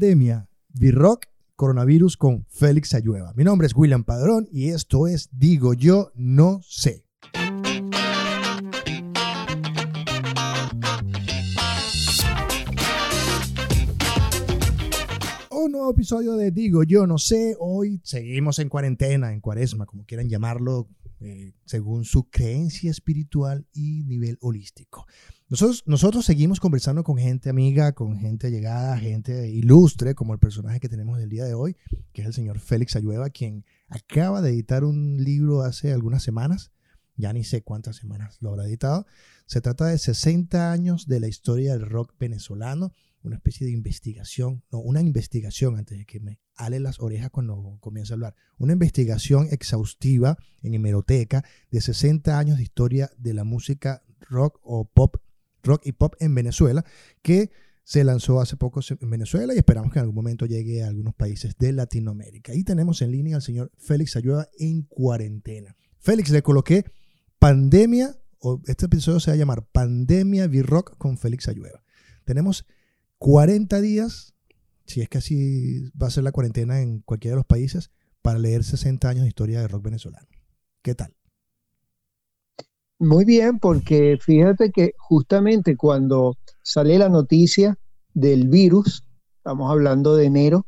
Pandemia, 0.00 0.48
V-Rock, 0.72 1.26
coronavirus 1.56 2.16
con 2.16 2.46
Félix 2.48 2.94
Ayueva. 2.94 3.34
Mi 3.36 3.44
nombre 3.44 3.66
es 3.66 3.76
William 3.76 4.02
Padrón 4.02 4.48
y 4.50 4.70
esto 4.70 5.06
es 5.06 5.28
Digo 5.30 5.74
Yo 5.74 6.10
No 6.14 6.62
Sé. 6.62 7.09
Nuevo 15.90 15.98
episodio 15.98 16.36
de 16.36 16.52
Digo 16.52 16.84
Yo 16.84 17.04
No 17.04 17.18
Sé. 17.18 17.56
Hoy 17.58 18.00
seguimos 18.04 18.60
en 18.60 18.68
cuarentena, 18.68 19.32
en 19.32 19.40
cuaresma, 19.40 19.86
como 19.86 20.04
quieran 20.04 20.28
llamarlo, 20.28 20.88
eh, 21.18 21.52
según 21.64 22.04
su 22.04 22.30
creencia 22.30 22.92
espiritual 22.92 23.66
y 23.72 24.04
nivel 24.04 24.38
holístico. 24.40 25.04
Nosotros, 25.48 25.82
nosotros 25.86 26.24
seguimos 26.24 26.60
conversando 26.60 27.02
con 27.02 27.18
gente 27.18 27.50
amiga, 27.50 27.90
con 27.92 28.16
gente 28.18 28.52
llegada, 28.52 28.96
gente 28.98 29.50
ilustre, 29.50 30.14
como 30.14 30.32
el 30.32 30.38
personaje 30.38 30.78
que 30.78 30.88
tenemos 30.88 31.18
el 31.18 31.28
día 31.28 31.44
de 31.44 31.54
hoy, 31.54 31.76
que 32.12 32.22
es 32.22 32.28
el 32.28 32.34
señor 32.34 32.60
Félix 32.60 32.94
Ayueva, 32.94 33.30
quien 33.30 33.64
acaba 33.88 34.42
de 34.42 34.50
editar 34.50 34.84
un 34.84 35.16
libro 35.16 35.62
hace 35.62 35.92
algunas 35.92 36.22
semanas, 36.22 36.70
ya 37.16 37.32
ni 37.32 37.42
sé 37.42 37.62
cuántas 37.62 37.96
semanas 37.96 38.36
lo 38.40 38.50
habrá 38.50 38.64
editado. 38.66 39.06
Se 39.46 39.60
trata 39.60 39.86
de 39.86 39.98
60 39.98 40.70
años 40.70 41.08
de 41.08 41.18
la 41.18 41.26
historia 41.26 41.72
del 41.72 41.90
rock 41.90 42.14
venezolano 42.16 42.92
una 43.22 43.36
especie 43.36 43.66
de 43.66 43.72
investigación, 43.72 44.62
no, 44.70 44.78
una 44.78 45.00
investigación 45.00 45.76
antes 45.76 45.98
de 45.98 46.06
que 46.06 46.20
me 46.20 46.40
ale 46.56 46.80
las 46.80 47.00
orejas 47.00 47.30
cuando 47.30 47.78
comience 47.80 48.12
a 48.12 48.14
hablar, 48.14 48.34
una 48.58 48.72
investigación 48.72 49.48
exhaustiva 49.50 50.36
en 50.62 50.74
hemeroteca 50.74 51.44
de 51.70 51.80
60 51.80 52.38
años 52.38 52.56
de 52.58 52.62
historia 52.62 53.10
de 53.18 53.34
la 53.34 53.44
música 53.44 54.02
rock 54.20 54.58
o 54.62 54.84
pop, 54.84 55.16
rock 55.62 55.86
y 55.86 55.92
pop 55.92 56.14
en 56.20 56.34
Venezuela, 56.34 56.84
que 57.22 57.50
se 57.84 58.04
lanzó 58.04 58.40
hace 58.40 58.56
poco 58.56 58.80
en 58.88 59.10
Venezuela 59.10 59.54
y 59.54 59.58
esperamos 59.58 59.92
que 59.92 59.98
en 59.98 60.02
algún 60.02 60.14
momento 60.14 60.46
llegue 60.46 60.84
a 60.84 60.88
algunos 60.88 61.14
países 61.14 61.56
de 61.58 61.72
Latinoamérica. 61.72 62.54
Y 62.54 62.62
tenemos 62.62 63.02
en 63.02 63.10
línea 63.10 63.36
al 63.36 63.42
señor 63.42 63.72
Félix 63.78 64.16
Ayuda 64.16 64.48
en 64.58 64.82
cuarentena. 64.82 65.74
Félix, 65.98 66.30
le 66.30 66.42
coloqué 66.42 66.84
pandemia, 67.38 68.16
o 68.38 68.62
este 68.66 68.86
episodio 68.86 69.18
se 69.18 69.30
va 69.30 69.34
a 69.34 69.38
llamar 69.38 69.66
Pandemia 69.66 70.46
V-Rock 70.46 70.96
con 70.98 71.18
Félix 71.18 71.48
Ayueva. 71.48 71.82
Tenemos 72.24 72.64
40 73.20 73.82
días, 73.82 74.34
si 74.86 75.02
es 75.02 75.08
que 75.10 75.18
así 75.18 75.90
va 75.90 76.06
a 76.06 76.10
ser 76.10 76.24
la 76.24 76.32
cuarentena 76.32 76.80
en 76.80 77.00
cualquiera 77.00 77.34
de 77.34 77.40
los 77.40 77.46
países, 77.46 77.90
para 78.22 78.38
leer 78.38 78.64
60 78.64 79.10
años 79.10 79.22
de 79.24 79.28
historia 79.28 79.60
de 79.60 79.68
rock 79.68 79.84
venezolano. 79.84 80.26
¿Qué 80.82 80.94
tal? 80.94 81.14
Muy 82.98 83.26
bien, 83.26 83.58
porque 83.58 84.16
fíjate 84.18 84.70
que 84.70 84.94
justamente 84.96 85.76
cuando 85.76 86.38
sale 86.62 86.98
la 86.98 87.10
noticia 87.10 87.78
del 88.14 88.48
virus, 88.48 89.04
estamos 89.36 89.70
hablando 89.70 90.16
de 90.16 90.24
enero, 90.24 90.66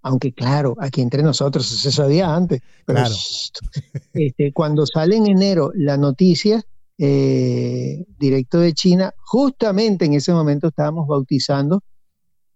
aunque 0.00 0.32
claro, 0.32 0.76
aquí 0.78 1.02
entre 1.02 1.22
nosotros 1.22 1.66
se 1.66 1.92
sabía 1.92 2.34
antes, 2.34 2.62
pero 2.86 3.00
Claro. 3.00 3.14
este, 4.14 4.54
cuando 4.54 4.86
sale 4.86 5.16
en 5.16 5.26
enero 5.26 5.70
la 5.74 5.98
noticia 5.98 6.64
eh, 6.98 8.04
directo 8.18 8.60
de 8.60 8.72
China, 8.72 9.12
justamente 9.18 10.04
en 10.04 10.14
ese 10.14 10.32
momento 10.32 10.68
estábamos 10.68 11.06
bautizando 11.08 11.82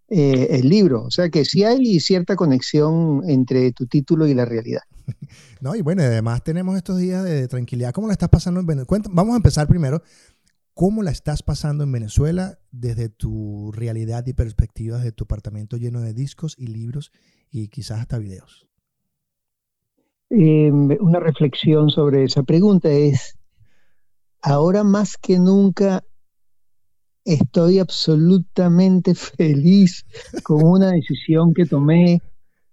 eh, 0.07 0.47
el 0.51 0.69
libro, 0.69 1.03
o 1.03 1.11
sea 1.11 1.29
que 1.29 1.45
sí 1.45 1.63
hay 1.63 1.99
cierta 1.99 2.35
conexión 2.35 3.21
entre 3.27 3.71
tu 3.73 3.85
título 3.85 4.27
y 4.27 4.33
la 4.33 4.45
realidad. 4.45 4.81
No, 5.61 5.75
y 5.75 5.81
bueno, 5.81 6.03
además 6.03 6.41
tenemos 6.41 6.77
estos 6.77 6.97
días 6.99 7.21
de 7.25 7.45
tranquilidad. 7.49 7.91
¿Cómo 7.91 8.07
la 8.07 8.13
estás 8.13 8.29
pasando 8.29 8.61
en 8.61 8.65
Venezuela? 8.65 9.03
Vamos 9.11 9.33
a 9.33 9.35
empezar 9.35 9.67
primero. 9.67 10.01
¿Cómo 10.73 11.03
la 11.03 11.11
estás 11.11 11.43
pasando 11.43 11.83
en 11.83 11.91
Venezuela 11.91 12.59
desde 12.71 13.09
tu 13.09 13.69
realidad 13.73 14.25
y 14.27 14.33
perspectivas 14.33 15.03
de 15.03 15.11
tu 15.11 15.25
apartamento 15.25 15.75
lleno 15.75 15.99
de 15.99 16.13
discos 16.13 16.55
y 16.57 16.67
libros 16.67 17.11
y 17.51 17.67
quizás 17.67 17.99
hasta 17.99 18.17
videos? 18.17 18.69
Eh, 20.29 20.71
una 20.71 21.19
reflexión 21.19 21.89
sobre 21.89 22.23
esa 22.23 22.43
pregunta 22.43 22.89
es, 22.89 23.38
ahora 24.41 24.83
más 24.83 25.17
que 25.17 25.39
nunca 25.39 26.03
estoy 27.25 27.79
absolutamente 27.79 29.15
feliz 29.15 30.05
con 30.43 30.63
una 30.63 30.91
decisión 30.91 31.53
que 31.53 31.65
tomé 31.65 32.21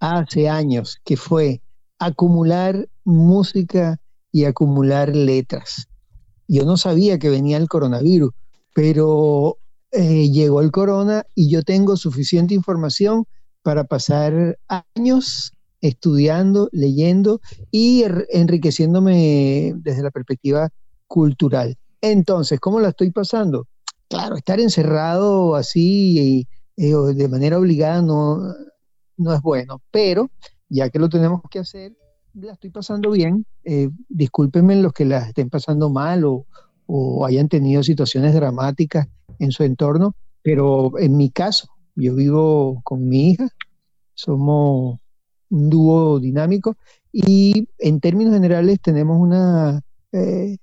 hace 0.01 0.49
años, 0.49 0.99
que 1.05 1.17
fue 1.17 1.61
acumular 1.99 2.89
música 3.05 3.99
y 4.33 4.45
acumular 4.45 5.15
letras. 5.15 5.89
Yo 6.49 6.65
no 6.65 6.77
sabía 6.77 7.19
que 7.19 7.31
venía 7.31 7.57
el 7.57 7.69
coronavirus, 7.69 8.33
pero 8.75 9.59
eh, 9.93 10.31
llegó 10.31 10.61
el 10.61 10.71
corona 10.71 11.25
y 11.35 11.51
yo 11.51 11.63
tengo 11.63 11.97
suficiente 11.97 12.55
información 12.55 13.25
para 13.63 13.85
pasar 13.85 14.59
años 14.95 15.53
estudiando, 15.81 16.69
leyendo 16.73 17.41
y 17.71 18.03
er- 18.03 18.27
enriqueciéndome 18.31 19.73
desde 19.77 20.03
la 20.03 20.11
perspectiva 20.11 20.71
cultural. 21.07 21.77
Entonces, 22.01 22.61
¿cómo 22.61 22.81
la 22.81 22.89
estoy 22.89 23.11
pasando? 23.11 23.67
Claro, 24.09 24.37
estar 24.37 24.61
encerrado 24.61 25.57
así 25.57 26.47
eh, 26.77 26.95
o 26.95 27.07
de 27.07 27.29
manera 27.29 27.59
obligada 27.59 28.03
no, 28.03 28.39
no 29.17 29.33
es 29.33 29.41
bueno, 29.41 29.83
pero 29.91 30.31
ya 30.69 30.91
que 30.91 30.99
lo 30.99 31.09
tenemos 31.09 31.43
que 31.51 31.61
hacer, 31.61 31.97
la 32.35 32.53
estoy 32.53 32.71
pasando 32.71 33.11
bien. 33.11 33.47
Eh, 33.65 33.89
discúlpenme 34.09 34.77
los 34.77 34.93
que 34.93 35.05
la 35.05 35.19
estén 35.19 35.51
pasando 35.51 35.91
mal 35.91 36.25
o, 36.25 36.47
o 36.87 37.25
hayan 37.25 37.49
tenido 37.49 37.83
situaciones 37.83 38.35
dramáticas 38.35 39.09
en 39.39 39.53
su 39.53 39.65
entorno, 39.65 40.15
pero 40.43 40.99
en 40.99 41.17
mi 41.17 41.31
caso, 41.31 41.69
yo 41.95 42.15
vivo 42.15 42.81
con 42.85 43.09
mi 43.09 43.31
hija, 43.31 43.49
somos 44.15 44.99
un 45.51 45.71
dúo 45.71 46.19
dinámico 46.21 46.77
y 47.13 47.69
en 47.79 48.01
términos 48.01 48.35
generales 48.35 48.81
tenemos 48.81 49.19
una 49.21 49.81
eh, 50.13 50.59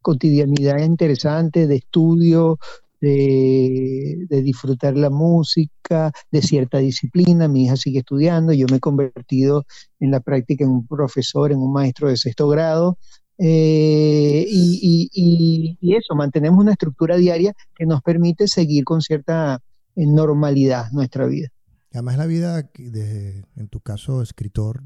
cotidianidad 0.00 0.78
interesante 0.78 1.66
de 1.66 1.76
estudio, 1.76 2.58
de, 3.00 4.26
de, 4.28 4.42
disfrutar 4.42 4.96
la 4.96 5.10
música, 5.10 6.12
de 6.30 6.42
cierta 6.42 6.78
disciplina. 6.78 7.48
Mi 7.48 7.64
hija 7.64 7.76
sigue 7.76 8.00
estudiando, 8.00 8.52
yo 8.52 8.66
me 8.70 8.78
he 8.78 8.80
convertido 8.80 9.66
en 10.00 10.10
la 10.10 10.20
práctica 10.20 10.64
en 10.64 10.70
un 10.70 10.86
profesor, 10.86 11.52
en 11.52 11.58
un 11.58 11.72
maestro 11.72 12.08
de 12.08 12.16
sexto 12.16 12.48
grado. 12.48 12.98
Eh, 13.40 14.44
y, 14.48 15.08
y, 15.12 15.78
y, 15.80 15.94
eso, 15.94 16.16
mantenemos 16.16 16.58
una 16.58 16.72
estructura 16.72 17.16
diaria 17.16 17.54
que 17.76 17.86
nos 17.86 18.02
permite 18.02 18.48
seguir 18.48 18.82
con 18.82 19.00
cierta 19.00 19.62
eh, 19.94 20.06
normalidad 20.06 20.90
nuestra 20.90 21.26
vida. 21.26 21.48
Además, 21.92 22.18
la 22.18 22.26
vida, 22.26 22.62
de, 22.76 23.44
en 23.56 23.68
tu 23.68 23.80
caso, 23.80 24.22
escritor 24.22 24.82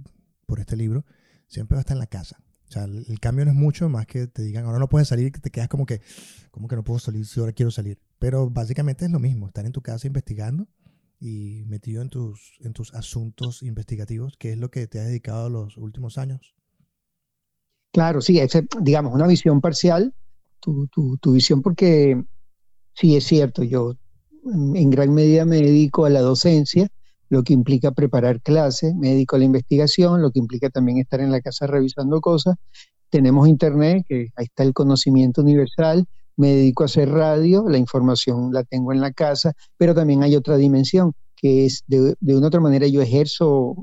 por 0.46 0.60
este 0.60 0.76
libro, 0.76 1.06
siempre 1.48 1.76
va 1.76 1.80
a 1.80 1.82
estar 1.82 1.94
en 1.94 2.00
la 2.00 2.06
casa. 2.06 2.41
O 2.72 2.74
sea, 2.74 2.84
el, 2.84 3.20
cambio 3.20 3.44
no 3.44 3.50
es 3.50 3.56
mucho 3.56 3.90
más 3.90 4.06
que 4.06 4.26
te 4.28 4.42
digan, 4.42 4.64
ahora 4.64 4.78
no 4.78 4.88
puedes 4.88 5.06
salir 5.06 5.30
que 5.30 5.40
te 5.40 5.50
quedas 5.50 5.68
como 5.68 5.84
que, 5.84 6.00
como 6.50 6.68
que 6.68 6.76
no 6.76 6.82
puedo 6.82 6.98
salir 6.98 7.26
si 7.26 7.38
ahora 7.38 7.52
quiero 7.52 7.70
salir. 7.70 7.98
Pero 8.18 8.48
básicamente 8.48 9.04
es 9.04 9.10
lo 9.10 9.18
mismo, 9.18 9.46
estar 9.46 9.66
en 9.66 9.72
tu 9.72 9.82
casa 9.82 10.06
investigando 10.06 10.66
y 11.20 11.64
metido 11.66 12.00
en 12.00 12.08
tus, 12.08 12.54
en 12.60 12.72
tus 12.72 12.94
asuntos 12.94 13.62
investigativos, 13.62 14.38
que 14.38 14.52
es 14.52 14.58
lo 14.58 14.70
que 14.70 14.86
te 14.86 15.00
has 15.00 15.06
dedicado 15.06 15.50
los 15.50 15.76
últimos 15.76 16.16
años. 16.16 16.54
Claro, 17.92 18.22
sí, 18.22 18.40
digamos, 18.80 19.12
una 19.12 19.26
visión 19.26 19.60
parcial, 19.60 20.14
tu, 20.58 20.86
tu, 20.86 21.18
tu 21.18 21.32
visión, 21.32 21.60
porque 21.60 22.24
sí 22.94 23.16
es 23.16 23.24
cierto, 23.24 23.64
yo 23.64 23.98
en 24.46 24.88
gran 24.88 25.12
medida 25.12 25.44
me 25.44 25.56
dedico 25.56 26.06
a 26.06 26.10
la 26.10 26.22
docencia, 26.22 26.88
lo 27.32 27.42
que 27.44 27.54
implica 27.54 27.92
preparar 27.92 28.42
clases, 28.42 28.94
me 28.94 29.08
dedico 29.08 29.36
a 29.36 29.38
la 29.38 29.46
investigación, 29.46 30.20
lo 30.20 30.30
que 30.32 30.38
implica 30.38 30.68
también 30.68 30.98
estar 30.98 31.18
en 31.18 31.32
la 31.32 31.40
casa 31.40 31.66
revisando 31.66 32.20
cosas. 32.20 32.56
Tenemos 33.08 33.48
internet, 33.48 34.04
que 34.06 34.28
ahí 34.36 34.44
está 34.44 34.64
el 34.64 34.74
conocimiento 34.74 35.40
universal, 35.40 36.04
me 36.36 36.48
dedico 36.48 36.82
a 36.82 36.86
hacer 36.86 37.08
radio, 37.08 37.66
la 37.70 37.78
información 37.78 38.52
la 38.52 38.64
tengo 38.64 38.92
en 38.92 39.00
la 39.00 39.12
casa, 39.12 39.54
pero 39.78 39.94
también 39.94 40.22
hay 40.22 40.36
otra 40.36 40.58
dimensión, 40.58 41.14
que 41.34 41.64
es 41.64 41.84
de, 41.86 42.14
de 42.20 42.36
una 42.36 42.48
otra 42.48 42.60
manera 42.60 42.86
yo 42.86 43.00
ejerzo 43.00 43.70
uh, 43.70 43.76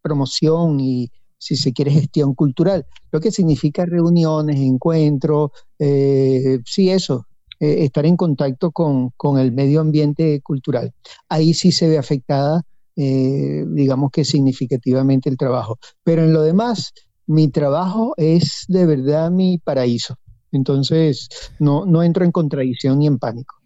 promoción 0.00 0.78
y, 0.78 1.10
si 1.38 1.56
se 1.56 1.72
quiere, 1.72 1.90
gestión 1.90 2.36
cultural, 2.36 2.86
lo 3.10 3.18
que 3.18 3.32
significa 3.32 3.84
reuniones, 3.84 4.60
encuentros, 4.60 5.50
eh, 5.80 6.60
sí, 6.64 6.90
eso, 6.90 7.26
eh, 7.60 7.84
estar 7.84 8.06
en 8.06 8.16
contacto 8.16 8.70
con, 8.70 9.10
con, 9.16 9.38
el 9.38 9.52
medio 9.52 9.80
ambiente 9.80 10.40
cultural. 10.42 10.94
Ahí 11.28 11.54
sí 11.54 11.72
se 11.72 11.88
ve 11.88 11.98
afectada, 11.98 12.62
eh, 12.96 13.64
digamos 13.68 14.10
que 14.10 14.24
significativamente 14.24 15.28
el 15.28 15.36
trabajo. 15.36 15.78
Pero 16.04 16.24
en 16.24 16.32
lo 16.32 16.42
demás, 16.42 16.92
mi 17.26 17.48
trabajo 17.48 18.14
es 18.16 18.64
de 18.68 18.86
verdad 18.86 19.30
mi 19.30 19.58
paraíso. 19.58 20.16
Entonces, 20.52 21.28
no, 21.58 21.84
no 21.84 22.02
entro 22.02 22.24
en 22.24 22.32
contradicción 22.32 22.98
ni 22.98 23.06
en 23.06 23.18
pánico. 23.18 23.56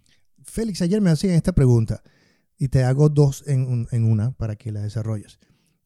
Félix, 0.42 0.82
ayer 0.82 1.00
me 1.00 1.10
hacían 1.10 1.34
esta 1.34 1.52
pregunta 1.52 2.02
y 2.58 2.68
te 2.68 2.84
hago 2.84 3.08
dos 3.08 3.44
en, 3.46 3.86
en 3.90 4.04
una 4.04 4.32
para 4.32 4.56
que 4.56 4.72
la 4.72 4.82
desarrolles. 4.82 5.38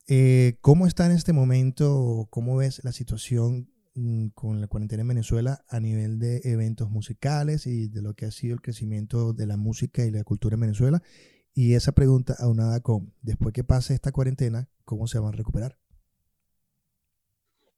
Eh, 0.08 0.58
¿Cómo 0.60 0.86
está 0.86 1.06
en 1.06 1.12
este 1.12 1.32
momento, 1.32 2.28
cómo 2.30 2.56
ves 2.56 2.80
la 2.84 2.92
situación 2.92 3.70
con 4.34 4.60
la 4.60 4.66
cuarentena 4.66 5.02
en 5.02 5.08
Venezuela 5.08 5.64
a 5.68 5.80
nivel 5.80 6.18
de 6.18 6.40
eventos 6.44 6.90
musicales 6.90 7.66
y 7.66 7.88
de 7.88 8.02
lo 8.02 8.14
que 8.14 8.26
ha 8.26 8.30
sido 8.30 8.54
el 8.54 8.60
crecimiento 8.60 9.32
de 9.32 9.46
la 9.46 9.56
música 9.56 10.04
y 10.04 10.10
la 10.10 10.24
cultura 10.24 10.54
en 10.54 10.60
Venezuela? 10.60 11.02
Y 11.54 11.74
esa 11.74 11.92
pregunta 11.92 12.36
aunada 12.38 12.80
con, 12.80 13.14
después 13.22 13.54
que 13.54 13.64
pase 13.64 13.94
esta 13.94 14.12
cuarentena, 14.12 14.68
¿cómo 14.84 15.06
se 15.06 15.18
van 15.18 15.32
a 15.32 15.36
recuperar? 15.36 15.78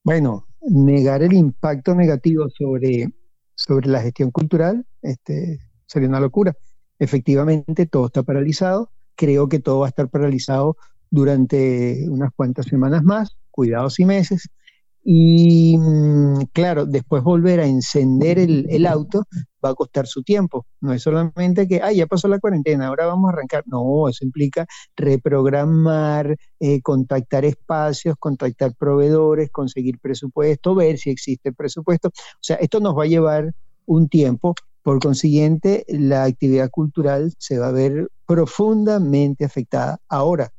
Bueno, 0.02 0.48
negar 0.60 1.22
el 1.22 1.32
impacto 1.32 1.94
negativo 1.94 2.48
sobre, 2.50 3.12
sobre 3.54 3.88
la 3.88 4.02
gestión 4.02 4.30
cultural 4.30 4.86
este, 5.02 5.60
sería 5.86 6.08
una 6.08 6.20
locura. 6.20 6.56
Efectivamente, 6.98 7.86
todo 7.86 8.06
está 8.06 8.22
paralizado. 8.22 8.90
Creo 9.14 9.48
que 9.48 9.60
todo 9.60 9.80
va 9.80 9.86
a 9.86 9.90
estar 9.90 10.08
paralizado 10.08 10.76
durante 11.10 12.08
unas 12.08 12.32
cuantas 12.34 12.66
semanas 12.66 13.02
más, 13.04 13.36
cuidados 13.50 14.00
y 14.00 14.04
meses. 14.04 14.48
Y 15.10 15.78
mm, 15.78 16.50
claro, 16.52 16.84
después 16.84 17.22
volver 17.22 17.60
a 17.60 17.66
encender 17.66 18.38
el, 18.38 18.86
auto 18.86 19.24
va 19.64 19.70
a 19.70 19.74
costar 19.74 20.06
su 20.06 20.22
tiempo. 20.22 20.66
No 20.82 20.92
es 20.92 21.00
solamente 21.02 21.66
que, 21.66 21.80
ah, 21.82 21.90
ya 21.92 22.06
pasó 22.06 22.28
la 22.28 22.38
cuarentena, 22.38 22.88
ahora 22.88 23.06
vamos 23.06 23.30
a 23.30 23.32
arrancar. 23.32 23.64
No, 23.66 24.06
eso 24.10 24.22
implica 24.22 24.66
reprogramar, 24.96 26.36
eh, 26.60 26.82
contactar 26.82 27.46
espacios, 27.46 28.16
contactar 28.18 28.74
proveedores, 28.74 29.48
conseguir 29.50 29.98
presupuesto, 29.98 30.74
ver 30.74 30.98
si 30.98 31.08
existe 31.08 31.54
presupuesto. 31.54 32.08
O 32.08 32.42
sea, 32.42 32.56
esto 32.56 32.78
nos 32.78 32.94
va 32.94 33.04
a 33.04 33.06
llevar 33.06 33.54
un 33.86 34.10
tiempo. 34.10 34.54
Por 34.82 35.00
consiguiente, 35.00 35.86
la 35.88 36.24
actividad 36.24 36.68
cultural 36.68 37.32
se 37.38 37.58
va 37.58 37.68
a 37.68 37.72
ver 37.72 38.10
profundamente 38.26 39.46
afectada. 39.46 40.00
Ahora, 40.06 40.52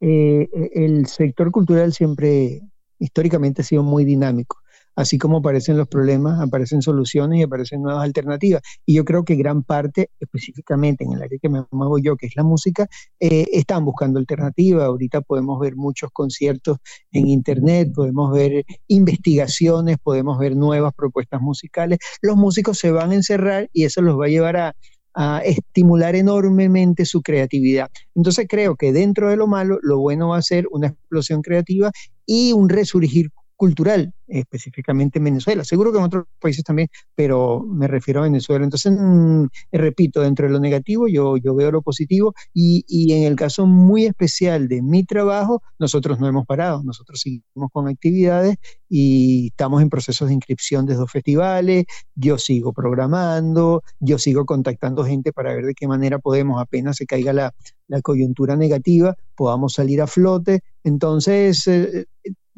eh, 0.00 0.48
el 0.72 1.06
sector 1.08 1.50
cultural 1.50 1.92
siempre 1.92 2.62
históricamente 2.98 3.62
ha 3.62 3.64
sido 3.64 3.82
muy 3.82 4.04
dinámico. 4.04 4.58
Así 4.98 5.16
como 5.16 5.38
aparecen 5.38 5.76
los 5.76 5.86
problemas, 5.86 6.40
aparecen 6.40 6.82
soluciones 6.82 7.38
y 7.38 7.42
aparecen 7.44 7.82
nuevas 7.82 8.02
alternativas. 8.02 8.62
Y 8.84 8.94
yo 8.94 9.04
creo 9.04 9.24
que 9.24 9.36
gran 9.36 9.62
parte, 9.62 10.10
específicamente 10.18 11.04
en 11.04 11.12
el 11.12 11.22
área 11.22 11.38
que 11.40 11.48
me 11.48 11.64
muevo 11.70 11.98
yo, 12.00 12.16
que 12.16 12.26
es 12.26 12.34
la 12.34 12.42
música, 12.42 12.88
eh, 13.20 13.46
están 13.52 13.84
buscando 13.84 14.18
alternativas. 14.18 14.82
Ahorita 14.86 15.20
podemos 15.20 15.60
ver 15.60 15.76
muchos 15.76 16.10
conciertos 16.12 16.78
en 17.12 17.28
Internet, 17.28 17.92
podemos 17.94 18.32
ver 18.32 18.64
investigaciones, 18.88 19.98
podemos 20.02 20.36
ver 20.36 20.56
nuevas 20.56 20.92
propuestas 20.94 21.40
musicales. 21.40 22.00
Los 22.20 22.36
músicos 22.36 22.76
se 22.76 22.90
van 22.90 23.12
a 23.12 23.14
encerrar 23.14 23.70
y 23.72 23.84
eso 23.84 24.02
los 24.02 24.18
va 24.18 24.24
a 24.24 24.30
llevar 24.30 24.56
a, 24.56 24.76
a 25.14 25.42
estimular 25.44 26.16
enormemente 26.16 27.04
su 27.04 27.22
creatividad. 27.22 27.88
Entonces 28.16 28.46
creo 28.48 28.74
que 28.74 28.92
dentro 28.92 29.30
de 29.30 29.36
lo 29.36 29.46
malo, 29.46 29.78
lo 29.82 29.98
bueno 29.98 30.30
va 30.30 30.38
a 30.38 30.42
ser 30.42 30.66
una 30.72 30.88
explosión 30.88 31.40
creativa 31.42 31.92
y 32.28 32.52
un 32.52 32.68
resurgir 32.68 33.32
cultural, 33.58 34.14
específicamente 34.28 35.18
en 35.18 35.24
Venezuela. 35.24 35.64
Seguro 35.64 35.90
que 35.90 35.98
en 35.98 36.04
otros 36.04 36.26
países 36.40 36.62
también, 36.62 36.88
pero 37.16 37.60
me 37.60 37.88
refiero 37.88 38.20
a 38.20 38.22
Venezuela. 38.22 38.64
Entonces, 38.64 38.92
mm, 38.96 39.46
repito, 39.72 40.20
dentro 40.20 40.46
de 40.46 40.52
lo 40.52 40.60
negativo 40.60 41.08
yo, 41.08 41.36
yo 41.36 41.56
veo 41.56 41.72
lo 41.72 41.82
positivo 41.82 42.34
y, 42.54 42.84
y, 42.86 43.12
en 43.14 43.24
el 43.24 43.34
caso 43.34 43.66
muy 43.66 44.06
especial 44.06 44.68
de 44.68 44.80
mi 44.80 45.02
trabajo, 45.04 45.60
nosotros 45.78 46.20
no 46.20 46.28
hemos 46.28 46.46
parado, 46.46 46.84
nosotros 46.84 47.20
seguimos 47.20 47.70
con 47.72 47.88
actividades 47.88 48.56
y 48.88 49.48
estamos 49.48 49.82
en 49.82 49.90
procesos 49.90 50.28
de 50.28 50.34
inscripción 50.34 50.86
de 50.86 50.94
dos 50.94 51.10
festivales, 51.10 51.84
yo 52.14 52.38
sigo 52.38 52.72
programando, 52.72 53.82
yo 53.98 54.18
sigo 54.18 54.46
contactando 54.46 55.04
gente 55.04 55.32
para 55.32 55.52
ver 55.52 55.66
de 55.66 55.74
qué 55.74 55.88
manera 55.88 56.20
podemos, 56.20 56.62
apenas 56.62 56.96
se 56.96 57.06
caiga 57.06 57.32
la, 57.32 57.52
la 57.88 58.00
coyuntura 58.02 58.54
negativa, 58.54 59.16
podamos 59.34 59.72
salir 59.72 60.00
a 60.00 60.06
flote. 60.06 60.60
Entonces, 60.84 61.66
eh, 61.66 62.06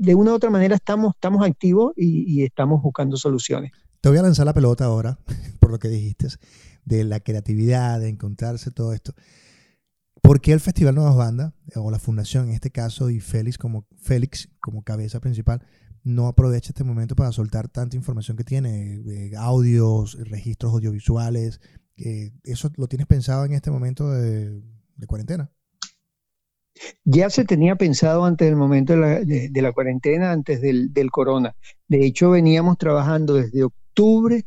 de 0.01 0.15
una 0.15 0.33
u 0.33 0.35
otra 0.35 0.49
manera 0.49 0.75
estamos, 0.75 1.15
estamos 1.15 1.47
activos 1.47 1.93
y, 1.95 2.43
estamos 2.43 2.83
buscando 2.83 3.19
soluciones. 3.19 3.73
Te 4.01 4.09
voy 4.09 4.17
a 4.17 4.23
lanzar 4.23 4.47
la 4.47 4.55
pelota 4.55 4.87
ahora, 4.87 5.19
por 5.61 5.71
lo 5.71 5.79
que 5.79 5.89
dijiste, 5.89 6.29
de 6.87 7.05
la 7.05 7.21
creatividad, 7.21 8.01
de 8.01 8.09
encontrarse 8.09 8.71
todo 8.71 8.95
esto. 8.95 9.15
¿Por 10.23 10.41
qué 10.41 10.53
el 10.53 10.61
Festival 10.61 10.95
Nuevas 10.95 11.17
Bandas, 11.17 11.53
o 11.75 11.91
la 11.91 11.99
fundación 11.99 12.49
en 12.49 12.55
este 12.55 12.71
caso, 12.71 13.11
y 13.11 13.21
Félix 13.21 13.59
como, 13.59 13.87
Félix 13.99 14.49
como 14.61 14.83
cabeza 14.83 15.21
principal, 15.21 15.63
no 16.03 16.29
aprovecha 16.29 16.71
este 16.71 16.85
momento 16.85 17.15
para 17.15 17.31
soltar 17.31 17.69
tanta 17.69 17.95
información 17.95 18.39
que 18.39 18.45
tiene, 18.45 19.33
audios, 19.37 20.17
registros 20.31 20.73
audiovisuales? 20.73 21.61
¿Eso 22.43 22.71
lo 22.77 22.89
tienes 22.89 23.07
pensado 23.07 23.45
en 23.45 23.53
este 23.53 23.71
momento 23.71 24.11
de 24.11 24.63
cuarentena? 25.07 25.51
Ya 27.05 27.31
se 27.31 27.45
tenía 27.45 27.77
pensado 27.77 28.25
antes 28.25 28.49
del 28.49 28.57
momento 28.57 28.95
de 28.95 29.63
la, 29.63 29.73
cuarentena, 29.73 30.33
antes 30.33 30.61
del, 30.61 31.11
corona. 31.11 31.55
De 31.89 32.05
hecho, 32.05 32.31
veníamos 32.31 32.79
trabajando 32.79 33.35
desde 33.35 33.65
octubre 33.65 34.45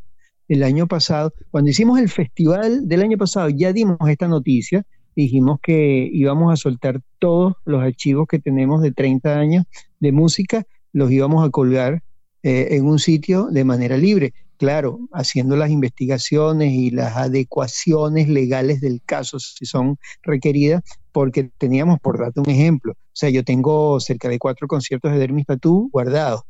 del 0.48 0.62
año 0.62 0.86
pasado. 0.86 1.32
Cuando 1.50 1.70
hicimos 1.70 1.98
el 1.98 2.08
festival 2.08 2.88
del 2.88 3.02
año 3.02 3.18
pasado, 3.18 3.48
ya 3.50 3.72
dimos 3.72 3.98
esta 4.08 4.28
noticia. 4.28 4.84
Dijimos 5.14 5.60
que 5.62 6.08
íbamos 6.12 6.52
a 6.52 6.56
soltar 6.56 7.00
todos 7.18 7.54
los 7.64 7.82
archivos 7.82 8.26
que 8.28 8.40
tenemos 8.40 8.82
de 8.82 8.90
30 8.90 9.38
años 9.38 9.64
de 10.00 10.10
música, 10.10 10.66
los 10.92 11.10
íbamos 11.10 11.46
a 11.46 11.50
colgar 11.50 12.02
eh, 12.42 12.68
en 12.72 12.86
un 12.86 12.98
sitio 12.98 13.46
de 13.46 13.64
manera 13.64 13.96
libre 13.96 14.34
claro, 14.58 15.00
haciendo 15.12 15.56
las 15.56 15.70
investigaciones 15.70 16.72
y 16.72 16.90
las 16.90 17.16
adecuaciones 17.16 18.28
legales 18.28 18.80
del 18.80 19.00
caso 19.04 19.38
si 19.38 19.66
son 19.66 19.98
requeridas, 20.22 20.82
porque 21.12 21.50
teníamos, 21.58 22.00
por 22.00 22.18
darte 22.18 22.40
un 22.40 22.50
ejemplo, 22.50 22.92
o 22.92 23.16
sea, 23.16 23.30
yo 23.30 23.44
tengo 23.44 24.00
cerca 24.00 24.28
de 24.28 24.38
cuatro 24.38 24.66
conciertos 24.66 25.12
de 25.12 25.18
Dermis 25.18 25.46
Tatú 25.46 25.88
guardados, 25.92 26.42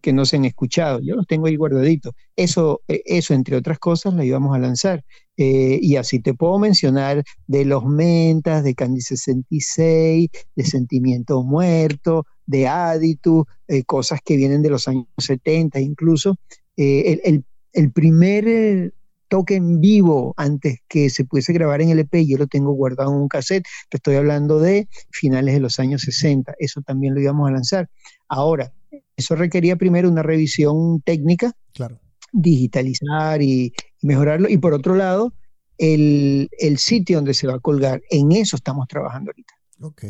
que 0.00 0.12
no 0.12 0.24
se 0.24 0.36
han 0.36 0.44
escuchado, 0.44 1.00
yo 1.00 1.16
los 1.16 1.26
tengo 1.26 1.46
ahí 1.46 1.56
guardaditos. 1.56 2.14
Eso, 2.36 2.82
e, 2.86 3.02
eso 3.06 3.34
entre 3.34 3.56
otras 3.56 3.78
cosas, 3.80 4.14
la 4.14 4.24
íbamos 4.24 4.54
a 4.54 4.60
lanzar. 4.60 5.04
Eh, 5.36 5.80
y 5.82 5.96
así 5.96 6.20
te 6.20 6.32
puedo 6.32 6.60
mencionar 6.60 7.24
de 7.48 7.64
Los 7.64 7.84
Mentas, 7.84 8.62
de 8.62 8.74
Candy 8.74 9.00
66, 9.00 10.28
de 10.54 10.64
Sentimiento 10.64 11.42
Muerto, 11.42 12.24
de 12.46 12.68
Aditu, 12.68 13.46
eh, 13.66 13.82
cosas 13.84 14.20
que 14.24 14.36
vienen 14.36 14.62
de 14.62 14.70
los 14.70 14.86
años 14.86 15.06
70 15.18 15.80
incluso, 15.80 16.36
eh, 16.76 17.42
el, 17.72 17.92
primer 17.92 18.48
eh, 18.48 18.92
toque 19.28 19.56
en 19.56 19.80
vivo 19.80 20.34
antes 20.36 20.80
que 20.88 21.10
se 21.10 21.24
pudiese 21.24 21.52
grabar 21.52 21.80
en 21.82 21.90
el 21.90 22.00
EP, 22.00 22.24
yo 22.26 22.38
lo 22.38 22.46
tengo 22.46 22.72
guardado 22.72 23.10
en 23.12 23.22
un 23.22 23.28
cassette, 23.28 23.66
te 23.88 23.96
estoy 23.96 24.16
hablando 24.16 24.58
de 24.58 24.88
finales 25.10 25.54
de 25.54 25.60
los 25.60 25.78
años 25.78 26.02
60, 26.02 26.54
eso 26.58 26.82
también 26.82 27.14
lo 27.14 27.20
íbamos 27.20 27.48
a 27.48 27.52
lanzar. 27.52 27.90
Ahora, 28.28 28.72
eso 29.16 29.34
requería 29.34 29.76
primero 29.76 30.08
una 30.08 30.22
revisión 30.22 31.00
técnica, 31.02 31.52
claro. 31.72 32.00
digitalizar 32.32 33.42
y, 33.42 33.72
mejorarlo, 34.02 34.48
y 34.48 34.58
por 34.58 34.74
otro 34.74 34.94
lado, 34.94 35.32
el, 35.78 36.48
sitio 36.78 37.16
donde 37.16 37.34
se 37.34 37.46
va 37.46 37.54
a 37.54 37.60
colgar, 37.60 38.02
en 38.10 38.32
eso 38.32 38.56
estamos 38.56 38.86
trabajando 38.88 39.30
ahorita. 39.30 39.54
Ok. 39.80 40.04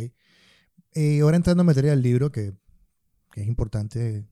Eh, 0.92 1.20
ahora 1.20 1.36
entrando 1.36 1.62
a 1.62 1.64
materia 1.64 1.90
del 1.90 2.02
libro, 2.02 2.30
que, 2.30 2.52
que 3.32 3.42
es 3.42 3.46
importante 3.48 4.24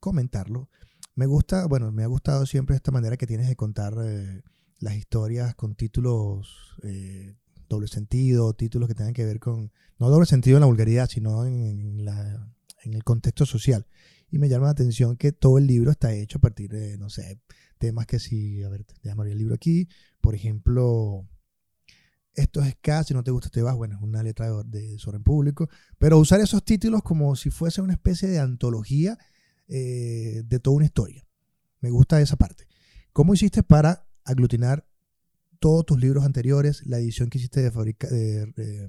comentarlo, 0.00 0.68
me 1.14 1.26
gusta, 1.26 1.66
bueno, 1.66 1.92
me 1.92 2.02
ha 2.02 2.06
gustado 2.08 2.46
siempre 2.46 2.76
esta 2.76 2.90
manera 2.90 3.16
que 3.16 3.26
tienes 3.26 3.48
de 3.48 3.56
contar 3.56 3.94
eh, 4.04 4.42
las 4.80 4.96
historias 4.96 5.54
con 5.54 5.74
títulos 5.74 6.76
eh, 6.82 7.36
doble 7.68 7.88
sentido, 7.88 8.52
títulos 8.54 8.88
que 8.88 8.94
tengan 8.94 9.14
que 9.14 9.24
ver 9.24 9.40
con, 9.40 9.72
no 9.98 10.10
doble 10.10 10.26
sentido 10.26 10.56
en 10.56 10.62
la 10.62 10.66
vulgaridad, 10.66 11.08
sino 11.08 11.46
en, 11.46 12.04
la, 12.04 12.52
en 12.82 12.94
el 12.94 13.04
contexto 13.04 13.46
social. 13.46 13.86
Y 14.30 14.38
me 14.38 14.48
llama 14.48 14.66
la 14.66 14.72
atención 14.72 15.16
que 15.16 15.32
todo 15.32 15.58
el 15.58 15.66
libro 15.66 15.90
está 15.90 16.12
hecho 16.12 16.38
a 16.38 16.40
partir 16.40 16.70
de, 16.70 16.98
no 16.98 17.08
sé, 17.08 17.40
temas 17.78 18.06
que 18.06 18.18
si, 18.18 18.62
a 18.62 18.68
ver, 18.68 18.84
te 18.84 18.94
llamaría 19.08 19.32
el 19.32 19.38
libro 19.38 19.54
aquí, 19.54 19.88
por 20.20 20.34
ejemplo, 20.34 21.28
esto 22.34 22.60
es 22.62 22.74
K, 22.80 23.04
si 23.04 23.14
no 23.14 23.22
te 23.22 23.30
gusta 23.30 23.48
te 23.50 23.62
vas, 23.62 23.76
bueno, 23.76 23.94
es 23.94 24.02
una 24.02 24.24
letra 24.24 24.50
de, 24.50 24.64
de 24.64 24.98
sobre 24.98 25.20
público, 25.20 25.68
pero 25.98 26.18
usar 26.18 26.40
esos 26.40 26.64
títulos 26.64 27.02
como 27.04 27.36
si 27.36 27.50
fuese 27.50 27.80
una 27.80 27.92
especie 27.92 28.28
de 28.28 28.40
antología 28.40 29.16
eh, 29.68 30.42
de 30.44 30.58
toda 30.60 30.76
una 30.76 30.86
historia. 30.86 31.26
Me 31.80 31.90
gusta 31.90 32.20
esa 32.20 32.36
parte. 32.36 32.66
¿Cómo 33.12 33.34
hiciste 33.34 33.62
para 33.62 34.06
aglutinar 34.24 34.86
todos 35.58 35.86
tus 35.86 35.98
libros 36.00 36.24
anteriores, 36.24 36.84
la 36.86 36.98
edición 36.98 37.30
que 37.30 37.38
hiciste 37.38 37.62
de, 37.62 37.70
Fabrica, 37.70 38.08
de, 38.08 38.88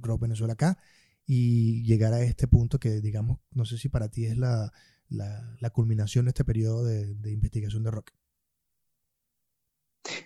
Rock 0.00 0.22
Venezuela 0.22 0.54
acá 0.54 0.78
y 1.26 1.82
llegar 1.82 2.14
a 2.14 2.22
este 2.22 2.48
punto 2.48 2.78
que, 2.78 3.00
digamos, 3.02 3.40
no 3.52 3.66
sé 3.66 3.76
si 3.76 3.88
para 3.90 4.08
ti 4.08 4.24
es 4.24 4.38
la, 4.38 4.72
culminación 5.72 6.24
de 6.24 6.30
este 6.30 6.44
periodo 6.44 6.84
de, 6.84 7.30
investigación 7.30 7.82
de 7.82 7.90
rock? 7.90 8.12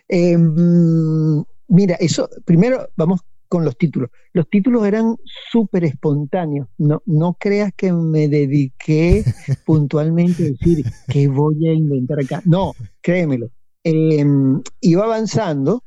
Em, 0.06 1.44
mira, 1.66 1.96
eso, 1.96 2.30
primero 2.44 2.88
vamos 2.94 3.20
con 3.52 3.66
los 3.66 3.76
títulos. 3.76 4.08
Los 4.32 4.48
títulos 4.48 4.86
eran 4.86 5.14
súper 5.50 5.84
espontáneos. 5.84 6.68
No, 6.78 7.02
no 7.04 7.36
creas 7.38 7.70
que 7.76 7.92
me 7.92 8.26
dediqué 8.26 9.22
puntualmente 9.66 10.42
a 10.42 10.46
decir 10.52 10.86
qué 11.06 11.28
voy 11.28 11.68
a 11.68 11.74
inventar 11.74 12.20
acá. 12.20 12.40
No, 12.46 12.72
créemelo. 13.02 13.50
Em, 13.84 14.62
iba 14.80 15.04
avanzando. 15.04 15.84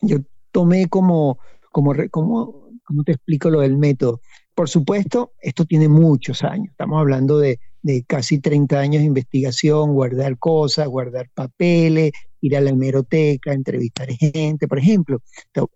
Yo 0.00 0.16
tomé 0.50 0.88
como, 0.88 1.38
como, 1.70 1.94
como, 2.10 2.68
¿cómo 2.84 3.04
te 3.04 3.12
explico 3.12 3.48
lo 3.48 3.60
del 3.60 3.78
método? 3.78 4.20
Por 4.56 4.68
supuesto, 4.68 5.34
esto 5.40 5.66
tiene 5.66 5.86
muchos 5.86 6.42
años. 6.42 6.70
Estamos 6.72 6.98
hablando 6.98 7.38
de, 7.38 7.60
de 7.80 8.02
casi 8.02 8.40
30 8.40 8.76
años 8.76 9.02
de 9.02 9.06
investigación, 9.06 9.94
guardar 9.94 10.36
cosas, 10.36 10.88
guardar 10.88 11.30
papeles, 11.32 12.10
ir 12.40 12.56
a 12.56 12.60
la 12.60 12.70
hemeroteca, 12.70 13.52
entrevistar 13.52 14.08
gente. 14.10 14.68
Por 14.68 14.78
ejemplo, 14.78 15.22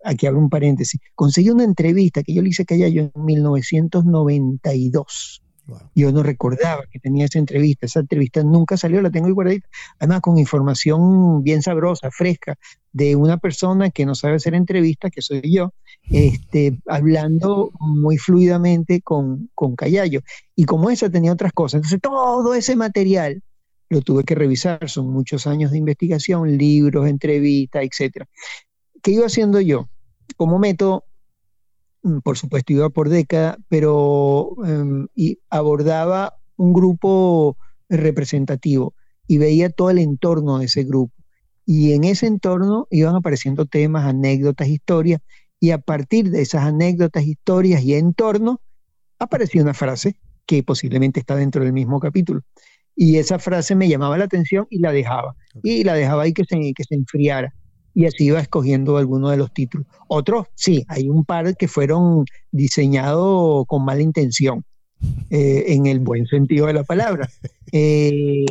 aquí 0.03 0.27
hago 0.27 0.39
un 0.39 0.49
paréntesis, 0.49 0.99
conseguí 1.15 1.49
una 1.49 1.63
entrevista 1.63 2.23
que 2.23 2.33
yo 2.33 2.41
le 2.41 2.49
hice 2.49 2.65
que 2.65 2.91
yo 2.91 3.03
en 3.03 3.11
1992 3.15 5.43
yo 5.95 6.11
no 6.11 6.23
recordaba 6.23 6.83
que 6.91 6.99
tenía 6.99 7.25
esa 7.25 7.39
entrevista. 7.39 7.85
Esa 7.85 8.01
entrevista 8.01 8.43
nunca 8.43 8.77
salió, 8.77 9.01
la 9.01 9.11
tengo 9.11 9.27
ahí 9.27 9.33
guardadita. 9.33 9.67
Además, 9.99 10.21
con 10.21 10.37
información 10.37 11.43
bien 11.43 11.61
sabrosa, 11.61 12.09
fresca, 12.11 12.55
de 12.91 13.15
una 13.15 13.37
persona 13.37 13.89
que 13.89 14.05
no 14.05 14.15
sabe 14.15 14.35
hacer 14.35 14.55
entrevistas, 14.55 15.11
que 15.11 15.21
soy 15.21 15.41
yo, 15.43 15.73
este, 16.09 16.77
hablando 16.87 17.71
muy 17.79 18.17
fluidamente 18.17 19.01
con, 19.01 19.49
con 19.55 19.75
Callayo. 19.75 20.21
Y 20.55 20.65
como 20.65 20.89
esa 20.89 21.09
tenía 21.09 21.31
otras 21.31 21.53
cosas. 21.53 21.79
Entonces, 21.79 22.01
todo 22.01 22.53
ese 22.53 22.75
material 22.75 23.41
lo 23.93 24.01
tuve 24.01 24.23
que 24.23 24.35
revisar. 24.35 24.89
Son 24.89 25.09
muchos 25.09 25.47
años 25.47 25.71
de 25.71 25.77
investigación, 25.77 26.57
libros, 26.57 27.07
entrevistas, 27.07 27.83
etc. 27.83 28.25
¿Qué 29.01 29.11
iba 29.11 29.25
haciendo 29.25 29.61
yo? 29.61 29.89
Como 30.35 30.59
método, 30.59 31.05
Mm, 32.03 32.19
por 32.19 32.37
supuesto 32.37 32.73
iba 32.73 32.89
por 32.89 33.09
década, 33.09 33.57
pero 33.69 34.55
em, 34.65 35.07
y 35.15 35.39
abordaba 35.49 36.35
un 36.57 36.73
grupo 36.73 37.57
representativo 37.89 38.93
y 39.27 39.37
veía 39.37 39.69
todo 39.69 39.89
el 39.89 39.99
entorno 39.99 40.59
de 40.59 40.65
ese 40.65 40.83
grupo. 40.83 41.13
Y 41.65 41.93
en 41.93 42.03
ese 42.03 42.27
entorno 42.27 42.87
iban 42.91 43.15
apareciendo 43.15 43.65
temas, 43.65 44.05
anécdotas, 44.05 44.67
historias, 44.67 45.21
y 45.59 45.71
a 45.71 45.77
partir 45.77 46.29
de 46.29 46.41
esas 46.41 46.63
anécdotas, 46.65 47.23
historias 47.23 47.83
y 47.83 47.93
entorno, 47.95 48.61
aparecía 49.17 49.61
una 49.61 49.73
frase 49.73 50.17
que 50.45 50.61
posiblemente 50.63 51.21
está 51.21 51.35
dentro 51.37 51.63
del 51.63 51.71
mismo 51.71 52.01
capítulo. 52.01 52.41
Y 52.95 53.17
esa 53.17 53.39
frase 53.39 53.75
me 53.75 53.89
llamaba 53.89 54.17
la 54.17 54.25
atención 54.25 54.67
y 54.69 54.79
la 54.79 54.91
dejaba. 54.91 55.35
Y 55.63 55.83
la 55.83 55.93
dejaba 55.93 56.23
ahí 56.23 56.33
que 56.33 56.45
se, 56.45 56.57
que 56.75 56.83
se 56.83 56.95
enfriara 56.95 57.53
y 57.93 58.05
así 58.05 58.25
iba 58.25 58.39
escogiendo 58.39 58.97
alguno 58.97 59.29
de 59.29 59.37
los 59.37 59.53
títulos. 59.53 59.87
Otros, 60.07 60.47
sí, 60.55 60.85
hay 60.87 61.09
un 61.09 61.25
par 61.25 61.55
que 61.55 61.67
fueron 61.67 62.25
diseñados 62.51 63.65
con 63.67 63.85
mala 63.85 64.01
intención, 64.01 64.65
eh, 65.29 65.65
en 65.67 65.85
el 65.85 65.99
buen 65.99 66.25
sentido 66.27 66.67
de 66.67 66.73
la 66.73 66.83
palabra. 66.83 67.29
Eh, 67.75 68.45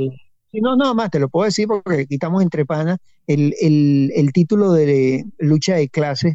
no, 0.55 0.75
no, 0.75 0.97
más 0.97 1.13
te 1.13 1.21
lo 1.21 1.29
puedo 1.29 1.45
decir 1.45 1.69
porque 1.69 2.01
aquí 2.01 2.15
estamos 2.15 2.43
entre 2.43 2.67
panas. 2.67 2.99
El, 3.29 3.55
el, 3.61 4.33
título 4.33 4.73
de 4.73 5.25
lucha 5.39 5.77
de 5.77 5.89
clases, 5.89 6.35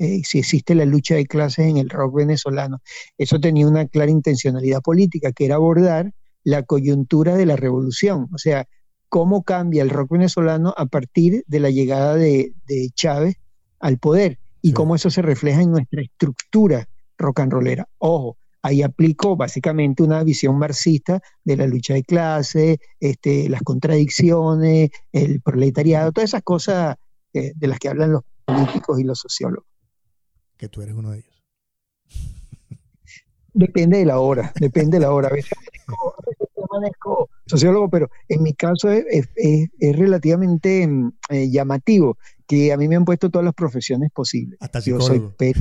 eh, 0.00 0.20
si 0.24 0.40
existe 0.40 0.74
la 0.74 0.84
lucha 0.84 1.14
de 1.14 1.26
clases 1.26 1.66
en 1.66 1.76
el 1.76 1.88
rock 1.88 2.16
venezolano, 2.16 2.82
eso 3.18 3.38
tenía 3.38 3.68
una 3.68 3.86
clara 3.86 4.10
intencionalidad 4.10 4.82
política, 4.82 5.30
que 5.30 5.44
era 5.44 5.54
abordar 5.54 6.12
la 6.44 6.62
coyuntura 6.62 7.34
de 7.36 7.46
la 7.46 7.56
revolución. 7.56 8.28
O 8.32 8.38
sea, 8.38 8.68
cómo 9.08 9.42
cambia 9.42 9.82
el 9.82 9.90
rock 9.90 10.12
venezolano 10.12 10.74
a 10.76 10.86
partir 10.86 11.44
de 11.46 11.60
la 11.60 11.70
llegada 11.70 12.14
de, 12.14 12.52
Chávez 12.94 13.36
al 13.80 13.98
poder 13.98 14.38
y 14.60 14.72
cómo 14.72 14.94
eso 14.94 15.10
se 15.10 15.22
refleja 15.22 15.62
en 15.62 15.70
nuestra 15.70 16.02
estructura 16.02 16.88
rock 17.18 17.40
and 17.40 17.52
rollera. 17.52 17.88
Ojo, 17.98 18.38
ahí 18.62 18.82
aplico 18.82 19.36
básicamente 19.36 20.02
una 20.02 20.24
visión 20.24 20.58
marxista 20.58 21.20
de 21.44 21.56
la 21.56 21.66
lucha 21.66 21.94
de 21.94 22.02
clase, 22.02 22.80
este, 22.98 23.48
las 23.48 23.62
contradicciones, 23.62 24.90
el 25.12 25.40
proletariado, 25.42 26.12
todas 26.12 26.30
esas 26.30 26.42
cosas 26.42 26.96
eh, 27.34 27.52
de 27.54 27.66
las 27.68 27.78
que 27.78 27.90
hablan 27.90 28.12
los 28.12 28.22
políticos 28.44 28.98
y 28.98 29.04
los 29.04 29.18
sociólogos. 29.18 29.68
Que 30.56 30.68
tú 30.68 30.82
eres 30.82 30.94
uno 30.94 31.10
de 31.10 31.18
ellos. 31.18 31.34
Depende 33.52 33.98
de 33.98 34.06
la 34.06 34.18
hora, 34.18 34.52
depende 34.58 34.96
de 34.96 35.02
la 35.02 35.12
hora. 35.12 35.28
A 35.28 35.32
veces 35.32 35.52
manejo 36.80 37.28
sociólogo, 37.46 37.88
pero 37.88 38.08
en 38.28 38.42
mi 38.42 38.54
caso 38.54 38.90
es, 38.90 39.28
relativamente 39.80 40.86
mm, 40.86 41.12
eh, 41.30 41.50
llamativo 41.50 42.16
que 42.46 42.72
a 42.72 42.76
mí 42.76 42.88
me 42.88 42.96
han 42.96 43.04
puesto 43.04 43.30
todas 43.30 43.44
las 43.44 43.54
profesiones 43.54 44.10
posibles. 44.12 44.58
Hasta 44.60 44.80
psicólogo. 44.80 45.08
Yo 45.08 45.34
soy 45.38 45.54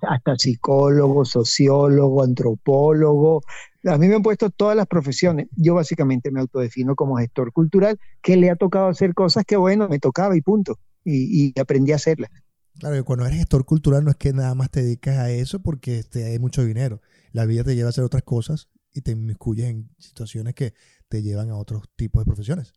hasta 0.00 0.36
psicólogo, 0.36 1.24
sociólogo, 1.24 2.22
antropólogo. 2.22 3.42
A 3.84 3.98
mí 3.98 4.08
me 4.08 4.14
han 4.14 4.22
puesto 4.22 4.50
todas 4.50 4.76
las 4.76 4.86
profesiones. 4.86 5.48
Yo 5.56 5.74
básicamente 5.74 6.30
me 6.30 6.40
autodefino 6.40 6.94
como 6.94 7.16
gestor 7.16 7.52
cultural, 7.52 7.98
que 8.22 8.36
le 8.36 8.50
ha 8.50 8.56
tocado 8.56 8.88
hacer 8.88 9.14
cosas 9.14 9.44
que, 9.44 9.56
bueno, 9.56 9.88
me 9.88 9.98
tocaba 9.98 10.36
y 10.36 10.40
punto. 10.40 10.78
Y, 11.04 11.58
aprendí 11.60 11.92
a 11.92 11.96
hacerlas. 11.96 12.30
Claro, 12.78 12.96
que 12.96 13.02
cuando 13.02 13.26
eres 13.26 13.38
gestor 13.38 13.66
cultural 13.66 14.04
no 14.04 14.10
es 14.10 14.16
que 14.16 14.32
nada 14.32 14.54
más 14.54 14.70
te 14.70 14.82
dedicas 14.82 15.18
a 15.18 15.30
eso 15.30 15.60
porque 15.60 16.02
te 16.02 16.24
hay 16.24 16.38
mucho 16.38 16.64
dinero. 16.64 17.02
La 17.32 17.44
vida 17.44 17.62
te 17.62 17.76
lleva 17.76 17.88
a 17.88 17.90
hacer 17.90 18.04
otras 18.04 18.22
cosas 18.22 18.68
y 18.94 19.02
te 19.02 19.10
inmiscuyes 19.10 19.66
en 19.68 19.90
situaciones 19.98 20.54
que 20.54 20.72
te 21.08 21.22
llevan 21.22 21.50
a 21.50 21.56
otros 21.56 21.82
tipos 21.96 22.22
de 22.22 22.26
profesiones. 22.26 22.72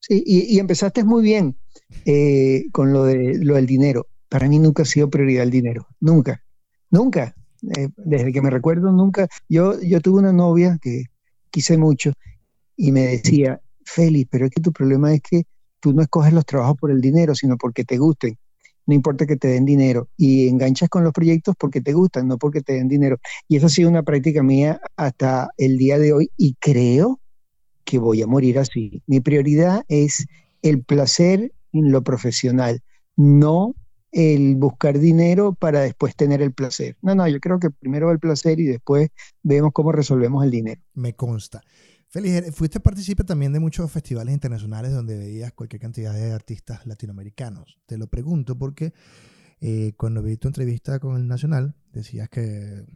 Sí, 0.00 0.22
y, 0.24 0.58
empezaste 0.58 1.04
muy 1.04 1.22
bien 1.22 1.56
eh, 2.04 2.66
con 2.72 2.92
lo, 2.92 3.04
de, 3.04 3.38
lo 3.38 3.56
del 3.56 3.66
dinero. 3.66 4.06
Para 4.28 4.48
mí 4.48 4.58
nunca 4.58 4.82
ha 4.82 4.86
sido 4.86 5.10
prioridad 5.10 5.42
el 5.42 5.50
dinero, 5.50 5.86
nunca, 6.00 6.42
nunca. 6.90 7.34
Eh, 7.76 7.88
desde 7.96 8.32
que 8.32 8.40
me 8.40 8.50
recuerdo, 8.50 8.90
nunca. 8.92 9.28
Yo, 9.48 9.80
yo 9.80 10.00
tuve 10.00 10.20
una 10.20 10.32
novia 10.32 10.78
que 10.80 11.06
quise 11.50 11.76
mucho 11.76 12.12
y 12.76 12.92
me 12.92 13.02
decía, 13.02 13.60
Félix, 13.84 14.28
pero 14.30 14.46
es 14.46 14.52
que 14.52 14.62
tu 14.62 14.72
problema 14.72 15.12
es 15.12 15.20
que 15.20 15.44
tú 15.80 15.92
no 15.92 16.02
escoges 16.02 16.32
los 16.32 16.46
trabajos 16.46 16.76
por 16.78 16.90
el 16.90 17.00
dinero, 17.00 17.34
sino 17.34 17.56
porque 17.56 17.84
te 17.84 17.98
gusten 17.98 18.38
no 18.88 18.94
importa 18.94 19.26
que 19.26 19.36
te 19.36 19.48
den 19.48 19.66
dinero. 19.66 20.08
Y 20.16 20.48
enganchas 20.48 20.88
con 20.88 21.04
los 21.04 21.12
proyectos 21.12 21.54
porque 21.58 21.82
te 21.82 21.92
gustan, 21.92 22.26
no 22.26 22.38
porque 22.38 22.62
te 22.62 22.72
den 22.72 22.88
dinero. 22.88 23.18
Y 23.46 23.56
eso 23.58 23.66
ha 23.66 23.68
sido 23.68 23.90
una 23.90 24.02
práctica 24.02 24.42
mía 24.42 24.80
hasta 24.96 25.50
el 25.58 25.76
día 25.76 25.98
de 25.98 26.14
hoy 26.14 26.30
y 26.38 26.54
creo 26.54 27.20
que 27.84 27.98
voy 27.98 28.22
a 28.22 28.26
morir 28.26 28.58
así. 28.58 29.02
Mi 29.06 29.20
prioridad 29.20 29.84
es 29.88 30.26
el 30.62 30.82
placer 30.82 31.52
en 31.72 31.92
lo 31.92 32.02
profesional, 32.02 32.80
no 33.14 33.74
el 34.10 34.56
buscar 34.56 34.98
dinero 34.98 35.52
para 35.52 35.80
después 35.80 36.16
tener 36.16 36.40
el 36.40 36.54
placer. 36.54 36.96
No, 37.02 37.14
no, 37.14 37.28
yo 37.28 37.40
creo 37.40 37.60
que 37.60 37.68
primero 37.68 38.10
el 38.10 38.18
placer 38.18 38.58
y 38.58 38.64
después 38.64 39.10
vemos 39.42 39.72
cómo 39.74 39.92
resolvemos 39.92 40.42
el 40.44 40.50
dinero. 40.50 40.80
Me 40.94 41.12
consta. 41.12 41.60
Félix, 42.10 42.54
fuiste 42.54 42.80
partícipe 42.80 43.22
también 43.22 43.52
de 43.52 43.60
muchos 43.60 43.90
festivales 43.90 44.32
internacionales 44.32 44.92
donde 44.92 45.18
veías 45.18 45.52
cualquier 45.52 45.82
cantidad 45.82 46.14
de 46.14 46.32
artistas 46.32 46.86
latinoamericanos. 46.86 47.78
Te 47.86 47.98
lo 47.98 48.06
pregunto 48.06 48.56
porque 48.56 48.94
eh, 49.60 49.92
cuando 49.96 50.22
vi 50.22 50.38
tu 50.38 50.48
entrevista 50.48 50.98
con 51.00 51.16
el 51.16 51.26
Nacional, 51.26 51.74
decías 51.92 52.30
que 52.30 52.86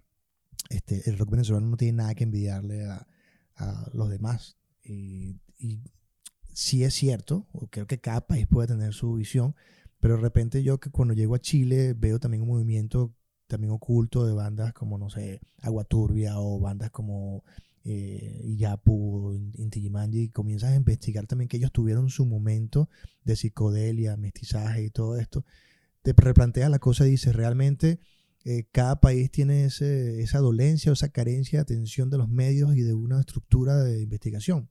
este, 0.71 1.09
el 1.11 1.19
rock 1.19 1.31
venezolano 1.31 1.67
no 1.67 1.77
tiene 1.77 1.99
nada 1.99 2.15
que 2.15 2.25
envidiarle 2.25 2.87
a, 2.87 3.07
los 3.93 4.09
demás. 4.09 4.57
Y, 4.83 5.37
y, 5.57 5.85
sí 6.53 6.83
es 6.83 6.95
cierto, 6.95 7.47
creo 7.71 7.87
que 7.87 8.01
cada 8.01 8.27
país 8.27 8.49
puede 8.49 8.67
tener 8.67 8.93
su 8.93 9.15
visión, 9.15 9.55
pero 10.01 10.17
de 10.17 10.23
repente 10.23 10.65
yo 10.65 10.81
que 10.81 10.91
cuando 10.91 11.15
llego 11.15 11.37
a 11.37 11.39
Chile 11.39 11.95
veo 11.95 12.19
también 12.19 12.43
un 12.43 12.49
movimiento 12.49 13.15
también 13.47 13.71
oculto 13.71 14.27
de 14.27 14.33
bandas 14.33 14.73
como, 14.73 14.99
no 14.99 15.11
sé, 15.11 15.41
Agua 15.61 15.85
Turbia 15.85 16.41
o 16.41 16.59
bandas 16.59 16.91
como 16.91 17.45
eh, 17.85 18.41
Yapu, 18.57 19.35
Inti 19.55 19.91
y 20.13 20.29
comienzas 20.29 20.73
a 20.73 20.77
investigar 20.77 21.27
también 21.27 21.49
que 21.49 21.57
ellos 21.57 21.73
tuvieron 21.73 22.11
su 22.11 22.27
momento 22.27 22.89
de 23.25 23.37
psicodelia, 23.37 24.17
mestizaje 24.17 24.85
y 24.85 24.91
todo 24.91 25.17
esto, 25.17 25.45
te 26.03 26.13
replanteas 26.17 26.71
la 26.71 26.79
cosa 26.79 27.07
y 27.07 27.11
dices, 27.11 27.35
realmente 27.35 28.01
eh, 28.45 28.67
cada 28.73 29.01
país 29.01 29.31
tiene 29.31 29.65
esa 29.65 30.39
dolencia 30.39 30.91
o 30.91 30.95
esa 30.95 31.11
carencia 31.11 31.59
de 31.59 31.63
atención 31.63 32.11
de 32.11 32.19
los 32.19 32.29
medios 32.29 32.77
y 32.77 32.83
de 32.83 32.95
una 32.95 33.21
estructura 33.21 33.77
de 33.83 34.03
investigación. 34.03 34.69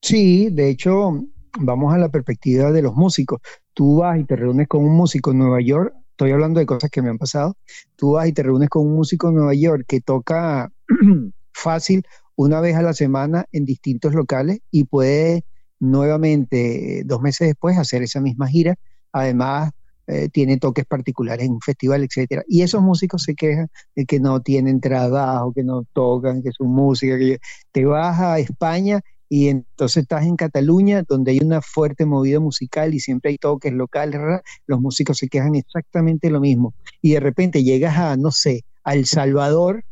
Sí, 0.00 0.50
de 0.50 0.70
hecho, 0.70 1.26
vamos 1.60 1.92
a 1.92 1.98
la 1.98 2.10
perspectiva 2.10 2.70
de 2.70 2.82
los 2.82 2.94
músicos. 2.94 3.40
Tú 3.74 3.96
vas 3.96 4.20
y 4.20 4.24
te 4.24 4.36
reúnes 4.36 4.68
con 4.68 4.84
un 4.84 4.96
músico 4.96 5.32
en 5.32 5.38
Nueva 5.38 5.60
York 5.60 5.94
estoy 6.16 6.30
hablando 6.30 6.60
de 6.60 6.66
cosas 6.66 6.90
que 6.90 7.02
me 7.02 7.10
han 7.10 7.18
pasado, 7.18 7.58
tú 7.94 8.12
vas 8.12 8.26
y 8.26 8.32
te 8.32 8.42
reúnes 8.42 8.70
con 8.70 8.86
un 8.86 8.94
músico 8.94 9.28
en 9.28 9.34
Nueva 9.34 9.52
York 9.52 9.84
que 9.86 10.00
toca 10.00 10.72
fácil 11.52 12.06
una 12.36 12.60
vez 12.60 12.74
a 12.74 12.80
la 12.80 12.94
semana 12.94 13.44
en 13.52 13.66
distintos 13.66 14.14
locales 14.14 14.60
y 14.70 14.84
puede 14.84 15.44
nuevamente, 15.78 17.02
dos 17.04 17.20
meses 17.20 17.48
después, 17.48 17.76
hacer 17.76 18.02
esa 18.02 18.22
misma 18.22 18.48
gira. 18.48 18.76
Además, 19.12 19.72
eh, 20.06 20.30
tiene 20.30 20.56
toques 20.56 20.86
particulares 20.86 21.44
en 21.44 21.52
un 21.52 21.60
festival, 21.60 22.02
etc. 22.02 22.42
Y 22.48 22.62
esos 22.62 22.80
músicos 22.80 23.22
se 23.22 23.34
quejan 23.34 23.68
de 23.94 24.06
que 24.06 24.18
no 24.18 24.40
tienen 24.40 24.80
trabajo, 24.80 25.52
que 25.52 25.64
no 25.64 25.84
tocan, 25.92 26.42
que 26.42 26.50
su 26.52 26.64
música, 26.64 27.18
que 27.18 27.40
te 27.72 27.84
vas 27.84 28.18
a 28.18 28.38
España 28.38 29.02
y 29.28 29.48
entonces 29.48 30.02
estás 30.02 30.24
en 30.24 30.36
Cataluña, 30.36 31.02
donde 31.06 31.32
hay 31.32 31.40
una 31.42 31.60
fuerte 31.60 32.06
movida 32.06 32.38
musical 32.38 32.94
y 32.94 33.00
siempre 33.00 33.32
hay 33.32 33.38
toques 33.38 33.72
locales, 33.72 34.20
los 34.66 34.80
músicos 34.80 35.18
se 35.18 35.28
quejan 35.28 35.54
exactamente 35.56 36.30
lo 36.30 36.40
mismo. 36.40 36.74
Y 37.02 37.12
de 37.12 37.20
repente 37.20 37.64
llegas 37.64 37.96
a, 37.96 38.16
no 38.16 38.30
sé, 38.30 38.64
El 38.84 39.06
Salvador 39.06 39.84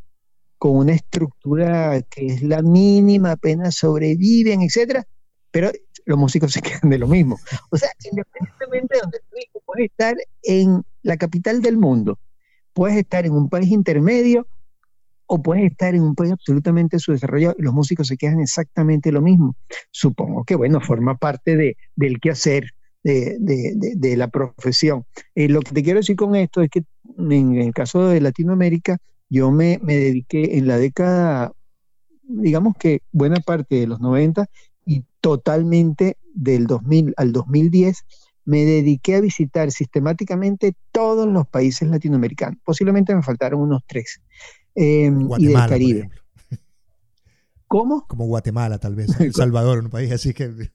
con 0.58 0.76
una 0.76 0.94
estructura 0.94 2.00
que 2.02 2.26
es 2.26 2.42
la 2.42 2.62
mínima, 2.62 3.32
apenas 3.32 3.74
sobreviven, 3.74 4.62
etcétera, 4.62 5.04
pero 5.50 5.70
los 6.06 6.18
músicos 6.18 6.52
se 6.52 6.62
quejan 6.62 6.90
de 6.90 6.98
lo 6.98 7.08
mismo. 7.08 7.38
O 7.70 7.76
sea, 7.76 7.90
independientemente 8.10 8.94
de 8.94 9.00
donde 9.00 9.18
tú 9.52 9.60
puedes 9.66 9.90
estar 9.90 10.16
en 10.44 10.84
la 11.02 11.16
capital 11.16 11.60
del 11.60 11.76
mundo, 11.76 12.18
puedes 12.72 12.96
estar 12.96 13.26
en 13.26 13.32
un 13.32 13.48
país 13.48 13.70
intermedio 13.70 14.46
o 15.26 15.42
puedes 15.42 15.70
estar 15.70 15.94
en 15.94 16.02
un 16.02 16.14
país 16.14 16.32
absolutamente 16.32 16.98
subdesarrollado 16.98 17.56
y 17.58 17.62
los 17.62 17.74
músicos 17.74 18.08
se 18.08 18.16
quedan 18.16 18.40
exactamente 18.40 19.12
lo 19.12 19.22
mismo. 19.22 19.56
Supongo 19.90 20.44
que, 20.44 20.54
bueno, 20.54 20.80
forma 20.80 21.16
parte 21.16 21.56
de, 21.56 21.76
del 21.96 22.20
quehacer 22.20 22.70
de, 23.04 23.74
de, 23.96 24.16
la 24.16 24.28
profesión. 24.28 25.04
Eh, 25.34 25.48
lo 25.48 25.60
que 25.60 25.72
te 25.72 25.82
quiero 25.82 26.00
decir 26.00 26.16
con 26.16 26.34
esto 26.34 26.62
es 26.62 26.70
que 26.70 26.84
en 27.18 27.56
el 27.56 27.72
caso 27.74 28.08
de 28.08 28.20
Latinoamérica, 28.20 28.98
yo 29.28 29.50
me, 29.50 29.78
me 29.82 29.96
dediqué 29.96 30.56
en 30.56 30.66
la 30.66 30.78
década, 30.78 31.52
digamos 32.22 32.74
que 32.78 33.02
buena 33.12 33.40
parte 33.40 33.76
de 33.76 33.86
los 33.86 34.00
90 34.00 34.46
y 34.86 35.04
totalmente 35.20 36.16
del 36.34 36.66
2000 36.66 37.14
al 37.16 37.32
2010, 37.32 38.04
me 38.46 38.64
dediqué 38.64 39.16
a 39.16 39.20
visitar 39.20 39.70
sistemáticamente 39.70 40.74
todos 40.92 41.26
los 41.26 41.46
países 41.46 41.88
latinoamericanos. 41.88 42.58
Posiblemente 42.64 43.14
me 43.14 43.22
faltaron 43.22 43.60
unos 43.60 43.82
tres. 43.86 44.20
Em, 44.74 45.28
y 45.38 45.46
del 45.46 45.54
Caribe. 45.54 46.10
¿Cómo? 47.68 48.06
Como 48.06 48.26
Guatemala, 48.26 48.78
tal 48.78 48.94
vez. 48.94 49.08
El 49.20 49.32
Salvador, 49.34 49.78
un 49.80 49.90
país 49.90 50.12
así 50.12 50.32
que. 50.34 50.50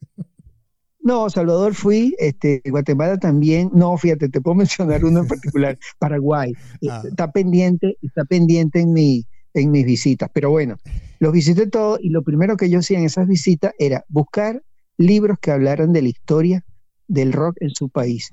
No, 1.01 1.29
Salvador 1.29 1.74
fui, 1.74 2.13
este, 2.20 2.62
Guatemala 2.70 3.18
también. 3.18 3.72
No, 3.74 3.98
fíjate, 3.98 4.27
te 4.27 4.41
puedo 4.41 4.56
mencionar 4.56 5.03
uno 5.06 5.22
en 5.22 5.27
particular, 5.27 5.79
Paraguay. 5.98 6.53
Ah. 6.88 7.01
Está 7.03 7.32
pendiente, 7.32 7.98
está 8.01 8.25
pendiente 8.25 8.82
en 8.82 8.91
mi, 8.91 9.25
en 9.53 9.72
mis 9.72 9.86
visitas. 9.86 10.29
Pero 10.34 10.51
bueno, 10.51 10.75
los 11.20 11.32
visité 11.32 11.68
todos 11.68 12.00
y 12.03 12.10
lo 12.10 12.22
primero 12.22 12.58
que 12.58 12.70
yo 12.70 12.79
hacía 12.79 13.00
en 13.00 13.06
esas 13.06 13.27
visitas 13.27 13.74
era 13.79 14.03
buscar 14.10 14.62
libros 14.98 15.39
que 15.41 15.51
hablaran 15.51 15.94
de 15.94 16.01
la 16.01 16.10
historia 16.10 16.65
del 17.08 17.32
rock 17.32 17.56
en 17.62 17.70
su 17.70 17.89
país 17.89 18.29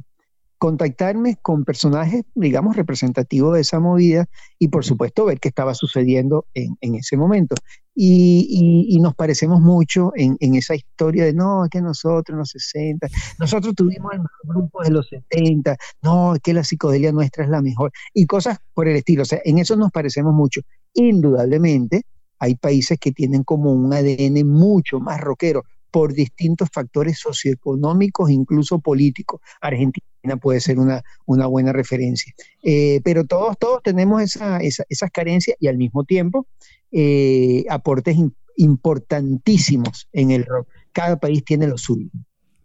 contactarme 0.58 1.36
con 1.42 1.64
personajes, 1.64 2.24
digamos, 2.34 2.76
representativos 2.76 3.54
de 3.54 3.60
esa 3.60 3.78
movida 3.78 4.26
y 4.58 4.68
por 4.68 4.84
supuesto 4.84 5.26
ver 5.26 5.38
qué 5.38 5.48
estaba 5.48 5.74
sucediendo 5.74 6.46
en, 6.54 6.94
ese 6.94 7.16
momento. 7.16 7.54
Y, 7.94 8.98
nos 9.00 9.14
parecemos 9.14 9.60
mucho 9.60 10.12
en, 10.16 10.54
esa 10.54 10.74
historia 10.74 11.24
de, 11.24 11.34
no, 11.34 11.64
es 11.64 11.70
que 11.70 11.82
nosotros 11.82 12.34
en 12.34 12.38
los 12.38 12.50
60, 12.50 13.08
nosotros 13.38 13.74
tuvimos 13.74 14.12
el 14.12 14.20
mejor 14.20 14.46
grupo 14.46 14.82
de 14.82 14.90
los 14.90 15.08
70, 15.08 15.76
no, 16.02 16.34
es 16.34 16.40
que 16.40 16.54
la 16.54 16.64
psicodelia 16.64 17.12
nuestra 17.12 17.44
es 17.44 17.50
la 17.50 17.60
mejor, 17.60 17.92
y 18.14 18.26
cosas 18.26 18.58
por 18.74 18.88
el 18.88 18.96
estilo. 18.96 19.22
O 19.22 19.26
sea, 19.26 19.40
en 19.44 19.58
eso 19.58 19.76
nos 19.76 19.90
parecemos 19.90 20.34
mucho. 20.34 20.62
Indudablemente, 20.94 22.02
hay 22.38 22.54
países 22.54 22.98
que 22.98 23.12
tienen 23.12 23.44
como 23.44 23.72
un 23.72 23.92
ADN 23.92 24.46
mucho 24.46 25.00
más 25.00 25.20
rockero 25.20 25.64
por 25.96 26.12
distintos 26.12 26.68
factores 26.70 27.18
socioeconómicos, 27.18 28.30
incluso 28.30 28.80
políticos. 28.80 29.40
Argentina 29.62 30.36
puede 30.42 30.60
ser 30.60 30.78
una, 30.78 31.02
una 31.24 31.46
buena 31.46 31.72
referencia. 31.72 32.34
Eh, 32.62 33.00
pero 33.02 33.24
todos, 33.24 33.56
todos 33.58 33.82
tenemos 33.82 34.20
esa, 34.20 34.58
esas 34.58 35.10
carencias 35.10 35.56
y 35.58 35.68
al 35.68 35.78
mismo 35.78 36.04
tiempo 36.04 36.48
eh, 36.92 37.64
aportes 37.70 38.14
importantísimos 38.56 40.06
en 40.12 40.32
el 40.32 40.44
rock. 40.44 40.68
Cada 40.92 41.18
país 41.18 41.42
tiene 41.46 41.66
lo 41.66 41.78
suyo. 41.78 42.10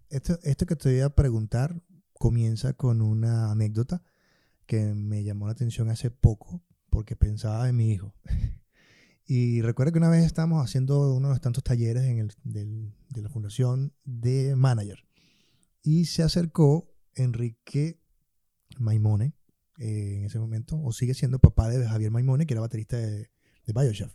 Esto, 0.09 0.38
esto 0.43 0.65
que 0.65 0.75
te 0.75 0.91
voy 0.91 1.00
a 1.00 1.15
preguntar 1.15 1.81
comienza 2.11 2.73
con 2.73 3.01
una 3.01 3.50
anécdota 3.50 4.03
que 4.65 4.93
me 4.93 5.23
llamó 5.23 5.45
la 5.45 5.53
atención 5.53 5.89
hace 5.89 6.11
poco 6.11 6.61
porque 6.89 7.15
pensaba 7.15 7.69
en 7.69 7.77
mi 7.77 7.93
hijo. 7.93 8.13
Y 9.25 9.61
recuerdo 9.61 9.93
que 9.93 9.99
una 9.99 10.09
vez 10.09 10.25
estábamos 10.25 10.63
haciendo 10.63 11.13
uno 11.13 11.29
de 11.29 11.33
los 11.33 11.41
tantos 11.41 11.63
talleres 11.63 12.03
en 12.03 12.19
el, 12.19 12.93
de 13.09 13.21
la 13.21 13.29
fundación 13.29 13.93
de 14.03 14.55
manager. 14.55 15.05
Y 15.83 16.05
se 16.05 16.23
acercó 16.23 16.93
Enrique 17.15 17.99
Maimone 18.77 19.35
eh, 19.77 20.17
en 20.17 20.25
ese 20.25 20.39
momento, 20.39 20.79
o 20.81 20.91
sigue 20.91 21.13
siendo 21.13 21.39
papá 21.39 21.69
de 21.69 21.87
Javier 21.87 22.11
Maimone, 22.11 22.45
que 22.45 22.53
era 22.53 22.61
baterista 22.61 22.97
de, 22.97 23.31
de 23.65 23.73
Bioshock. 23.73 24.11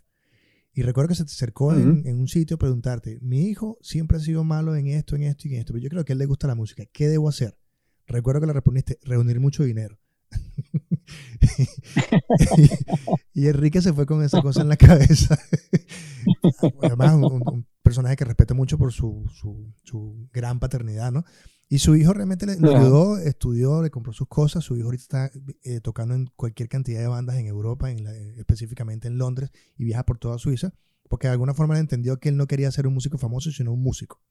Y 0.73 0.83
recuerdo 0.83 1.09
que 1.09 1.15
se 1.15 1.25
te 1.25 1.31
acercó 1.31 1.73
en, 1.73 2.05
en, 2.05 2.19
un 2.19 2.27
sitio 2.27 2.55
a 2.55 2.59
preguntarte, 2.59 3.17
mi 3.21 3.47
hijo 3.47 3.79
siempre 3.81 4.17
ha 4.17 4.19
sido 4.19 4.43
malo 4.43 4.75
en 4.75 4.87
esto, 4.87 5.15
en 5.15 5.23
esto 5.23 5.47
y 5.47 5.55
en 5.55 5.61
esto, 5.61 5.73
pero 5.73 5.83
yo 5.83 5.89
creo 5.89 6.05
que 6.05 6.11
a 6.11 6.13
él 6.13 6.19
le 6.19 6.27
gusta 6.27 6.45
la 6.45 6.53
música, 6.53 6.85
¿qué 6.85 7.07
debo 7.07 7.29
hacer? 7.29 7.57
Recuerdo 8.05 8.41
que 8.41 8.47
le 8.47 8.53
respondiste, 8.53 8.99
reunir 9.01 9.39
mucho 9.39 9.63
dinero. 9.63 9.99
y, 13.33 13.47
Enrique 13.47 13.81
se 13.81 13.93
fue 13.93 14.05
con 14.05 14.23
esa 14.23 14.41
cosa 14.41 14.61
en 14.61 14.69
la 14.69 14.77
cabeza. 14.77 15.37
Además, 16.83 17.13
un, 17.15 17.65
personaje 17.81 18.17
que 18.17 18.25
respeto 18.25 18.53
mucho 18.53 18.77
por 18.77 18.91
su, 18.91 19.25
su, 19.83 20.29
gran 20.33 20.59
paternidad, 20.59 21.11
¿no? 21.11 21.23
Y 21.69 21.79
su 21.79 21.95
hijo 21.95 22.13
realmente 22.13 22.45
le, 22.45 22.53
ayudó, 22.53 23.17
estudió, 23.17 23.81
le 23.81 23.89
compró 23.89 24.13
sus 24.13 24.27
cosas. 24.27 24.63
Su 24.63 24.75
hijo 24.75 24.85
ahorita 24.85 25.25
está 25.25 25.31
eh, 25.63 25.81
tocando 25.81 26.13
en 26.13 26.29
cualquier 26.35 26.69
cantidad 26.69 26.99
de 26.99 27.07
bandas 27.07 27.37
en 27.37 27.47
Europa, 27.47 27.91
en 27.91 28.05
específicamente 28.37 29.07
en 29.07 29.17
Londres, 29.17 29.51
y 29.77 29.85
viaja 29.85 30.05
por 30.05 30.17
toda 30.17 30.37
Suiza, 30.37 30.73
porque 31.09 31.27
de 31.27 31.33
alguna 31.33 31.53
forma 31.53 31.73
le 31.73 31.81
entendió 31.81 32.19
que 32.19 32.29
él 32.29 32.37
no 32.37 32.47
quería 32.47 32.71
ser 32.71 32.87
un 32.87 32.93
músico 32.93 33.17
famoso, 33.17 33.51
sino 33.51 33.73
un 33.73 33.81
músico. 33.81 34.21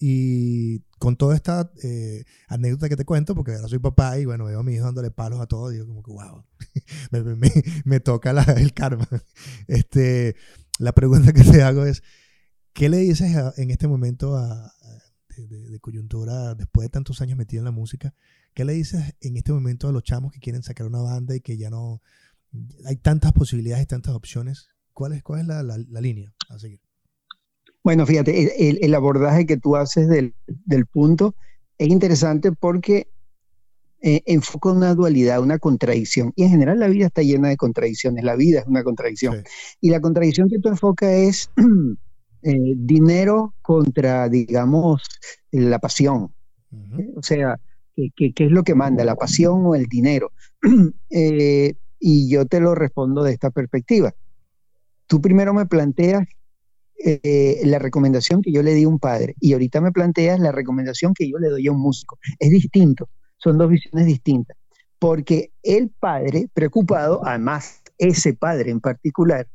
Y 0.00 0.80
con 0.98 1.16
toda 1.16 1.34
esta 1.34 1.72
eh, 1.82 2.24
anécdota 2.46 2.88
que 2.88 2.96
te 2.96 3.04
cuento, 3.04 3.34
porque 3.34 3.54
ahora 3.54 3.68
soy 3.68 3.80
papá 3.80 4.18
y 4.18 4.26
bueno, 4.26 4.44
veo 4.44 4.60
a 4.60 4.62
mi 4.62 4.74
hijo 4.74 4.84
dándole 4.84 5.10
palos 5.10 5.40
a 5.40 5.46
todo, 5.46 5.70
digo 5.70 5.86
como 5.86 6.02
que 6.02 6.12
wow, 6.12 6.44
me, 7.84 8.00
toca 8.00 8.30
el 8.30 8.72
karma. 8.74 9.08
Este, 9.66 10.36
la 10.78 10.92
pregunta 10.92 11.32
que 11.32 11.42
te 11.42 11.62
hago 11.62 11.84
es, 11.84 12.02
¿qué 12.72 12.88
le 12.88 12.98
dices 12.98 13.34
en 13.56 13.70
este 13.70 13.88
momento 13.88 14.36
a, 14.36 14.72
de, 15.36 15.80
coyuntura, 15.80 16.54
después 16.54 16.84
de 16.84 16.90
tantos 16.90 17.20
años 17.20 17.36
metido 17.36 17.60
en 17.60 17.66
la 17.66 17.70
música, 17.72 18.14
qué 18.54 18.64
le 18.64 18.74
dices 18.74 19.16
en 19.20 19.36
este 19.36 19.52
momento 19.52 19.88
a 19.88 19.92
los 19.92 20.02
chamos 20.02 20.32
que 20.32 20.40
quieren 20.40 20.62
sacar 20.62 20.86
una 20.86 21.00
banda 21.00 21.34
y 21.34 21.40
que 21.40 21.56
ya 21.56 21.70
no, 21.70 22.02
hay 22.86 22.96
tantas 22.96 23.32
posibilidades 23.32 23.84
y 23.84 23.86
tantas 23.86 24.14
opciones? 24.14 24.68
¿Cuál 24.92 25.12
es, 25.12 25.22
cuál 25.22 25.40
es 25.40 25.46
la, 25.46 25.62
la 25.62 26.00
línea 26.00 26.34
a 26.48 26.58
seguir? 26.58 26.87
Bueno, 27.88 28.04
fíjate, 28.04 28.84
el, 28.84 28.94
abordaje 28.94 29.46
que 29.46 29.56
tú 29.56 29.74
haces 29.74 30.08
del, 30.08 30.34
punto 30.92 31.34
es 31.78 31.88
interesante 31.88 32.52
porque 32.52 33.08
eh, 34.02 34.20
enfoca 34.26 34.72
una 34.72 34.94
dualidad, 34.94 35.40
una 35.40 35.58
contradicción. 35.58 36.34
Y 36.36 36.42
en 36.42 36.50
general 36.50 36.80
la 36.80 36.88
vida 36.88 37.06
está 37.06 37.22
llena 37.22 37.48
de 37.48 37.56
contradicciones, 37.56 38.24
la 38.24 38.36
vida 38.36 38.60
es 38.60 38.66
una 38.66 38.84
contradicción. 38.84 39.42
Y 39.80 39.88
la 39.88 40.02
contradicción 40.02 40.50
que 40.50 40.58
tú 40.58 40.68
enfocas 40.68 41.08
es 41.08 41.50
eh, 42.42 42.74
dinero 42.76 43.54
contra, 43.62 44.28
digamos, 44.28 45.02
la 45.50 45.78
pasión. 45.78 46.34
O 47.16 47.22
sea, 47.22 47.58
¿qué, 47.96 48.34
es 48.36 48.50
lo 48.50 48.64
que 48.64 48.74
manda, 48.74 49.02
la 49.02 49.16
pasión 49.16 49.64
o 49.64 49.74
el 49.74 49.86
dinero? 49.86 50.30
Eh, 51.10 51.74
y 51.98 52.28
yo 52.28 52.44
te 52.44 52.60
lo 52.60 52.74
respondo 52.74 53.22
de 53.22 53.32
esta 53.32 53.48
perspectiva. 53.48 54.12
Tú 55.06 55.22
primero 55.22 55.54
me 55.54 55.64
planteas 55.64 56.28
eh, 57.04 57.60
la 57.64 57.78
recomendación 57.78 58.42
que 58.42 58.50
yo 58.50 58.62
le 58.62 58.74
di 58.74 58.82
a 58.82 58.88
un 58.88 58.98
padre 58.98 59.36
y 59.40 59.52
ahorita 59.52 59.80
me 59.80 59.92
planteas 59.92 60.40
la 60.40 60.50
recomendación 60.50 61.14
que 61.14 61.30
yo 61.30 61.38
le 61.38 61.48
doy 61.48 61.66
a 61.66 61.72
un 61.72 61.80
músico. 61.80 62.18
Es 62.38 62.50
distinto, 62.50 63.08
son 63.36 63.56
dos 63.58 63.70
visiones 63.70 64.06
distintas. 64.06 64.56
Porque 64.98 65.52
el 65.62 65.90
padre 65.90 66.48
preocupado, 66.52 67.24
además 67.24 67.82
ese 67.98 68.34
padre 68.34 68.72
en 68.72 68.80
particular, 68.80 69.46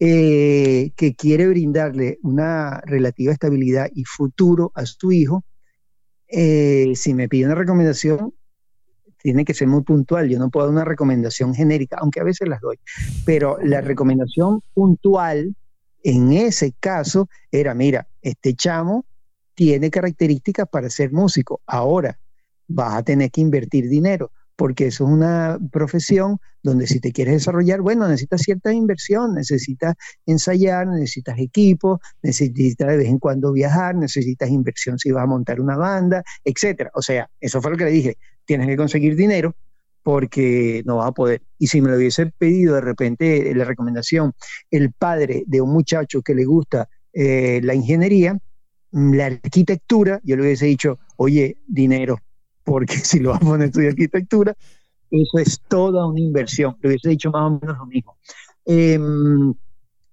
eh, 0.00 0.90
que 0.96 1.14
quiere 1.14 1.46
brindarle 1.46 2.18
una 2.22 2.80
relativa 2.80 3.32
estabilidad 3.32 3.88
y 3.94 4.04
futuro 4.04 4.72
a 4.74 4.84
su 4.86 5.12
hijo, 5.12 5.44
eh, 6.28 6.92
si 6.94 7.14
me 7.14 7.28
pide 7.28 7.46
una 7.46 7.54
recomendación, 7.54 8.34
tiene 9.18 9.44
que 9.44 9.54
ser 9.54 9.68
muy 9.68 9.82
puntual. 9.82 10.28
Yo 10.28 10.38
no 10.38 10.50
puedo 10.50 10.66
dar 10.66 10.74
una 10.74 10.84
recomendación 10.84 11.54
genérica, 11.54 11.98
aunque 12.00 12.20
a 12.20 12.24
veces 12.24 12.48
las 12.48 12.60
doy, 12.60 12.78
pero 13.24 13.58
la 13.62 13.80
recomendación 13.80 14.62
puntual 14.74 15.54
en 16.02 16.32
ese 16.32 16.72
caso 16.78 17.28
era, 17.50 17.74
mira, 17.74 18.08
este 18.22 18.54
chamo 18.54 19.04
tiene 19.54 19.90
características 19.90 20.68
para 20.68 20.88
ser 20.90 21.12
músico. 21.12 21.60
Ahora 21.66 22.18
vas 22.68 22.94
a 22.94 23.02
tener 23.02 23.30
que 23.30 23.40
invertir 23.40 23.88
dinero, 23.88 24.30
porque 24.56 24.86
eso 24.86 25.04
es 25.04 25.10
una 25.10 25.58
profesión 25.72 26.38
donde 26.62 26.86
si 26.86 27.00
te 27.00 27.12
quieres 27.12 27.34
desarrollar, 27.34 27.80
bueno, 27.80 28.06
necesitas 28.08 28.42
cierta 28.42 28.72
inversión, 28.72 29.34
necesitas 29.34 29.94
ensayar, 30.26 30.86
necesitas 30.86 31.38
equipo, 31.38 32.00
necesitas 32.22 32.88
de 32.88 32.96
vez 32.96 33.08
en 33.08 33.18
cuando 33.18 33.52
viajar, 33.52 33.94
necesitas 33.94 34.50
inversión 34.50 34.98
si 34.98 35.10
vas 35.10 35.24
a 35.24 35.26
montar 35.26 35.60
una 35.60 35.76
banda, 35.76 36.22
etcétera. 36.44 36.90
O 36.94 37.02
sea, 37.02 37.30
eso 37.40 37.62
fue 37.62 37.70
lo 37.70 37.76
que 37.76 37.84
le 37.84 37.90
dije, 37.90 38.18
tienes 38.44 38.66
que 38.66 38.76
conseguir 38.76 39.16
dinero 39.16 39.54
porque 40.02 40.82
no 40.86 40.96
va 40.96 41.08
a 41.08 41.12
poder. 41.12 41.42
Y 41.58 41.66
si 41.66 41.80
me 41.80 41.90
lo 41.90 41.96
hubiese 41.96 42.26
pedido 42.26 42.76
de 42.76 42.80
repente 42.80 43.54
la 43.54 43.64
recomendación, 43.64 44.32
el 44.70 44.92
padre 44.92 45.44
de 45.46 45.60
un 45.60 45.72
muchacho 45.72 46.22
que 46.22 46.34
le 46.34 46.44
gusta 46.44 46.88
eh, 47.12 47.60
la 47.62 47.74
ingeniería, 47.74 48.38
mm, 48.92 49.14
la 49.14 49.26
arquitectura, 49.26 50.20
yo 50.22 50.36
le 50.36 50.42
hubiese 50.42 50.66
dicho, 50.66 50.98
oye, 51.16 51.58
dinero, 51.66 52.20
porque 52.64 52.96
si 52.98 53.18
lo 53.20 53.30
vamos 53.30 53.60
a 53.60 53.64
estudiar 53.64 53.90
arquitectura, 53.90 54.56
eso 55.10 55.38
es 55.38 55.60
toda 55.68 56.06
una 56.06 56.20
inversión. 56.20 56.76
Le 56.80 56.90
hubiese 56.90 57.08
dicho 57.10 57.30
más 57.30 57.42
o 57.42 57.58
menos 57.60 57.78
lo 57.78 57.86
mismo. 57.86 58.16
Em, 58.64 59.54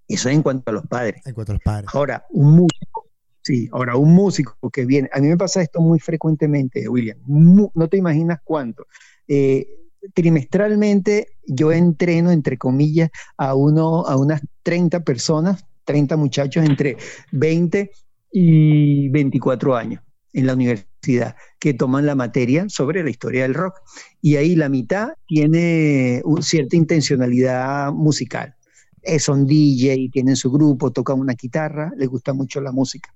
eso 0.07 0.29
en 0.29 0.41
cuanto 0.41 0.71
a 0.71 0.73
los 0.73 0.87
padres. 0.87 1.25
En 1.25 1.33
cuanto 1.33 1.51
a 1.51 1.55
los 1.55 1.63
padres. 1.63 1.89
Ahora, 1.93 2.25
un 2.31 2.51
músico, 2.51 3.09
sí, 3.41 3.69
ahora 3.71 3.97
un 3.97 4.13
músico 4.13 4.69
que 4.71 4.85
viene, 4.85 5.09
a 5.13 5.19
mí 5.19 5.27
me 5.27 5.37
pasa 5.37 5.61
esto 5.61 5.81
muy 5.81 5.99
frecuentemente, 5.99 6.87
William, 6.87 7.17
no 7.27 7.87
te 7.87 7.97
imaginas 7.97 8.39
cuánto. 8.43 8.85
Eh, 9.27 9.67
trimestralmente 10.13 11.37
yo 11.45 11.71
entreno, 11.71 12.31
entre 12.31 12.57
comillas, 12.57 13.09
a, 13.37 13.55
uno, 13.55 14.05
a 14.05 14.17
unas 14.17 14.41
30 14.63 15.03
personas, 15.03 15.65
30 15.85 16.17
muchachos 16.17 16.65
entre 16.65 16.97
20 17.31 17.91
y 18.31 19.09
24 19.09 19.75
años 19.75 20.01
en 20.33 20.47
la 20.47 20.53
universidad 20.53 21.35
que 21.59 21.73
toman 21.73 22.05
la 22.05 22.15
materia 22.15 22.65
sobre 22.67 23.03
la 23.03 23.09
historia 23.09 23.43
del 23.43 23.53
rock. 23.53 23.75
Y 24.21 24.35
ahí 24.35 24.55
la 24.55 24.69
mitad 24.69 25.09
tiene 25.27 26.21
cierta 26.41 26.75
intencionalidad 26.75 27.91
musical. 27.93 28.55
Eh, 29.01 29.19
son 29.19 29.45
DJ, 29.45 30.09
tienen 30.11 30.35
su 30.35 30.51
grupo, 30.51 30.91
tocan 30.91 31.19
una 31.19 31.33
guitarra, 31.33 31.91
les 31.95 32.09
gusta 32.09 32.33
mucho 32.33 32.59
la 32.59 32.71
música. 32.71 33.11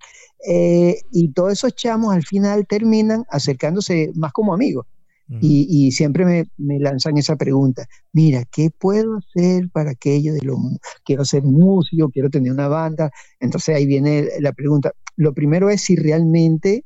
Eh, 0.48 1.02
y 1.12 1.32
todos 1.34 1.54
esos 1.54 1.76
chamos 1.76 2.13
al 2.13 2.24
final 2.24 2.67
terminan 2.67 3.26
acercándose 3.30 4.12
más 4.15 4.32
como 4.32 4.54
amigos. 4.54 4.86
Y, 5.41 5.91
siempre 5.91 6.25
me, 6.57 6.79
lanzan 6.79 7.17
esa 7.17 7.35
pregunta, 7.35 7.85
mira, 8.13 8.45
¿qué 8.51 8.71
puedo 8.71 9.17
hacer 9.17 9.69
para 9.71 9.91
aquello 9.91 10.33
de 10.33 10.41
lo, 10.41 10.57
quiero 11.05 11.23
ser 11.23 11.43
músico, 11.43 12.09
quiero 12.09 12.29
tener 12.29 12.51
una 12.51 12.67
banda? 12.67 13.11
Entonces 13.39 13.75
ahí 13.75 13.85
viene 13.85 14.27
la 14.39 14.53
pregunta. 14.53 14.91
Lo 15.15 15.33
primero 15.33 15.69
es 15.69 15.81
si 15.81 15.95
realmente 15.95 16.83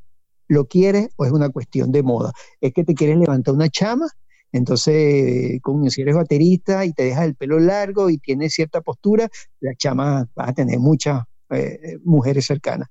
lo 0.50 0.68
quieres 0.68 1.08
o 1.16 1.26
es 1.26 1.32
una 1.32 1.50
cuestión 1.50 1.92
de 1.92 2.04
moda. 2.04 2.34
Es 2.60 2.74
que 2.74 2.84
te 2.84 2.96
quieres 2.96 3.18
levantar 3.18 3.54
una 3.54 3.70
chama, 3.70 4.08
entonces, 4.52 5.60
si 5.90 6.02
eres 6.02 6.16
baterista 6.16 6.86
y 6.86 6.94
te 6.94 7.06
dejas 7.06 7.26
el 7.26 7.36
pelo 7.36 7.60
largo 7.60 8.12
y 8.12 8.20
tienes 8.20 8.54
cierta 8.54 8.82
postura, 8.82 9.28
la 9.62 9.74
chama 9.76 10.28
va 10.40 10.50
a 10.50 10.54
tener 10.54 10.78
muchas 10.80 11.24
eh, 11.50 11.98
mujeres 12.04 12.46
cercanas 12.46 12.88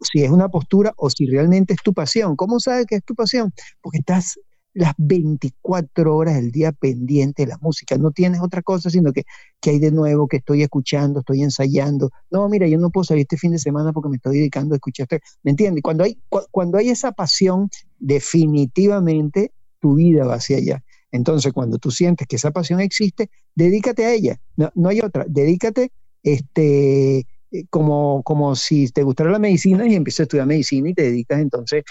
si 0.00 0.22
es 0.22 0.30
una 0.30 0.48
postura 0.48 0.92
o 0.96 1.10
si 1.10 1.26
realmente 1.26 1.74
es 1.74 1.82
tu 1.82 1.92
pasión. 1.92 2.36
¿Cómo 2.36 2.60
sabes 2.60 2.86
que 2.86 2.96
es 2.96 3.04
tu 3.04 3.14
pasión? 3.14 3.52
Porque 3.80 3.98
estás 3.98 4.38
las 4.78 4.94
24 4.96 6.16
horas 6.16 6.36
del 6.36 6.52
día 6.52 6.70
pendiente 6.70 7.42
de 7.42 7.48
la 7.48 7.58
música. 7.58 7.98
No 7.98 8.12
tienes 8.12 8.40
otra 8.40 8.62
cosa, 8.62 8.90
sino 8.90 9.12
que, 9.12 9.24
que 9.60 9.70
hay 9.70 9.78
de 9.80 9.90
nuevo, 9.90 10.28
que 10.28 10.36
estoy 10.36 10.62
escuchando, 10.62 11.20
estoy 11.20 11.42
ensayando. 11.42 12.10
No, 12.30 12.48
mira, 12.48 12.68
yo 12.68 12.78
no 12.78 12.90
puedo 12.90 13.04
salir 13.04 13.22
este 13.22 13.36
fin 13.36 13.50
de 13.50 13.58
semana 13.58 13.92
porque 13.92 14.08
me 14.08 14.16
estoy 14.16 14.38
dedicando 14.38 14.74
a 14.74 14.76
escuchar. 14.76 15.08
¿Me 15.42 15.50
entiendes? 15.50 15.82
Cuando 15.82 16.04
hay, 16.04 16.16
cuando 16.52 16.78
hay 16.78 16.90
esa 16.90 17.10
pasión, 17.10 17.68
definitivamente 17.98 19.52
tu 19.80 19.96
vida 19.96 20.24
va 20.24 20.34
hacia 20.34 20.58
allá. 20.58 20.84
Entonces, 21.10 21.52
cuando 21.52 21.78
tú 21.78 21.90
sientes 21.90 22.28
que 22.28 22.36
esa 22.36 22.52
pasión 22.52 22.80
existe, 22.80 23.30
dedícate 23.56 24.04
a 24.04 24.12
ella. 24.12 24.40
No, 24.56 24.70
no 24.76 24.90
hay 24.90 25.00
otra. 25.00 25.24
Dedícate 25.28 25.90
este, 26.22 27.18
eh, 27.50 27.64
como, 27.68 28.22
como 28.22 28.54
si 28.54 28.88
te 28.90 29.02
gustara 29.02 29.32
la 29.32 29.40
medicina 29.40 29.88
y 29.88 29.96
empiezas 29.96 30.20
a 30.20 30.22
estudiar 30.24 30.46
medicina 30.46 30.90
y 30.90 30.94
te 30.94 31.02
dedicas 31.02 31.40
entonces 31.40 31.82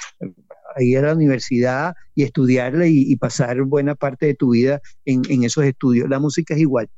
a 0.77 0.83
ir 0.83 0.99
a 0.99 1.01
la 1.01 1.13
universidad 1.13 1.93
y 2.15 2.23
estudiarla 2.23 2.87
y, 2.87 3.15
pasar 3.17 3.61
buena 3.63 3.95
parte 3.95 4.27
de 4.27 4.35
tu 4.35 4.51
vida 4.51 4.81
en, 5.05 5.43
esos 5.43 5.63
estudios. 5.63 6.09
La 6.09 6.19
música 6.19 6.53
es 6.53 6.59
igual. 6.61 6.89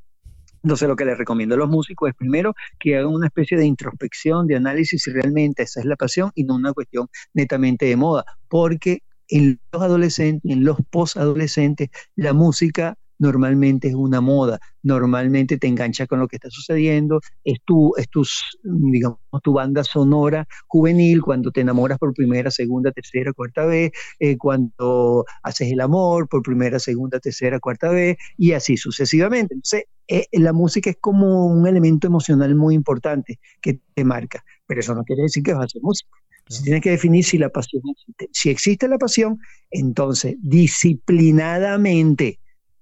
Entonces 0.61 0.89
lo 0.89 0.95
que 0.97 1.05
les 1.05 1.17
recomiendo 1.17 1.55
a 1.55 1.57
los 1.57 1.69
músicos 1.69 2.09
es 2.09 2.15
primero 2.15 2.53
que 2.79 2.97
hagan 2.97 3.13
una 3.13 3.27
especie 3.27 3.57
de 3.57 3.65
introspección, 3.65 4.45
de 4.45 4.57
análisis 4.57 5.03
si 5.03 5.11
realmente 5.11 5.63
esa 5.63 5.79
es 5.79 5.85
la 5.85 5.95
pasión 5.95 6.31
y 6.35 6.43
no 6.43 6.55
una 6.55 6.73
cuestión 6.73 7.07
netamente 7.33 7.85
de 7.85 7.95
moda, 7.95 8.25
porque 8.49 8.99
en 9.29 9.59
los 9.71 9.81
adolescentes, 9.81 10.51
en 10.51 10.65
los 10.65 10.77
posadolescentes, 10.89 11.89
la 12.15 12.33
música 12.33 12.97
normalmente 13.19 13.89
es 13.89 13.95
una 13.95 14.21
moda, 14.21 14.60
normalmente 14.82 15.58
te 15.58 15.67
engancha 15.67 16.08
con 16.08 16.19
lo 16.19 16.27
que 16.27 16.38
está 16.38 16.49
sucediendo, 16.49 17.19
es 17.43 17.60
tu, 17.65 17.93
es 17.97 18.10
tu, 18.10 18.23
digamos, 18.63 19.19
tu 19.43 19.53
banda 19.53 19.84
sonora 19.84 20.47
juvenil 20.67 21.21
cuando 21.21 21.51
te 21.51 21.62
enamoras 21.62 21.99
por 21.99 22.13
primera, 22.13 22.49
segunda, 22.49 22.91
tercera, 22.91 23.34
cuarta 23.34 23.65
vez, 23.65 23.91
eh, 24.19 24.38
cuando 24.38 25.25
haces 25.43 25.71
el 25.71 25.82
amor 25.82 26.27
por 26.27 26.41
primera, 26.41 26.79
segunda, 26.79 27.19
tercera, 27.19 27.60
cuarta 27.60 27.89
vez, 27.89 28.17
y 28.38 28.53
así 28.53 28.77
sucesivamente. 28.77 29.53
Entonces, 29.53 29.84
eh, 30.08 30.25
la 30.32 30.53
música 30.53 30.89
es 30.89 30.97
como 30.99 31.47
un 31.47 31.67
elemento 31.67 32.08
emocional 32.08 32.55
muy 32.55 32.73
importante 32.73 33.39
que 33.62 33.79
te 33.93 34.03
marca, 34.03 34.43
pero 34.65 34.79
eso 34.79 34.95
no 34.95 35.03
quiere 35.03 35.23
decir 35.23 35.43
que 35.43 35.53
vas 35.53 35.62
a 35.62 35.65
hacer 35.65 35.82
música. 35.84 36.10
Si 36.47 36.63
tienes 36.63 36.82
que 36.82 36.89
definir 36.89 37.23
si 37.23 37.38
la 37.38 37.49
pasión 37.49 37.84
existe. 37.91 38.29
Si 38.34 38.49
existe 38.49 38.88
la 38.88 38.97
pasión, 38.97 39.38
entonces 39.69 40.36
disciplinadamente 40.39 42.39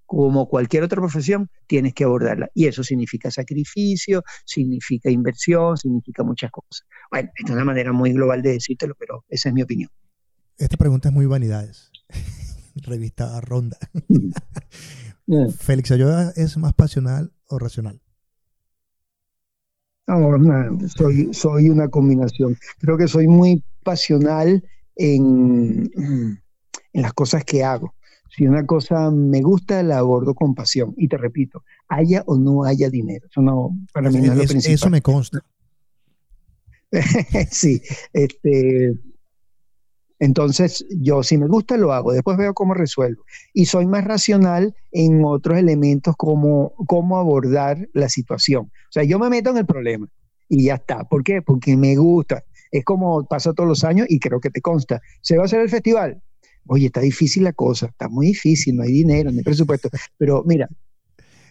como 0.08 0.48
cualquier 0.48 0.84
otra 0.84 1.00
profesión, 1.00 1.50
tienes 1.68 1.94
que 1.94 2.06
abordarla. 2.06 2.50
Y 2.56 2.66
eso 2.66 2.84
significa 2.84 3.30
sacrificio, 3.30 4.24
significa 4.46 5.12
inversión, 5.12 5.78
significa 5.78 6.24
muchas 6.24 6.50
cosas. 6.50 6.88
Bueno, 7.12 7.30
esta 7.36 7.52
es 7.52 7.56
una 7.56 7.66
manera 7.66 7.92
muy 7.92 8.14
global 8.14 8.42
de 8.42 8.54
decírtelo, 8.54 8.96
pero 8.98 9.26
esa 9.28 9.50
es 9.50 9.56
mi 9.56 9.62
opinión. 9.62 9.92
Esta 10.58 10.78
pregunta 10.78 11.10
es 11.10 11.14
muy 11.14 11.26
vanidades. 11.26 11.92
Revista 12.76 13.40
Ronda. 13.42 13.78
Félix 15.60 15.92
Ayoda 15.92 16.32
es 16.36 16.58
más 16.58 16.74
pasional 16.74 17.34
o 17.50 17.60
racional? 17.60 18.02
No, 20.08 20.80
soy, 20.88 21.34
soy 21.34 21.70
una 21.70 21.90
combinación. 21.90 22.58
Creo 22.80 22.98
que 22.98 23.10
soy 23.10 23.28
muy 23.28 23.62
pasional 23.84 24.64
en, 24.96 25.92
en 25.96 27.02
las 27.02 27.12
cosas 27.12 27.44
que 27.44 27.66
hago. 27.66 27.94
Si 28.30 28.46
una 28.46 28.66
cosa 28.66 29.10
me 29.12 29.42
gusta, 29.42 29.82
la 29.84 30.00
abordo 30.00 30.36
con 30.36 30.54
pasión. 30.54 30.94
Y 30.98 31.08
te 31.08 31.18
repito, 31.18 31.64
haya 31.88 32.24
o 32.26 32.38
no 32.38 32.64
haya 32.64 32.90
dinero. 32.90 33.28
Eso 33.30 33.42
no, 33.42 33.72
para 33.94 34.10
mí 34.10 34.20
no 34.20 34.34
es, 34.34 34.38
lo 34.38 34.46
principal. 34.46 34.74
Eso 34.74 34.90
me 34.90 35.02
consta. 35.02 35.40
sí, 37.52 37.82
este, 38.14 38.98
entonces 40.20 40.86
yo 40.90 41.22
si 41.22 41.38
me 41.38 41.48
gusta 41.48 41.78
lo 41.78 41.94
hago, 41.94 42.12
después 42.12 42.38
veo 42.38 42.54
cómo 42.54 42.74
resuelvo. 42.74 43.24
Y 43.54 43.66
soy 43.66 43.86
más 43.86 44.04
racional 44.04 44.76
en 44.92 45.24
otros 45.24 45.58
elementos 45.58 46.16
como 46.18 46.74
cómo 46.88 47.18
abordar 47.18 47.88
la 47.94 48.10
situación. 48.10 48.66
O 48.66 48.92
sea, 48.92 49.04
yo 49.04 49.20
me 49.20 49.30
meto 49.30 49.52
en 49.52 49.58
el 49.58 49.66
problema 49.66 50.08
y 50.50 50.66
ya 50.66 50.76
está. 50.76 51.04
¿Por 51.04 51.24
qué? 51.24 51.42
Porque 51.42 51.78
me 51.78 51.96
gusta. 51.96 52.44
Es 52.72 52.84
como 52.84 53.26
pasa 53.28 53.54
todos 53.54 53.70
los 53.70 53.84
años 53.84 54.08
y 54.10 54.20
creo 54.20 54.40
que 54.40 54.50
te 54.50 54.62
consta. 54.62 55.02
¿Se 55.22 55.38
va 55.38 55.44
a 55.44 55.46
hacer 55.46 55.62
el 55.62 55.70
festival? 55.70 56.22
Oye, 56.68 56.88
está 56.88 57.02
difícil 57.02 57.44
la 57.44 57.54
cosa, 57.54 57.88
está 57.88 58.10
muy 58.10 58.28
difícil, 58.28 58.76
no 58.76 58.84
hay 58.84 58.92
dinero, 58.92 59.32
no 59.32 59.38
hay 59.38 59.44
presupuesto. 59.44 59.90
Pero 60.18 60.44
mira, 60.46 60.68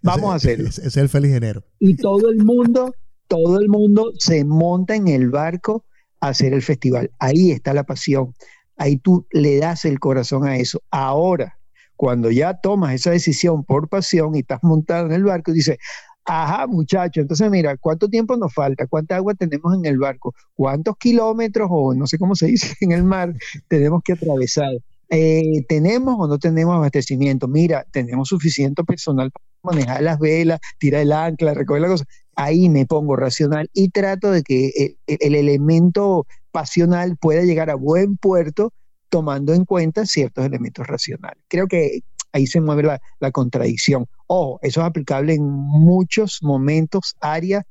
vamos 0.02 0.32
a 0.32 0.36
hacerlo. 0.36 0.68
Es, 0.68 0.96
el 0.96 1.08
feliz 1.08 1.32
enero. 1.32 1.64
Y 1.78 1.96
todo 1.96 2.28
el 2.30 2.44
mundo, 2.44 2.94
todo 3.28 3.58
el 3.58 3.68
mundo 3.68 4.12
se 4.18 4.44
monta 4.44 4.94
en 4.94 5.08
el 5.08 5.30
barco 5.30 5.84
a 6.20 6.28
hacer 6.28 6.52
el 6.52 6.62
festival. 6.62 7.10
Ahí 7.18 7.50
está 7.50 7.74
la 7.74 7.84
pasión. 7.84 8.34
Ahí 8.76 8.98
tú 8.98 9.26
le 9.32 9.58
das 9.58 9.84
el 9.84 9.98
corazón 9.98 10.46
a 10.46 10.56
eso. 10.56 10.82
Ahora, 10.90 11.58
cuando 11.96 12.30
ya 12.30 12.54
tomas 12.54 12.94
esa 12.94 13.10
decisión 13.10 13.64
por 13.64 13.88
pasión 13.88 14.34
y 14.34 14.40
estás 14.40 14.60
montado 14.62 15.06
en 15.06 15.12
el 15.12 15.24
barco, 15.24 15.52
dices, 15.52 15.78
Ajá, 16.26 16.66
muchacho. 16.66 17.20
Entonces, 17.20 17.48
mira, 17.50 17.76
¿cuánto 17.76 18.08
tiempo 18.08 18.36
nos 18.36 18.52
falta? 18.52 18.88
¿Cuánta 18.88 19.14
agua 19.14 19.34
tenemos 19.34 19.72
en 19.76 19.86
el 19.86 19.96
barco? 19.96 20.34
¿Cuántos 20.54 20.96
kilómetros 20.96 21.68
o 21.70 21.94
no 21.94 22.06
sé 22.08 22.18
cómo 22.18 22.34
se 22.34 22.46
dice 22.46 22.74
en 22.80 22.92
el 22.92 23.04
mar 23.04 23.32
tenemos 23.68 24.02
que 24.02 24.14
atravesar? 24.14 24.72
Eh, 25.08 25.64
¿Tenemos 25.68 26.16
o 26.18 26.26
no 26.26 26.38
tenemos 26.38 26.74
abastecimiento? 26.74 27.48
Mira, 27.48 27.86
tenemos 27.92 28.28
suficiente 28.28 28.82
personal 28.84 29.30
para 29.30 29.76
manejar 29.76 30.02
las 30.02 30.18
velas, 30.18 30.60
tirar 30.78 31.02
el 31.02 31.12
ancla, 31.12 31.54
recoger 31.54 31.82
la 31.82 31.88
cosa. 31.88 32.04
Ahí 32.34 32.68
me 32.68 32.86
pongo 32.86 33.16
racional 33.16 33.70
y 33.72 33.90
trato 33.90 34.30
de 34.30 34.42
que 34.42 34.96
el, 35.06 35.34
elemento 35.34 36.26
pasional 36.50 37.16
pueda 37.16 37.42
llegar 37.42 37.70
a 37.70 37.74
buen 37.74 38.16
puerto 38.16 38.72
tomando 39.08 39.54
en 39.54 39.64
cuenta 39.64 40.06
ciertos 40.06 40.44
elementos 40.44 40.86
racionales. 40.86 41.42
Creo 41.48 41.66
que 41.66 42.00
ahí 42.32 42.46
se 42.46 42.60
mueve 42.60 42.82
la, 42.82 43.00
la 43.20 43.30
contradicción. 43.30 44.06
Ojo, 44.26 44.58
eso 44.62 44.80
es 44.80 44.86
aplicable 44.86 45.34
en 45.34 45.44
muchos 45.44 46.42
momentos, 46.42 47.14
áreas 47.20 47.64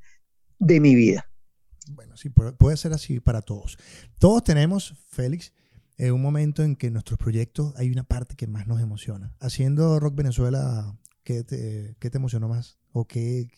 de 0.58 0.80
mi 0.80 0.94
vida. 0.94 1.26
Bueno, 1.90 2.16
sí, 2.16 2.30
puede 2.30 2.76
ser 2.76 2.92
así 2.92 3.20
para 3.20 3.42
todos. 3.42 3.78
Todos 4.18 4.42
tenemos, 4.42 4.94
Félix, 5.08 5.52
en 5.98 6.12
un 6.12 6.22
momento 6.22 6.62
en 6.62 6.76
que 6.76 6.88
en 6.88 6.94
nuestros 6.94 7.18
proyectos 7.18 7.74
hay 7.76 7.90
una 7.90 8.04
parte 8.04 8.36
que 8.36 8.46
más 8.46 8.66
nos 8.66 8.80
emociona. 8.80 9.34
Haciendo 9.40 9.98
Rock 9.98 10.16
Venezuela, 10.16 10.98
¿qué 11.24 11.42
te, 11.42 11.96
qué 11.98 12.10
te 12.10 12.18
emocionó 12.18 12.48
más? 12.48 12.78
¿O 12.92 13.06
qué, 13.06 13.48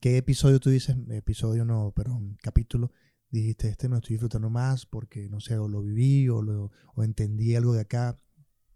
qué, 0.00 0.16
episodio 0.16 0.60
tú 0.60 0.70
dices? 0.70 0.96
Episodio 1.10 1.64
no, 1.64 1.92
pero 1.94 2.20
capítulo. 2.42 2.92
Dijiste, 3.30 3.68
este 3.68 3.88
me 3.88 3.96
estoy 3.96 4.14
disfrutando 4.14 4.50
más 4.50 4.86
porque, 4.86 5.28
no 5.28 5.40
sé, 5.40 5.58
o 5.58 5.68
lo 5.68 5.82
viví 5.82 6.28
o, 6.28 6.42
lo, 6.42 6.70
o 6.94 7.02
entendí 7.02 7.54
algo 7.54 7.72
de 7.74 7.82
acá. 7.82 8.18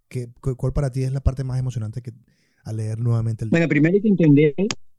¿Qué, 0.09 0.28
¿Cuál 0.40 0.72
para 0.72 0.90
ti 0.90 1.04
es 1.04 1.12
la 1.12 1.20
parte 1.20 1.44
más 1.44 1.59
emocionante 1.59 2.02
que, 2.02 2.12
al 2.64 2.76
leer 2.78 2.98
nuevamente 2.98 3.44
el 3.44 3.48
libro? 3.48 3.59
Bueno, 3.59 3.68
primero 3.68 3.94
hay 3.94 4.02
que 4.02 4.09
entender 4.09 4.54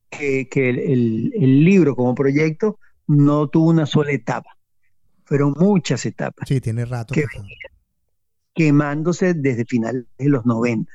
que, 0.10 0.48
que 0.48 0.70
el, 0.70 1.34
el, 1.36 1.66
libro 1.66 1.96
como 1.96 2.16
proyecto 2.16 2.80
no 3.08 3.50
tuvo 3.50 3.70
una 3.70 3.86
sola 3.86 4.12
etapa. 4.12 4.58
Fueron 5.26 5.54
muchas 5.58 6.06
etapas. 6.06 6.48
Sí, 6.48 6.62
tiene 6.62 6.86
rato. 6.86 7.14
Que, 7.14 7.26
quemándose 8.62 9.34
desde 9.34 9.66
finales 9.66 10.04
de 10.20 10.30
los 10.30 10.46
90. 10.46 10.92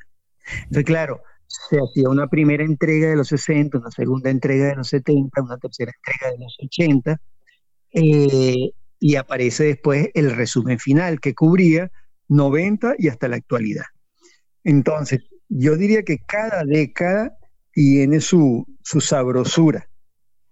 Entonces, 0.63 0.85
claro, 0.85 1.21
se 1.47 1.75
hacía 1.75 2.07
una 2.07 2.27
primera 2.27 2.63
entrega 2.63 3.09
de 3.09 3.17
los 3.17 3.27
60, 3.27 3.77
una 3.79 3.91
segunda 3.91 4.29
entrega 4.29 4.67
de 4.67 4.75
los 4.77 4.87
70, 4.87 5.41
una 5.41 5.57
tercera 5.57 5.91
entrega 5.93 6.31
de 6.31 6.45
los 6.45 6.57
80, 6.63 7.21
eh, 7.91 8.71
y 9.01 9.15
aparece 9.15 9.65
después 9.65 10.07
el 10.13 10.33
resumen 10.33 10.79
final 10.79 11.19
que 11.19 11.35
cubría 11.35 11.91
90 12.29 12.95
y 12.99 13.09
hasta 13.09 13.27
la 13.27 13.35
actualidad. 13.35 13.85
Entonces, 14.63 15.19
yo 15.49 15.75
diría 15.75 16.03
que 16.03 16.19
cada 16.19 16.63
década 16.63 17.37
tiene 17.73 18.21
su, 18.21 18.65
su 18.81 19.01
sabrosura, 19.01 19.89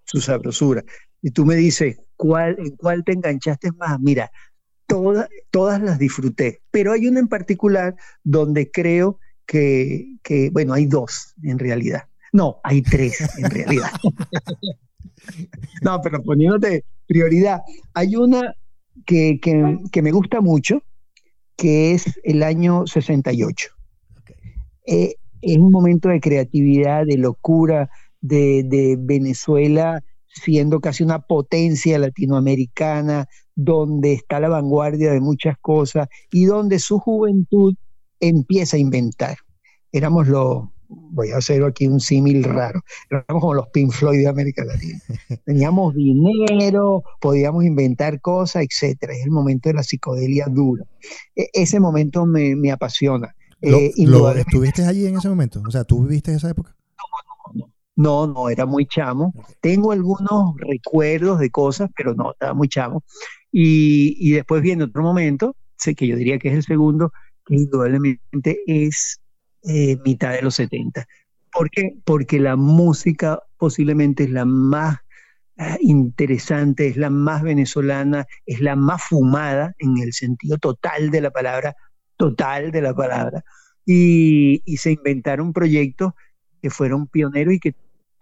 su 0.03 0.19
sabrosura. 0.19 0.83
Y 1.21 1.31
tú 1.31 1.45
me 1.45 1.55
dices, 1.55 1.97
¿cuál, 2.17 2.57
¿en 2.59 2.75
cuál 2.75 3.05
te 3.05 3.13
enganchaste 3.13 3.71
más? 3.71 4.01
Mira, 4.01 4.29
todas, 4.87 5.27
todas 5.51 5.81
las 5.81 5.99
disfruté, 5.99 6.61
pero 6.71 6.91
hay 6.91 7.07
una 7.07 7.19
en 7.19 7.27
particular 7.27 7.95
donde 8.23 8.71
creo 8.71 9.19
que, 9.45 10.17
que, 10.23 10.49
bueno, 10.49 10.73
hay 10.73 10.85
dos 10.85 11.33
en 11.43 11.59
realidad. 11.59 12.03
No, 12.33 12.59
hay 12.63 12.81
tres 12.81 13.21
en 13.37 13.49
realidad. 13.49 13.89
no, 15.81 16.01
pero 16.01 16.21
poniéndote 16.23 16.83
prioridad, 17.07 17.61
hay 17.93 18.15
una 18.15 18.55
que, 19.05 19.39
que, 19.41 19.79
que, 19.91 20.01
me 20.01 20.11
gusta 20.11 20.41
mucho, 20.41 20.81
que 21.55 21.93
es 21.93 22.19
el 22.23 22.43
año 22.43 22.87
68. 22.87 23.69
Eh, 24.87 25.15
es 25.41 25.57
un 25.57 25.71
momento 25.71 26.09
de 26.09 26.19
creatividad, 26.19 27.05
de 27.05 27.17
locura, 27.17 27.89
de, 28.19 28.63
de 28.63 28.97
Venezuela 28.99 30.03
siendo 30.35 30.79
casi 30.79 31.03
una 31.03 31.19
potencia 31.19 31.97
latinoamericana, 31.97 33.27
donde 33.55 34.13
está 34.13 34.39
la 34.39 34.49
vanguardia 34.49 35.11
de 35.11 35.21
muchas 35.21 35.57
cosas 35.59 36.07
y 36.31 36.45
donde 36.45 36.79
su 36.79 36.99
juventud 36.99 37.73
empieza 38.19 38.77
a 38.77 38.79
inventar. 38.79 39.37
Éramos 39.91 40.27
los, 40.27 40.65
voy 40.87 41.31
a 41.31 41.37
hacer 41.37 41.63
aquí 41.63 41.87
un 41.87 41.99
símil 41.99 42.43
raro, 42.43 42.81
éramos 43.09 43.41
como 43.41 43.53
los 43.53 43.67
Pink 43.69 43.91
Floyd 43.91 44.19
de 44.19 44.27
América 44.27 44.63
Latina. 44.65 44.99
Teníamos 45.45 45.95
dinero, 45.95 47.03
podíamos 47.21 47.63
inventar 47.63 48.19
cosas, 48.21 48.63
etc. 48.63 48.97
Es 49.09 49.25
el 49.25 49.31
momento 49.31 49.69
de 49.69 49.75
la 49.75 49.83
psicodelia 49.83 50.47
dura. 50.49 50.85
E, 51.35 51.49
ese 51.53 51.79
momento 51.79 52.25
me, 52.25 52.55
me 52.55 52.71
apasiona. 52.71 53.35
Eh, 53.61 53.93
¿Estuviste 54.35 54.85
allí 54.85 55.07
en 55.07 55.17
ese 55.17 55.29
momento? 55.29 55.61
O 55.65 55.71
sea, 55.71 55.83
¿tú 55.83 56.03
viviste 56.03 56.33
esa 56.33 56.49
época? 56.49 56.75
No, 57.95 58.27
no, 58.27 58.49
era 58.49 58.65
muy 58.65 58.85
chamo. 58.85 59.33
Tengo 59.61 59.93
algunos 59.93 60.55
recuerdos 60.57 61.39
de 61.39 61.49
cosas, 61.49 61.89
pero 61.95 62.13
no, 62.13 62.33
estaba 62.33 62.53
muy 62.53 62.67
chamo. 62.67 63.03
Y, 63.57 64.31
después 64.31 64.61
viene 64.61 64.83
otro 64.83 65.01
momento, 65.01 65.55
sé 65.77 65.95
que 65.95 66.07
yo 66.07 66.17
diría 66.17 66.37
que 66.39 66.49
es 66.49 66.55
el 66.55 66.63
segundo, 66.63 67.13
que 67.45 67.55
indudablemente 67.55 68.59
es 68.67 69.21
eh, 69.63 69.97
mitad 70.03 70.33
de 70.33 70.41
los 70.41 70.55
70. 70.55 71.07
¿Por 71.53 71.69
qué? 71.69 71.95
Porque 72.03 72.37
la 72.37 72.57
música 72.57 73.39
posiblemente 73.55 74.25
es 74.25 74.29
la 74.31 74.43
más 74.43 74.97
ah, 75.57 75.77
interesante, 75.79 76.87
es 76.87 76.97
la 76.97 77.09
más 77.09 77.43
venezolana, 77.43 78.25
es 78.45 78.59
la 78.59 78.75
más 78.75 79.01
fumada 79.03 79.73
en 79.79 79.99
el 79.99 80.11
sentido 80.11 80.57
total 80.57 81.09
de 81.09 81.21
la 81.21 81.31
palabra, 81.31 81.77
total 82.17 82.71
de 82.71 82.81
la 82.81 82.93
palabra. 82.93 83.45
Y 83.85 84.61
se 84.75 84.91
inventaron 84.91 85.53
proyectos 85.53 86.11
que 86.61 86.69
fueron 86.69 87.07
pioneros 87.07 87.53
y 87.53 87.59
que 87.61 87.73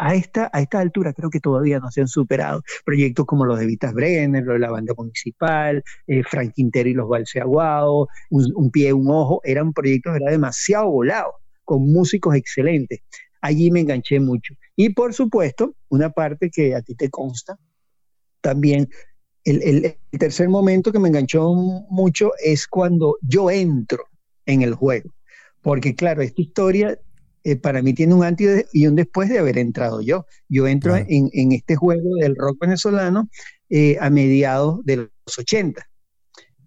a 0.03 0.15
esta, 0.15 0.49
a 0.51 0.61
esta 0.61 0.81
altura 0.81 1.13
creo 1.13 1.29
que 1.29 1.39
todavía 1.39 1.79
no 1.79 1.89
se 1.89 2.01
han 2.01 2.09
superado. 2.09 2.61
Proyectos 2.83 3.25
como 3.25 3.45
los 3.45 3.57
de 3.57 3.65
Vitas 3.65 3.93
Brenner, 3.93 4.43
lo 4.43 4.53
de 4.53 4.59
la 4.59 4.69
banda 4.69 4.93
municipal, 4.97 5.81
eh, 6.07 6.23
Frank 6.23 6.51
Quintero 6.53 6.89
y 6.89 6.93
los 6.93 7.07
Balseaguados, 7.07 8.09
un, 8.29 8.69
pie, 8.69 8.91
un 8.91 9.09
ojo, 9.09 9.39
eran 9.45 9.71
proyectos 9.71 10.17
era 10.17 10.29
demasiado 10.29 10.89
volados, 10.89 11.35
con 11.63 11.89
músicos 11.89 12.35
excelentes. 12.35 12.99
Allí 13.39 13.71
me 13.71 13.79
enganché 13.79 14.19
mucho. 14.19 14.55
Y 14.75 14.89
por 14.89 15.13
supuesto, 15.13 15.73
una 15.87 16.09
parte 16.09 16.49
que 16.49 16.75
a 16.75 16.81
ti 16.81 16.95
te 16.95 17.09
consta, 17.09 17.57
también 18.41 18.89
el, 19.45 19.61
el 20.11 20.19
tercer 20.19 20.49
momento 20.49 20.91
que 20.91 20.99
me 20.99 21.07
enganchó 21.07 21.53
mucho 21.89 22.31
es 22.43 22.67
cuando 22.67 23.17
yo 23.21 23.49
entro 23.49 24.03
en 24.45 24.63
el 24.63 24.73
juego. 24.73 25.13
Porque 25.61 25.95
claro, 25.95 26.21
esta 26.21 26.41
historia 26.41 26.99
eh, 27.43 27.55
para 27.57 27.81
mí 27.81 27.93
tiene 27.93 28.13
un 28.13 28.23
antes 28.23 28.67
y 28.71 28.87
un 28.87 28.95
después 28.95 29.29
de 29.29 29.39
haber 29.39 29.57
entrado 29.57 30.01
yo. 30.01 30.25
Yo 30.47 30.67
entro 30.67 30.93
claro. 30.93 31.05
en, 31.09 31.29
en, 31.33 31.51
este 31.51 31.75
juego 31.75 32.15
del 32.19 32.35
rock 32.35 32.57
venezolano 32.59 33.29
eh, 33.69 33.97
a 33.99 34.09
mediados 34.09 34.83
de 34.85 34.97
los 34.97 35.09
80. 35.37 35.85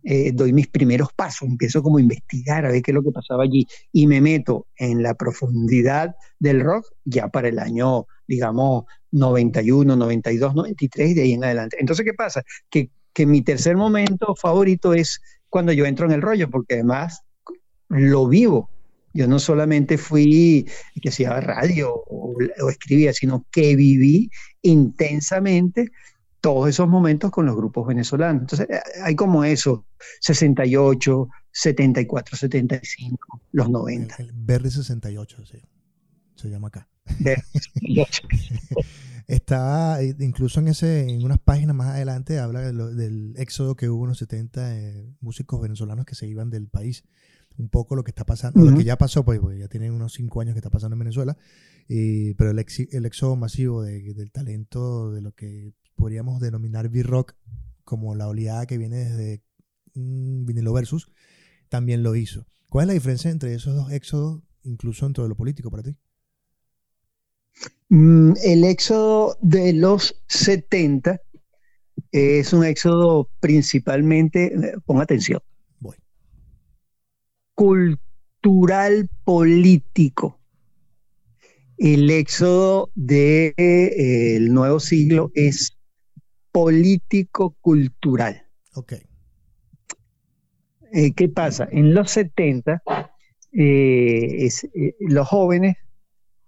Eh, 0.08 0.30
doy 0.32 0.52
mis 0.52 0.68
primeros 0.68 1.08
pasos, 1.16 1.48
empiezo 1.48 1.82
como 1.82 1.98
a 1.98 2.00
investigar 2.00 2.64
a 2.64 2.70
ver 2.70 2.80
qué 2.80 2.92
es 2.92 2.94
lo 2.94 3.02
que 3.02 3.10
pasaba 3.10 3.42
allí 3.42 3.66
y 3.90 4.06
me 4.06 4.20
meto 4.20 4.68
en 4.76 5.02
la 5.02 5.14
profundidad 5.14 6.14
del 6.38 6.60
rock 6.60 6.86
ya 7.04 7.26
para 7.26 7.48
el 7.48 7.58
año, 7.58 8.06
digamos, 8.28 8.84
91, 9.10 9.96
92, 9.96 10.54
93 10.54 11.10
y 11.10 11.14
de 11.14 11.22
ahí 11.22 11.32
en 11.32 11.42
adelante. 11.42 11.76
Entonces, 11.80 12.04
¿qué 12.04 12.14
pasa? 12.14 12.44
Que, 12.70 12.90
que 13.12 13.26
mi 13.26 13.42
tercer 13.42 13.76
momento 13.76 14.36
favorito 14.36 14.94
es 14.94 15.20
cuando 15.48 15.72
yo 15.72 15.86
entro 15.86 16.06
en 16.06 16.12
el 16.12 16.22
rollo, 16.22 16.48
porque 16.50 16.74
además 16.74 17.22
lo 17.88 18.28
vivo, 18.28 18.70
yo 19.16 19.26
no 19.26 19.38
solamente 19.38 19.98
fui 19.98 20.66
que 21.00 21.08
hacía 21.08 21.40
radio 21.40 21.92
o, 21.94 22.36
o, 22.60 22.70
escribía, 22.70 23.12
sino 23.12 23.46
que 23.50 23.74
viví 23.74 24.30
intensamente 24.62 25.90
todos 26.40 26.68
esos 26.68 26.88
momentos 26.88 27.30
con 27.30 27.46
los 27.46 27.56
grupos 27.56 27.88
venezolanos. 27.88 28.42
Entonces, 28.42 28.68
eh, 28.70 28.80
hay 29.02 29.16
como 29.16 29.44
eso, 29.44 29.86
68, 30.20 31.28
74, 31.50 32.36
75, 32.36 33.42
los 33.52 33.70
90. 33.70 34.16
El, 34.18 34.26
el 34.26 34.32
Verde 34.34 34.70
68, 34.70 35.46
sí, 35.46 35.58
se 36.36 36.48
llama 36.48 36.68
acá. 36.68 36.88
Verde 37.18 37.42
68. 37.52 38.28
Está 39.26 39.98
incluso 40.20 40.60
en 40.60 40.68
ese 40.68 41.00
en 41.00 41.24
unas 41.24 41.40
páginas 41.40 41.74
más 41.74 41.88
adelante 41.88 42.38
habla 42.38 42.60
de 42.60 42.72
lo, 42.72 42.94
del 42.94 43.34
éxodo 43.36 43.74
que 43.74 43.88
hubo 43.88 44.04
en 44.04 44.10
los 44.10 44.18
70 44.18 44.76
eh, 44.76 45.16
músicos 45.20 45.60
venezolanos 45.60 46.06
que 46.06 46.14
se 46.14 46.28
iban 46.28 46.48
del 46.48 46.68
país 46.68 47.02
un 47.58 47.68
poco 47.68 47.96
lo 47.96 48.04
que 48.04 48.10
está 48.10 48.24
pasando, 48.24 48.60
uh 48.60 48.64
-huh. 48.64 48.70
lo 48.70 48.76
que 48.76 48.84
ya 48.84 48.96
pasó, 48.96 49.24
pues, 49.24 49.40
pues, 49.40 49.58
ya 49.58 49.68
tienen 49.68 49.92
unos 49.92 50.12
cinco 50.12 50.40
años 50.40 50.54
que 50.54 50.58
está 50.58 50.70
pasando 50.70 50.94
en 50.94 51.00
Venezuela, 51.00 51.36
eh, 51.88 52.34
pero 52.36 52.50
el, 52.50 52.58
ex, 52.58 52.80
el 52.92 53.06
éxodo 53.06 53.36
masivo 53.36 53.82
de, 53.82 54.14
del 54.14 54.30
talento 54.32 55.12
de 55.12 55.22
lo 55.22 55.32
que 55.32 55.72
podríamos 55.94 56.40
denominar 56.40 56.88
V-Rock 56.88 57.34
como 57.84 58.14
la 58.14 58.28
oleada 58.28 58.66
que 58.66 58.78
viene 58.78 58.96
desde 58.96 59.42
un 59.94 60.42
mm, 60.42 60.46
vinilo 60.46 60.72
versus, 60.72 61.10
también 61.68 62.02
lo 62.02 62.14
hizo. 62.16 62.46
¿Cuál 62.68 62.84
es 62.84 62.88
la 62.88 62.94
diferencia 62.94 63.30
entre 63.30 63.54
esos 63.54 63.74
dos 63.74 63.92
éxodos, 63.92 64.42
incluso 64.62 65.06
dentro 65.06 65.22
de 65.24 65.28
lo 65.28 65.36
político 65.36 65.70
para 65.70 65.82
ti? 65.82 65.96
Mm, 67.88 68.32
el 68.44 68.64
éxodo 68.64 69.38
de 69.40 69.72
los 69.72 70.20
70 70.26 71.20
es 72.12 72.52
un 72.52 72.64
éxodo 72.64 73.30
principalmente, 73.40 74.46
eh, 74.46 74.74
pon 74.84 75.00
atención, 75.00 75.40
cultural 77.56 79.08
político. 79.24 80.38
El 81.78 82.10
éxodo 82.10 82.90
del 82.94 83.54
de, 83.54 83.54
eh, 83.56 84.36
el 84.36 84.54
nuevo 84.54 84.78
siglo 84.78 85.32
es 85.34 85.76
político-cultural. 86.52 88.46
Ok. 88.74 88.92
Eh, 90.92 91.12
¿Qué 91.14 91.28
pasa? 91.28 91.68
En 91.72 91.92
los 91.92 92.10
70, 92.12 92.82
eh, 93.52 94.36
es, 94.46 94.68
los 95.00 95.26
jóvenes 95.26 95.76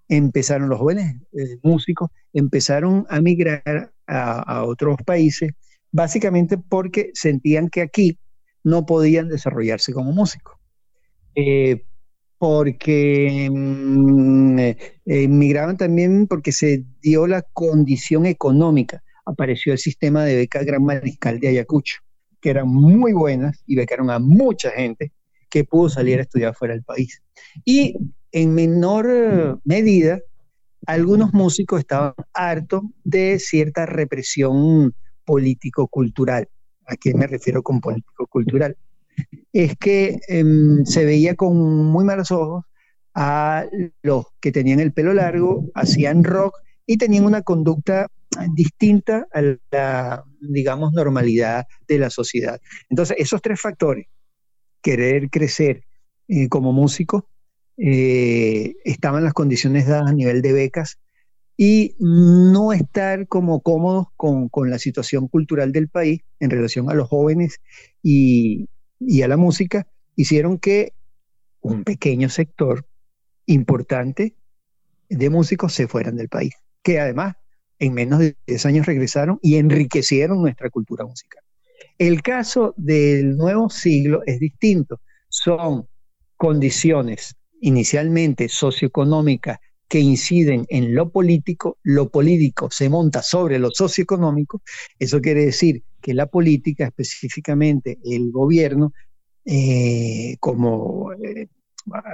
empezaron, 0.09 0.68
los 0.68 0.79
jóvenes 0.79 1.16
músicos 1.62 2.11
empezaron 2.33 3.07
a 3.09 3.21
migrar 3.21 3.92
a, 4.07 4.40
a 4.40 4.64
otros 4.64 4.99
países, 5.05 5.53
básicamente 5.90 6.59
porque 6.59 7.11
sentían 7.14 7.68
que 7.68 7.81
aquí 7.83 8.18
no 8.62 8.87
podían 8.87 9.29
desarrollarse 9.29 9.92
como 9.92 10.12
músicos 10.12 10.58
eh, 11.40 11.85
porque 12.37 13.48
mm, 13.48 14.59
eh, 14.59 14.77
emigraban 15.07 15.77
también 15.77 16.27
porque 16.27 16.51
se 16.51 16.85
dio 17.01 17.29
la 17.29 17.42
condición 17.42 18.27
económica. 18.27 19.05
Apareció 19.24 19.72
el 19.72 19.79
sistema 19.79 20.24
de 20.24 20.35
beca 20.35 20.64
Gran 20.64 20.83
Mariscal 20.83 21.38
de 21.38 21.48
Ayacucho, 21.48 21.98
que 22.40 22.51
eran 22.51 22.66
muy 22.66 23.12
buenas 23.12 23.62
y 23.66 23.77
becaron 23.77 24.11
a 24.11 24.18
mucha 24.18 24.72
gente 24.72 25.12
que 25.48 25.62
pudo 25.62 25.88
salir 25.90 26.18
a 26.18 26.22
estudiar 26.22 26.57
fuera 26.57 26.74
del 26.74 26.83
país. 26.83 27.22
Y 27.64 27.94
en 28.33 28.53
menor 28.53 29.61
medida, 29.64 30.18
algunos 30.87 31.33
músicos 31.33 31.79
estaban 31.79 32.14
hartos 32.35 32.83
de 33.05 33.38
cierta 33.38 33.87
represión 33.87 34.92
político-cultural. 35.24 36.48
¿A 36.85 36.96
qué 36.96 37.14
me 37.14 37.29
refiero 37.29 37.62
con 37.62 37.81
político-cultural? 37.81 38.77
Es 39.52 39.76
que 39.76 40.20
eh, 40.28 40.44
se 40.85 41.04
veía 41.04 41.35
con 41.35 41.57
muy 41.87 42.04
malos 42.04 42.31
ojos 42.31 42.64
a 43.14 43.66
los 44.02 44.26
que 44.40 44.52
tenían 44.52 44.81
el 44.81 44.92
pelo 44.92 45.12
largo, 45.12 45.64
hacían 45.74 46.22
rock 46.22 46.57
y 46.87 46.98
tenían 46.98 47.24
una 47.24 47.42
conducta 47.42 48.07
distinta 48.54 49.26
a 49.33 49.42
la, 49.72 50.24
digamos, 50.40 50.92
normalidad 50.92 51.66
de 51.88 51.98
la 51.98 52.11
sociedad. 52.11 52.61
Entonces, 52.88 53.16
esos 53.18 53.42
tres 53.42 53.61
factores, 53.61 54.07
querer 54.83 55.31
crecer 55.31 55.83
eh, 56.28 56.48
como 56.48 56.72
músico, 56.72 57.28
eh, 57.76 58.74
estaban 58.85 59.24
las 59.24 59.33
condiciones 59.33 59.87
dadas 59.87 60.11
a 60.11 60.14
nivel 60.14 60.40
de 60.40 60.52
becas 60.52 60.98
y 61.57 61.96
no 61.98 62.72
estar 62.72 63.26
como 63.26 63.62
cómodos 63.62 64.07
con, 64.16 64.48
con, 64.48 64.70
la 64.70 64.78
situación 64.78 65.26
cultural 65.26 65.72
del 65.72 65.88
país 65.88 66.20
en 66.38 66.50
relación 66.50 66.88
a 66.88 66.94
los 66.94 67.09
jóvenes 67.09 67.61
y, 68.00 68.68
y 69.00 69.22
a 69.22 69.28
la 69.28 69.37
música 69.37 69.87
hicieron 70.16 70.58
que 70.58 70.92
un 71.61 71.84
pequeño 71.84 72.28
sector 72.28 72.87
importante 73.46 74.34
de 75.08 75.30
músicos 75.30 75.72
se 75.72 75.88
fueran 75.88 76.16
del 76.16 76.28
país, 76.28 76.54
que 76.82 77.00
además 77.00 77.37
en 77.78 77.94
menos 77.94 78.18
de 78.20 78.37
10 78.46 78.66
años 78.66 78.87
regresaron 78.87 79.38
y 79.42 79.56
enriquecieron 79.56 80.42
nuestra 80.42 80.70
cultura 80.70 81.04
musical. 81.04 81.42
El 81.96 82.22
caso 82.22 82.74
del 82.76 83.37
nuevo 83.37 83.70
siglo 83.70 84.22
es 84.26 84.40
distinto. 84.40 85.00
Son 85.28 85.88
condiciones 86.37 87.37
inicialmente 87.61 88.48
socioeconómicas 88.48 89.58
que 89.88 90.00
inciden 90.00 90.66
en 90.68 90.94
lo 90.94 91.11
político, 91.11 91.78
lo 91.82 92.11
político 92.11 92.70
se 92.70 92.88
monta 92.88 93.22
sobre 93.22 93.58
lo 93.58 93.70
socioeconómico, 93.70 94.62
eso 94.98 95.20
quiere 95.20 95.46
decir 95.46 95.82
que 96.00 96.14
la 96.14 96.26
política, 96.26 96.87
específicamente 96.87 97.98
el 98.04 98.30
gobierno, 98.30 98.92
eh, 99.44 100.37
como 100.40 101.12
eh, 101.12 101.48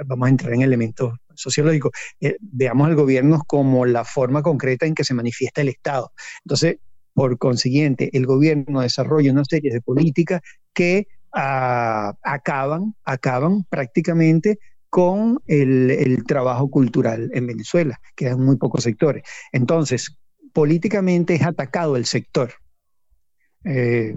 vamos 0.05 0.27
a 0.27 0.29
entrar 0.29 0.53
en 0.53 0.61
elementos 0.61 1.13
sociológicos, 1.33 1.91
eh, 2.21 2.37
veamos 2.39 2.87
al 2.87 2.95
gobierno 2.95 3.41
como 3.45 3.85
la 3.85 4.05
forma 4.05 4.41
concreta 4.41 4.85
en 4.85 4.95
que 4.95 5.03
se 5.03 5.13
manifiesta 5.13 5.61
el 5.61 5.69
Estado. 5.69 6.11
Entonces, 6.45 6.77
por 7.13 7.37
consiguiente, 7.37 8.09
el 8.13 8.25
gobierno 8.25 8.81
desarrolla 8.81 9.31
una 9.31 9.45
serie 9.45 9.71
de 9.73 9.81
políticas 9.81 10.41
que 10.73 11.07
ah, 11.33 12.13
acaban, 12.23 12.95
acaban 13.03 13.63
prácticamente 13.69 14.59
con 14.89 15.39
el, 15.47 16.23
trabajo 16.25 16.69
cultural 16.69 17.29
en 17.33 17.47
Venezuela, 17.47 17.99
que 18.15 18.29
hay 18.29 18.35
muy 18.35 18.55
pocos 18.55 18.83
sectores. 18.83 19.23
Entonces, 19.51 20.17
políticamente 20.53 21.35
es 21.35 21.43
atacado 21.43 21.97
el 21.97 22.05
sector. 22.05 22.53
Eh, 23.67 24.15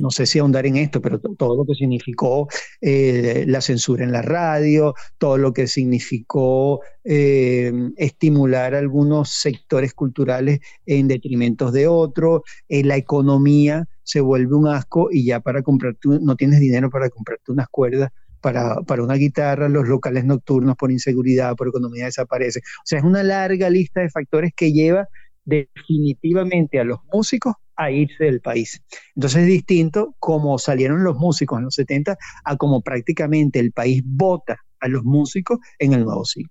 no 0.00 0.10
sé 0.10 0.24
si 0.24 0.38
ahondar 0.38 0.64
en 0.64 0.76
esto, 0.76 1.02
pero 1.02 1.18
todo 1.18 1.56
lo 1.56 1.64
que 1.66 1.74
significó 1.74 2.48
eh, 2.80 3.44
la 3.46 3.60
censura 3.60 4.02
en 4.02 4.12
la 4.12 4.22
radio, 4.22 4.94
todo 5.18 5.36
lo 5.36 5.52
que 5.52 5.66
significó 5.66 6.80
eh, 7.04 7.70
estimular 7.98 8.74
algunos 8.74 9.30
sectores 9.30 9.92
culturales 9.92 10.60
en 10.86 11.06
detrimento 11.06 11.70
de 11.70 11.86
otros, 11.86 12.42
la 12.68 12.96
economía 12.96 13.86
se 14.02 14.20
vuelve 14.20 14.54
un 14.54 14.68
asco 14.68 15.08
y 15.12 15.26
ya 15.26 15.40
para 15.40 15.62
comprarte, 15.62 16.00
no 16.22 16.34
tienes 16.36 16.60
dinero 16.60 16.88
para 16.88 17.10
comprarte 17.10 17.52
unas 17.52 17.68
cuerdas 17.68 18.10
para, 18.40 18.76
para, 18.82 19.02
una 19.02 19.14
guitarra, 19.14 19.68
los 19.68 19.88
locales 19.88 20.24
nocturnos 20.24 20.76
por 20.76 20.92
inseguridad, 20.92 21.56
por 21.56 21.68
economía 21.68 22.04
desaparecen. 22.04 22.62
O 22.78 22.82
sea, 22.86 23.00
es 23.00 23.04
una 23.04 23.22
larga 23.22 23.68
lista 23.68 24.00
de 24.00 24.10
factores 24.10 24.52
que 24.54 24.72
lleva 24.72 25.08
definitivamente 25.48 26.78
a 26.78 26.84
los 26.84 27.00
músicos 27.12 27.54
a 27.76 27.90
irse 27.90 28.24
del 28.24 28.40
país. 28.40 28.82
Entonces 29.14 29.42
es 29.42 29.46
distinto 29.46 30.14
como 30.18 30.58
salieron 30.58 31.04
los 31.04 31.16
músicos 31.16 31.58
en 31.58 31.64
los 31.64 31.74
70 31.74 32.18
a 32.44 32.56
como 32.56 32.82
prácticamente 32.82 33.58
el 33.58 33.72
país 33.72 34.02
vota 34.04 34.58
a 34.80 34.88
los 34.88 35.04
músicos 35.04 35.58
en 35.78 35.94
el 35.94 36.04
nuevo 36.04 36.24
siglo. 36.24 36.50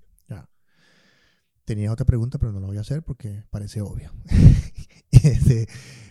Tenía 1.65 1.91
otra 1.91 2.05
pregunta, 2.05 2.37
pero 2.37 2.53
no 2.53 2.61
la 2.61 2.67
voy 2.67 2.77
a 2.77 2.81
hacer 2.81 3.03
porque 3.03 3.43
parece 3.49 3.81
obvio. 3.81 4.11
Este, 5.09 5.67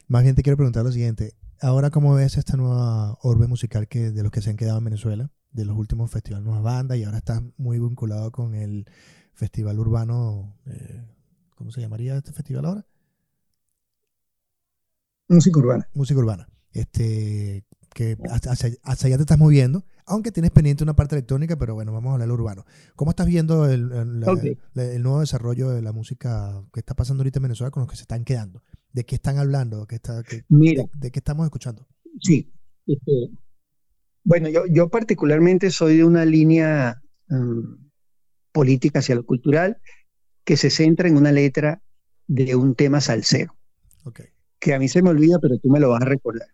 más 0.08 0.22
bien 0.22 0.34
te 0.34 0.42
quiero 0.42 0.56
preguntar 0.56 0.82
lo 0.82 0.90
siguiente. 0.90 1.34
Ahora, 1.60 1.90
¿cómo 1.90 2.14
ves 2.14 2.36
esta 2.36 2.56
nueva 2.56 3.16
orbe 3.22 3.46
musical 3.46 3.88
que, 3.88 4.10
de 4.10 4.22
los 4.22 4.32
que 4.32 4.40
se 4.40 4.50
han 4.50 4.56
quedado 4.56 4.78
en 4.78 4.84
Venezuela? 4.84 5.30
De 5.50 5.64
los 5.64 5.76
últimos 5.76 6.10
festivales 6.10 6.44
Nueva 6.44 6.60
Banda 6.60 6.96
y 6.96 7.04
ahora 7.04 7.18
está 7.18 7.42
muy 7.56 7.78
vinculado 7.78 8.32
con 8.32 8.54
el 8.54 8.86
Festival 9.32 9.78
Urbano. 9.78 10.56
Eh, 10.66 11.04
¿Cómo 11.56 11.72
se 11.72 11.80
llamaría 11.80 12.16
este 12.16 12.32
festival 12.32 12.66
ahora? 12.66 12.86
Música 15.28 15.58
urbana. 15.58 15.88
Música 15.94 16.20
urbana. 16.20 16.48
Este, 16.72 17.64
que 17.94 18.18
hacia, 18.30 18.68
allá 18.82 19.16
te 19.16 19.22
estás 19.22 19.38
moviendo, 19.38 19.86
aunque 20.04 20.30
tienes 20.30 20.50
pendiente 20.50 20.84
una 20.84 20.94
parte 20.94 21.14
electrónica, 21.14 21.56
pero 21.56 21.74
bueno, 21.74 21.92
vamos 21.92 22.10
a 22.10 22.12
hablar 22.12 22.30
urbano. 22.30 22.66
¿Cómo 22.94 23.10
estás 23.10 23.26
viendo 23.26 23.68
el, 23.68 23.88
nuevo 23.88 25.20
desarrollo 25.20 25.70
de 25.70 25.80
la 25.80 25.92
música 25.92 26.62
que 26.74 26.80
está 26.80 26.94
pasando 26.94 27.22
ahorita 27.22 27.38
en 27.38 27.44
Venezuela 27.44 27.70
con 27.70 27.80
los 27.80 27.90
que 27.90 27.96
se 27.96 28.02
están 28.02 28.24
quedando? 28.24 28.62
¿De 28.92 29.06
qué 29.06 29.14
están 29.14 29.38
hablando? 29.38 29.80
¿De 29.80 29.86
qué, 29.86 29.94
está, 29.96 30.22
de, 30.22 31.10
qué 31.10 31.18
estamos 31.18 31.46
escuchando? 31.46 31.88
Sí. 32.20 32.52
Este, 32.86 33.30
bueno, 34.24 34.50
yo, 34.50 34.64
yo 34.70 34.90
particularmente 34.90 35.70
soy 35.70 35.96
de 35.96 36.04
una 36.04 36.26
línea 36.26 37.02
um, 37.30 37.88
política 38.52 38.98
hacia 38.98 39.14
lo 39.14 39.24
cultural 39.24 39.78
que 40.46 40.56
se 40.56 40.70
centra 40.70 41.08
en 41.08 41.18
una 41.18 41.32
letra 41.32 41.82
de 42.26 42.56
un 42.56 42.74
tema 42.74 43.02
salsero. 43.02 43.54
Okay 44.04 44.30
que 44.66 44.74
a 44.74 44.78
mí 44.78 44.88
se 44.88 45.02
me 45.02 45.10
olvida, 45.10 45.38
pero 45.40 45.58
tú 45.58 45.68
me 45.68 45.80
lo 45.80 45.90
vas 45.90 46.02
a 46.02 46.06
recordar. 46.06 46.48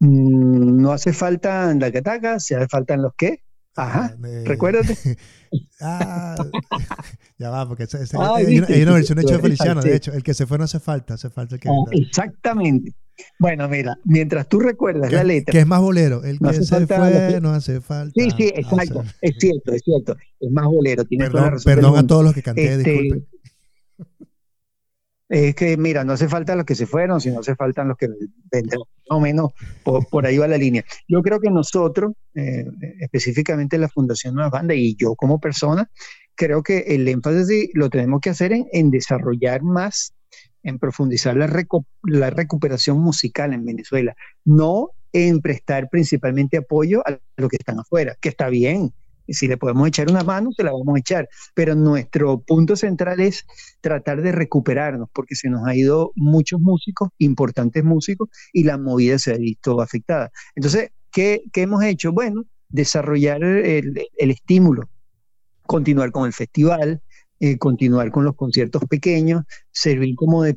Mm, 0.00 0.80
no 0.80 0.92
hace 0.92 1.12
falta 1.12 1.70
en 1.70 1.80
la 1.80 1.90
que 1.90 2.02
se 2.38 2.56
hace 2.56 2.68
falta 2.68 2.94
en 2.94 3.02
los 3.02 3.14
que. 3.14 3.42
Ajá, 3.74 4.14
recuérdate. 4.44 4.96
ah, 5.80 6.36
ya 7.38 7.50
va, 7.50 7.66
porque 7.66 7.84
hay, 7.84 8.82
una, 8.82 8.92
versión 8.92 9.18
hecha 9.20 9.36
de 9.36 9.42
Feliciano, 9.42 9.80
de 9.80 9.96
hecho, 9.96 10.12
el 10.12 10.22
que 10.22 10.34
se 10.34 10.46
fue 10.46 10.58
no 10.58 10.64
hace 10.64 10.80
falta, 10.80 11.14
hace 11.14 11.30
falta 11.30 11.54
el 11.54 11.60
que... 11.60 11.68
Ah, 11.68 11.72
exactamente. 11.92 12.94
Bueno, 13.38 13.68
mira, 13.68 13.98
mientras 14.04 14.48
tú 14.48 14.60
recuerdas 14.60 15.12
la 15.12 15.24
letra... 15.24 15.52
Que 15.52 15.60
es 15.60 15.66
más 15.66 15.80
bolero, 15.80 16.24
el 16.24 16.38
que 16.38 16.52
se 16.62 16.86
fue 16.86 17.40
no 17.40 17.50
hace 17.50 17.80
falta. 17.80 18.12
Sí, 18.16 18.30
sí, 18.36 18.52
exacto, 18.54 19.04
es 19.20 19.36
cierto, 19.38 19.72
es 19.72 19.82
cierto, 19.82 20.16
es 20.40 20.50
más 20.50 20.66
bolero. 20.66 21.04
perdón, 21.04 21.54
perdón 21.64 21.96
a 21.96 22.06
todos 22.06 22.24
los 22.24 22.34
que 22.34 22.42
canté, 22.42 22.74
este, 22.74 22.90
disculpen 22.90 23.26
es 25.32 25.54
que, 25.54 25.78
mira, 25.78 26.04
no 26.04 26.12
hace 26.12 26.28
falta 26.28 26.54
los 26.54 26.66
que 26.66 26.74
se 26.74 26.84
fueron, 26.84 27.18
sino 27.18 27.40
hace 27.40 27.56
falta 27.56 27.82
los 27.84 27.96
que 27.96 28.06
vendrán, 28.50 28.80
más 29.08 29.16
o 29.16 29.18
menos 29.18 29.52
por, 29.82 30.26
ahí 30.26 30.36
va 30.36 30.46
la 30.46 30.58
línea. 30.58 30.84
Yo 31.08 31.22
creo 31.22 31.40
que 31.40 31.48
nosotros, 31.48 32.12
eh, 32.34 32.66
específicamente 33.00 33.78
la 33.78 33.88
Fundación 33.88 34.34
Nueva 34.34 34.50
Banda 34.50 34.74
y 34.74 34.94
yo 34.94 35.14
como 35.14 35.40
persona, 35.40 35.90
creo 36.34 36.62
que 36.62 36.80
el 36.80 37.08
énfasis 37.08 37.70
lo 37.72 37.88
tenemos 37.88 38.20
que 38.20 38.28
hacer 38.28 38.52
en, 38.52 38.90
desarrollar 38.90 39.62
más, 39.62 40.12
en 40.62 40.78
profundizar 40.78 41.36
la, 41.36 41.50
la 42.04 42.30
recuperación 42.30 43.00
musical 43.00 43.52
en 43.52 43.64
Venezuela, 43.64 44.14
no 44.44 44.90
en 45.12 45.40
prestar 45.40 45.88
principalmente 45.90 46.56
apoyo 46.56 47.06
a 47.06 47.18
los 47.36 47.48
que 47.50 47.56
están 47.56 47.80
afuera, 47.80 48.16
que 48.20 48.30
está 48.30 48.48
bien, 48.48 48.92
si 49.28 49.48
le 49.48 49.56
podemos 49.56 49.88
echar 49.88 50.10
una 50.10 50.22
mano, 50.22 50.50
se 50.52 50.62
la 50.62 50.72
vamos 50.72 50.96
a 50.96 50.98
echar. 50.98 51.28
Pero 51.54 51.74
nuestro 51.74 52.40
punto 52.40 52.76
central 52.76 53.20
es 53.20 53.44
tratar 53.80 54.22
de 54.22 54.32
recuperarnos, 54.32 55.08
porque 55.12 55.34
se 55.34 55.48
nos 55.48 55.66
ha 55.66 55.74
ido 55.74 56.12
muchos 56.16 56.60
músicos, 56.60 57.10
importantes 57.18 57.84
músicos, 57.84 58.28
y 58.52 58.64
la 58.64 58.78
movida 58.78 59.18
se 59.18 59.32
ha 59.32 59.36
visto 59.36 59.80
afectada. 59.80 60.30
Entonces, 60.54 60.90
¿qué, 61.10 61.42
hemos 61.54 61.84
hecho? 61.84 62.12
Bueno, 62.12 62.44
desarrollar 62.68 63.42
el, 63.44 64.06
el 64.16 64.30
estímulo, 64.30 64.88
continuar 65.66 66.10
con 66.10 66.26
el 66.26 66.32
festival, 66.32 67.02
eh, 67.44 67.58
continuar 67.58 68.12
con 68.12 68.24
los 68.24 68.36
conciertos 68.36 68.84
pequeños, 68.88 69.42
servir 69.72 70.14
como 70.14 70.44
eh, 70.44 70.54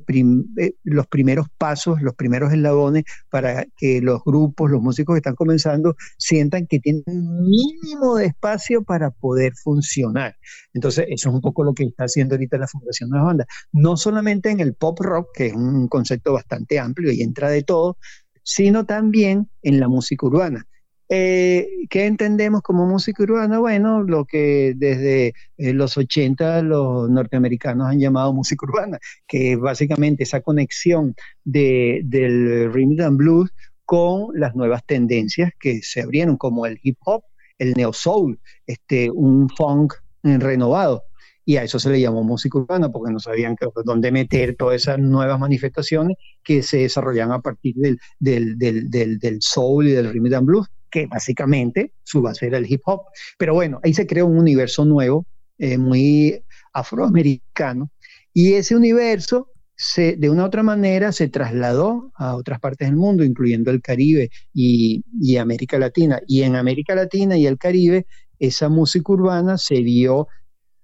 los 0.83 1.07
primeros 1.07 1.47
pasos, 1.57 1.99
los 2.03 2.13
primeros 2.13 2.53
eslabones 2.53 3.05
para 3.31 3.65
que 3.75 4.01
los 4.01 4.23
grupos, 4.23 4.69
los 4.69 4.83
músicos 4.83 5.15
que 5.15 5.17
están 5.17 5.33
comenzando 5.33 5.95
sientan 6.19 6.67
que 6.67 6.79
tienen 6.79 7.01
un 7.07 7.49
mínimo 7.49 8.17
de 8.17 8.27
espacio 8.27 8.83
para 8.83 9.09
poder 9.09 9.53
funcionar. 9.55 10.35
Entonces, 10.75 11.07
eso 11.09 11.29
es 11.29 11.35
un 11.35 11.41
poco 11.41 11.63
lo 11.63 11.73
que 11.73 11.85
está 11.85 12.03
haciendo 12.03 12.35
ahorita 12.35 12.59
la 12.59 12.67
Fundación 12.67 13.09
de 13.09 13.17
las 13.17 13.25
Bandas. 13.25 13.47
No 13.71 13.97
solamente 13.97 14.51
en 14.51 14.59
el 14.59 14.75
pop 14.75 14.99
rock, 14.99 15.29
que 15.33 15.47
es 15.47 15.53
un 15.55 15.87
concepto 15.87 16.33
bastante 16.33 16.77
amplio 16.77 17.11
y 17.11 17.23
entra 17.23 17.49
de 17.49 17.63
todo, 17.63 17.97
sino 18.43 18.85
también 18.85 19.49
en 19.63 19.79
la 19.79 19.87
música 19.87 20.27
urbana. 20.27 20.67
Eh, 21.07 21.67
¿Qué 21.89 22.07
entendemos 22.07 22.61
como 22.61 22.87
música 22.87 23.23
urbana? 23.23 23.59
Bueno, 23.59 24.01
lo 24.01 24.25
que 24.25 24.73
desde 24.75 25.33
eh, 25.57 25.73
los 25.73 25.97
80 25.97 26.63
los 26.63 27.09
norteamericanos 27.09 27.87
han 27.87 27.99
llamado 27.99 28.33
música 28.33 28.65
urbana, 28.65 28.97
que 29.27 29.53
es 29.53 29.59
básicamente 29.59 30.23
esa 30.23 30.41
conexión 30.41 31.15
de, 31.43 32.01
del 32.05 32.73
rhythm 32.73 33.01
and 33.01 33.17
blues 33.17 33.51
con 33.85 34.29
las 34.33 34.55
nuevas 34.55 34.83
tendencias 34.85 35.51
que 35.59 35.81
se 35.83 36.01
abrieron, 36.01 36.37
como 36.37 36.65
el 36.65 36.79
hip 36.81 36.97
hop, 37.05 37.23
el 37.59 37.73
neo 37.73 37.93
soul, 37.93 38.39
este, 38.65 39.11
un 39.11 39.47
funk 39.49 39.93
renovado. 40.23 41.03
Y 41.47 41.57
a 41.57 41.63
eso 41.63 41.77
se 41.77 41.91
le 41.91 42.01
llamó 42.01 42.23
música 42.23 42.57
urbana 42.57 42.89
porque 42.89 43.13
no 43.13 43.19
sabían 43.19 43.55
dónde 43.83 44.11
meter 44.11 44.55
todas 44.55 44.77
esas 44.81 44.97
nuevas 44.97 45.39
manifestaciones 45.39 46.17
que 46.43 46.63
se 46.63 46.77
desarrollan 46.77 47.31
a 47.31 47.41
partir 47.41 47.75
del, 47.75 47.99
del, 48.19 48.57
del, 48.57 49.19
del 49.19 49.41
soul 49.43 49.87
y 49.87 49.91
del 49.91 50.11
rhythm 50.11 50.33
and 50.33 50.47
blues 50.47 50.67
que 50.95 51.07
básicamente 51.07 51.91
su 52.03 52.21
base 52.21 52.47
era 52.47 52.57
el 52.57 52.71
hip 52.71 52.81
hop. 52.85 53.01
Pero 53.37 53.53
bueno, 53.53 53.81
ahí 53.83 53.93
se 53.93 54.07
creó 54.07 54.27
un 54.27 54.37
universo 54.37 54.85
nuevo, 54.85 55.25
eh, 55.57 55.77
muy 55.77 56.41
afroamericano, 56.71 57.91
y 58.33 58.53
ese 58.53 58.77
universo 58.77 59.49
de 59.97 60.29
una 60.29 60.43
u 60.43 60.45
otra 60.45 60.63
manera 60.63 61.11
se 61.11 61.27
trasladó 61.27 62.13
a 62.15 62.35
otras 62.35 62.61
partes 62.61 62.87
del 62.87 62.95
mundo, 62.95 63.25
incluyendo 63.25 63.71
el 63.71 63.81
Caribe 63.81 64.29
y, 64.53 65.03
y, 65.19 65.35
América 65.35 65.77
Latina. 65.77 66.21
Y 66.27 66.43
en 66.43 66.55
América 66.55 66.95
Latina 66.95 67.35
y 67.35 67.45
el 67.45 67.57
Caribe, 67.57 68.05
esa 68.39 68.69
música 68.69 69.11
urbana 69.11 69.57
se 69.57 69.81
vio 69.81 70.29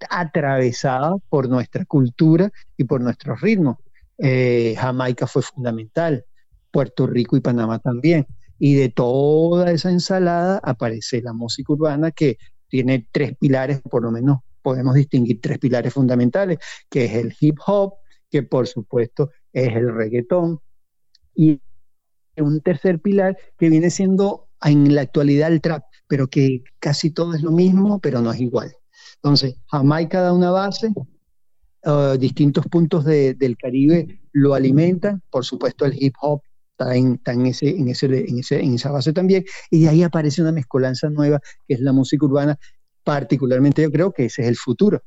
atravesada 0.10 1.16
por 1.30 1.48
nuestra 1.48 1.86
cultura 1.86 2.52
y 2.76 2.84
por 2.84 3.00
nuestros 3.00 3.40
ritmos. 3.40 3.78
Eh, 4.18 4.76
Jamaica 4.78 5.26
fue 5.26 5.42
fundamental, 5.42 6.26
Puerto 6.70 7.08
Rico 7.08 7.38
y 7.38 7.40
Panamá 7.40 7.80
también. 7.80 8.28
Y 8.64 8.76
de 8.76 8.90
toda 8.90 9.72
esa 9.72 9.90
ensalada 9.90 10.60
aparece 10.62 11.20
la 11.24 11.34
música 11.34 11.74
urbana 11.74 12.12
que 12.12 12.38
tiene 12.68 13.08
tres 13.12 13.36
pilares, 13.36 13.82
por 13.82 14.04
lo 14.04 14.12
menos 14.12 14.42
podemos 14.62 14.94
distinguir 14.94 15.42
tres 15.42 15.58
pilares 15.58 15.92
fundamentales, 15.92 16.60
que 16.88 17.06
es 17.06 17.14
el 17.16 17.36
hip 17.40 17.58
hop, 17.66 17.96
que 18.30 18.44
por 18.44 18.68
supuesto 18.68 19.32
es 19.52 19.76
el 19.76 19.92
reggaetón, 19.92 20.60
y 21.34 21.60
un 22.38 22.62
tercer 22.62 23.00
pilar 23.00 23.36
que 23.58 23.68
viene 23.68 23.90
siendo 23.90 24.48
en 24.64 24.94
la 24.94 25.02
actualidad 25.02 25.52
el 25.52 25.60
trap, 25.60 25.84
pero 26.08 26.28
que 26.28 26.64
casi 26.78 27.10
todo 27.10 27.34
es 27.34 27.42
lo 27.42 27.50
mismo, 27.50 28.00
pero 28.00 28.22
no 28.22 28.32
es 28.32 28.40
igual. 28.42 28.72
Entonces, 29.16 29.56
Jamaica 29.72 30.22
da 30.22 30.34
una 30.34 30.52
base, 30.52 30.94
uh, 31.86 32.16
distintos 32.16 32.68
puntos 32.68 33.06
del 33.06 33.58
Caribe 33.58 34.22
lo 34.34 34.54
alimentan, 34.54 35.24
por 35.32 35.46
supuesto 35.46 35.84
el 35.84 35.96
hip 35.98 36.14
hop 36.22 36.44
está, 36.82 37.34
en, 37.34 37.46
ese, 37.46 37.70
en, 37.70 37.88
ese, 37.88 38.06
en, 38.06 38.40
ese, 38.40 38.60
en 38.60 38.74
esa 38.76 38.92
base 38.92 39.14
también, 39.14 39.46
y 39.70 39.84
de 39.84 39.90
ahí 39.90 40.04
aparece 40.04 40.42
una 40.42 40.52
mezcolanza 40.52 41.10
nueva 41.10 41.40
que 41.68 41.76
es 41.76 41.80
la 41.80 41.94
música 41.94 42.26
urbana, 42.26 42.58
particularmente 43.04 43.82
yo 43.82 43.92
creo 43.92 44.12
que 44.12 44.26
ese 44.26 44.44
es 44.44 44.48
el 44.48 44.56
futuro. 44.56 45.02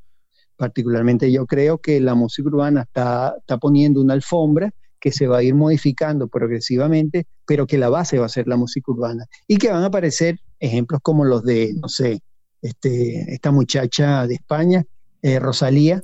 Particularmente 0.57 1.31
yo 1.31 1.45
creo 1.45 1.79
que 1.79 1.99
la 1.99 2.15
música 2.15 2.47
urbana 2.47 2.83
está, 2.83 3.35
está 3.37 3.57
poniendo 3.57 4.01
una 4.01 4.13
alfombra 4.13 4.71
que 4.99 5.11
se 5.11 5.27
va 5.27 5.37
a 5.37 5.43
ir 5.43 5.53
modificando 5.53 6.27
progresivamente, 6.27 7.27
pero 7.45 7.67
que 7.67 7.77
la 7.77 7.89
base 7.89 8.17
va 8.17 8.25
a 8.25 8.29
ser 8.29 8.47
la 8.47 8.57
música 8.57 8.91
urbana. 8.91 9.25
Y 9.47 9.57
que 9.57 9.69
van 9.69 9.83
a 9.83 9.87
aparecer 9.87 10.39
ejemplos 10.59 11.01
como 11.03 11.25
los 11.25 11.43
de, 11.43 11.73
no 11.79 11.89
sé, 11.89 12.21
este, 12.61 13.33
esta 13.33 13.51
muchacha 13.51 14.25
de 14.25 14.33
España, 14.35 14.83
eh, 15.21 15.39
Rosalía, 15.39 16.01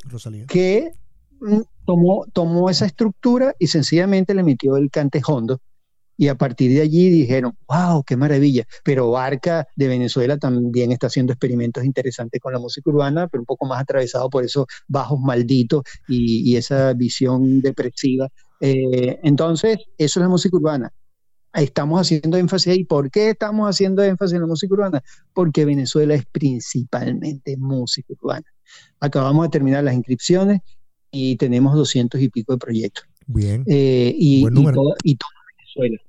que 0.48 0.92
mm, 1.40 1.62
tomó, 1.86 2.26
tomó 2.34 2.70
esa 2.70 2.86
estructura 2.86 3.54
y 3.60 3.68
sencillamente 3.68 4.34
le 4.34 4.44
metió 4.44 4.78
el 4.78 4.90
cante 4.90 5.22
hondo 5.26 5.60
y 6.22 6.28
a 6.28 6.36
partir 6.36 6.72
de 6.72 6.82
allí 6.82 7.10
dijeron, 7.10 7.58
wow, 7.68 8.04
qué 8.04 8.16
maravilla. 8.16 8.64
Pero 8.84 9.10
Barca 9.10 9.68
de 9.76 9.88
Venezuela 9.88 10.38
también 10.38 10.92
está 10.92 11.08
haciendo 11.08 11.34
experimentos 11.34 11.84
interesantes 11.84 12.40
con 12.40 12.54
la 12.54 12.60
música 12.60 12.92
urbana, 12.92 13.28
pero 13.28 13.42
un 13.42 13.48
poco 13.48 13.66
más 13.66 13.82
atravesado 13.82 14.30
por 14.30 14.44
esos 14.44 14.68
bajos 14.88 15.20
malditos 15.20 15.82
y, 16.08 16.56
esa 16.56 16.94
visión 16.94 17.60
depresiva. 17.62 18.28
Eh, 18.60 19.20
entonces, 19.24 19.80
eso 19.98 20.20
es 20.20 20.22
la 20.22 20.30
música 20.30 20.56
urbana. 20.58 20.94
Estamos 21.54 22.00
haciendo 22.00 22.38
énfasis 22.38 22.74
ahí. 22.74 22.84
¿Por 22.84 23.10
qué 23.10 23.32
estamos 23.32 23.68
haciendo 23.68 24.04
énfasis 24.04 24.36
en 24.36 24.42
la 24.42 24.48
música 24.48 24.76
urbana? 24.76 25.02
Porque 25.34 25.66
Venezuela 25.66 26.14
es 26.14 26.28
principalmente 26.28 27.58
música 27.58 28.14
urbana. 28.22 28.46
Acabamos 29.00 29.46
de 29.46 29.50
terminar 29.50 29.84
las 29.84 29.96
inscripciones 29.96 30.62
y 31.12 31.36
tenemos 31.36 31.76
doscientos 31.76 32.22
y 32.22 32.30
pico 32.30 32.54
de 32.54 32.58
proyectos. 32.58 33.06
Bien. 33.28 33.64
Eh, 33.68 34.14
y, 34.18 34.46
y, 34.48 34.52
todo, 34.52 34.96
y 35.04 35.16
todo 35.16 35.30
Venezuela 35.58 36.02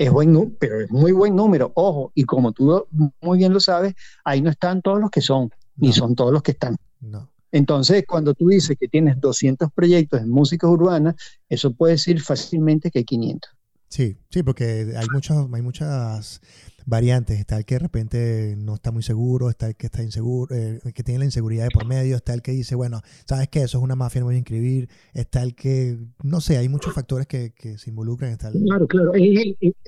es 0.00 0.10
buen 0.10 0.56
pero 0.58 0.80
es 0.80 0.90
muy 0.90 1.12
buen 1.12 1.36
número, 1.36 1.72
ojo, 1.74 2.10
y 2.14 2.24
como 2.24 2.52
tú 2.52 2.86
muy 3.20 3.36
bien 3.36 3.52
lo 3.52 3.60
sabes, 3.60 3.94
ahí 4.24 4.40
no 4.40 4.48
están 4.48 4.80
todos 4.80 4.98
los 4.98 5.10
que 5.10 5.20
son, 5.20 5.50
ni 5.76 5.92
son 5.92 6.14
todos 6.14 6.32
los 6.32 6.42
que 6.42 6.52
están. 6.52 6.76
No. 7.00 7.30
Entonces, 7.52 8.04
cuando 8.08 8.32
tú 8.32 8.48
dices 8.48 8.78
que 8.80 8.88
tienes 8.88 9.20
200 9.20 9.70
proyectos 9.72 10.22
en 10.22 10.30
música 10.30 10.66
urbana, 10.66 11.14
eso 11.50 11.72
puede 11.72 11.94
decir 11.94 12.18
fácilmente 12.22 12.90
que 12.90 13.00
hay 13.00 13.04
500. 13.04 13.52
Sí, 13.90 14.16
sí, 14.28 14.44
porque 14.44 14.94
hay, 14.96 15.06
muchos, 15.12 15.48
hay 15.52 15.62
muchas 15.62 16.40
variantes. 16.86 17.40
Está 17.40 17.56
el 17.56 17.64
que 17.64 17.74
de 17.74 17.80
repente 17.80 18.54
no 18.56 18.74
está 18.74 18.92
muy 18.92 19.02
seguro, 19.02 19.50
está 19.50 19.66
el 19.66 19.74
que 19.74 19.86
está 19.86 20.00
inseguro, 20.04 20.54
eh, 20.54 20.78
que 20.94 21.02
tiene 21.02 21.18
la 21.18 21.24
inseguridad 21.24 21.64
de 21.64 21.70
por 21.70 21.86
medio, 21.86 22.14
está 22.14 22.32
el 22.32 22.40
que 22.40 22.52
dice, 22.52 22.76
bueno, 22.76 23.02
sabes 23.24 23.48
que 23.48 23.62
eso 23.62 23.78
es 23.78 23.84
una 23.84 23.96
mafia, 23.96 24.20
no 24.20 24.26
voy 24.26 24.36
a 24.36 24.38
inscribir, 24.38 24.88
está 25.12 25.42
el 25.42 25.56
que, 25.56 25.98
no 26.22 26.40
sé, 26.40 26.56
hay 26.56 26.68
muchos 26.68 26.94
factores 26.94 27.26
que, 27.26 27.52
se 27.78 27.90
involucran. 27.90 28.30
Está 28.30 28.52
Claro, 28.52 28.86
claro. 28.86 29.12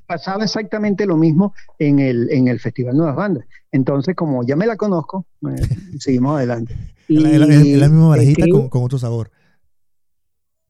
pasaba 0.06 0.42
exactamente 0.42 1.06
lo 1.06 1.16
mismo 1.16 1.54
en 1.78 2.00
el, 2.00 2.28
en 2.32 2.48
el 2.48 2.58
Festival 2.58 2.96
Nuevas 2.96 3.14
Bandas. 3.14 3.46
Entonces, 3.70 4.16
como 4.16 4.44
ya 4.44 4.56
me 4.56 4.66
la 4.66 4.76
conozco, 4.76 5.26
eh, 5.48 5.54
seguimos 6.00 6.38
adelante. 6.38 6.76
es, 7.08 7.22
la, 7.22 7.88
misma 7.88 8.08
barajita 8.08 8.46
con, 8.50 8.68
con 8.68 8.82
otro 8.82 8.98
sabor. 8.98 9.30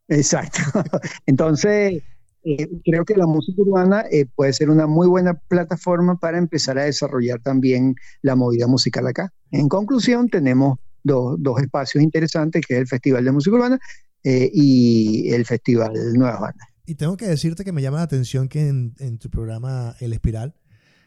Exacto. 0.09 0.61
Entonces, 1.27 2.03
eh, 2.45 2.69
creo 2.85 3.05
que 3.05 3.15
la 3.15 3.27
música 3.27 3.63
urbana 3.63 4.05
eh, 4.11 4.27
puede 4.27 4.53
ser 4.53 4.69
una 4.69 4.87
muy 4.87 5.07
buena 5.07 5.35
plataforma 5.35 6.19
para 6.19 6.39
empezar 6.39 6.77
a 6.79 6.85
desarrollar 6.85 7.41
también 7.41 7.95
la 8.21 8.35
movida 8.35 8.67
musical 8.67 9.07
acá. 9.07 9.33
En 9.53 9.69
conclusión, 9.69 10.29
tenemos 10.29 10.79
dos, 11.05 11.39
espacios 11.63 12.03
interesantes, 12.03 12.67
que 12.67 12.75
es 12.75 12.81
el 12.81 12.87
Festival 12.89 13.25
de 13.25 13.33
Música 13.33 13.55
Urbana 13.55 13.79
eh, 14.25 14.51
y 14.53 15.31
el 15.33 15.45
Festival 15.45 15.93
Nuevas 16.15 16.41
Bandas. 16.41 16.69
Y 16.85 16.97
tengo 16.97 17.17
que 17.17 17.27
decirte 17.27 17.65
que 17.65 17.73
me 17.73 17.81
llama 17.81 17.99
la 17.99 18.05
atención 18.05 18.49
que 18.49 18.67
en, 18.69 19.19
tu 19.19 19.31
programa 19.31 19.95
El 20.01 20.13
Espiral, 20.13 20.57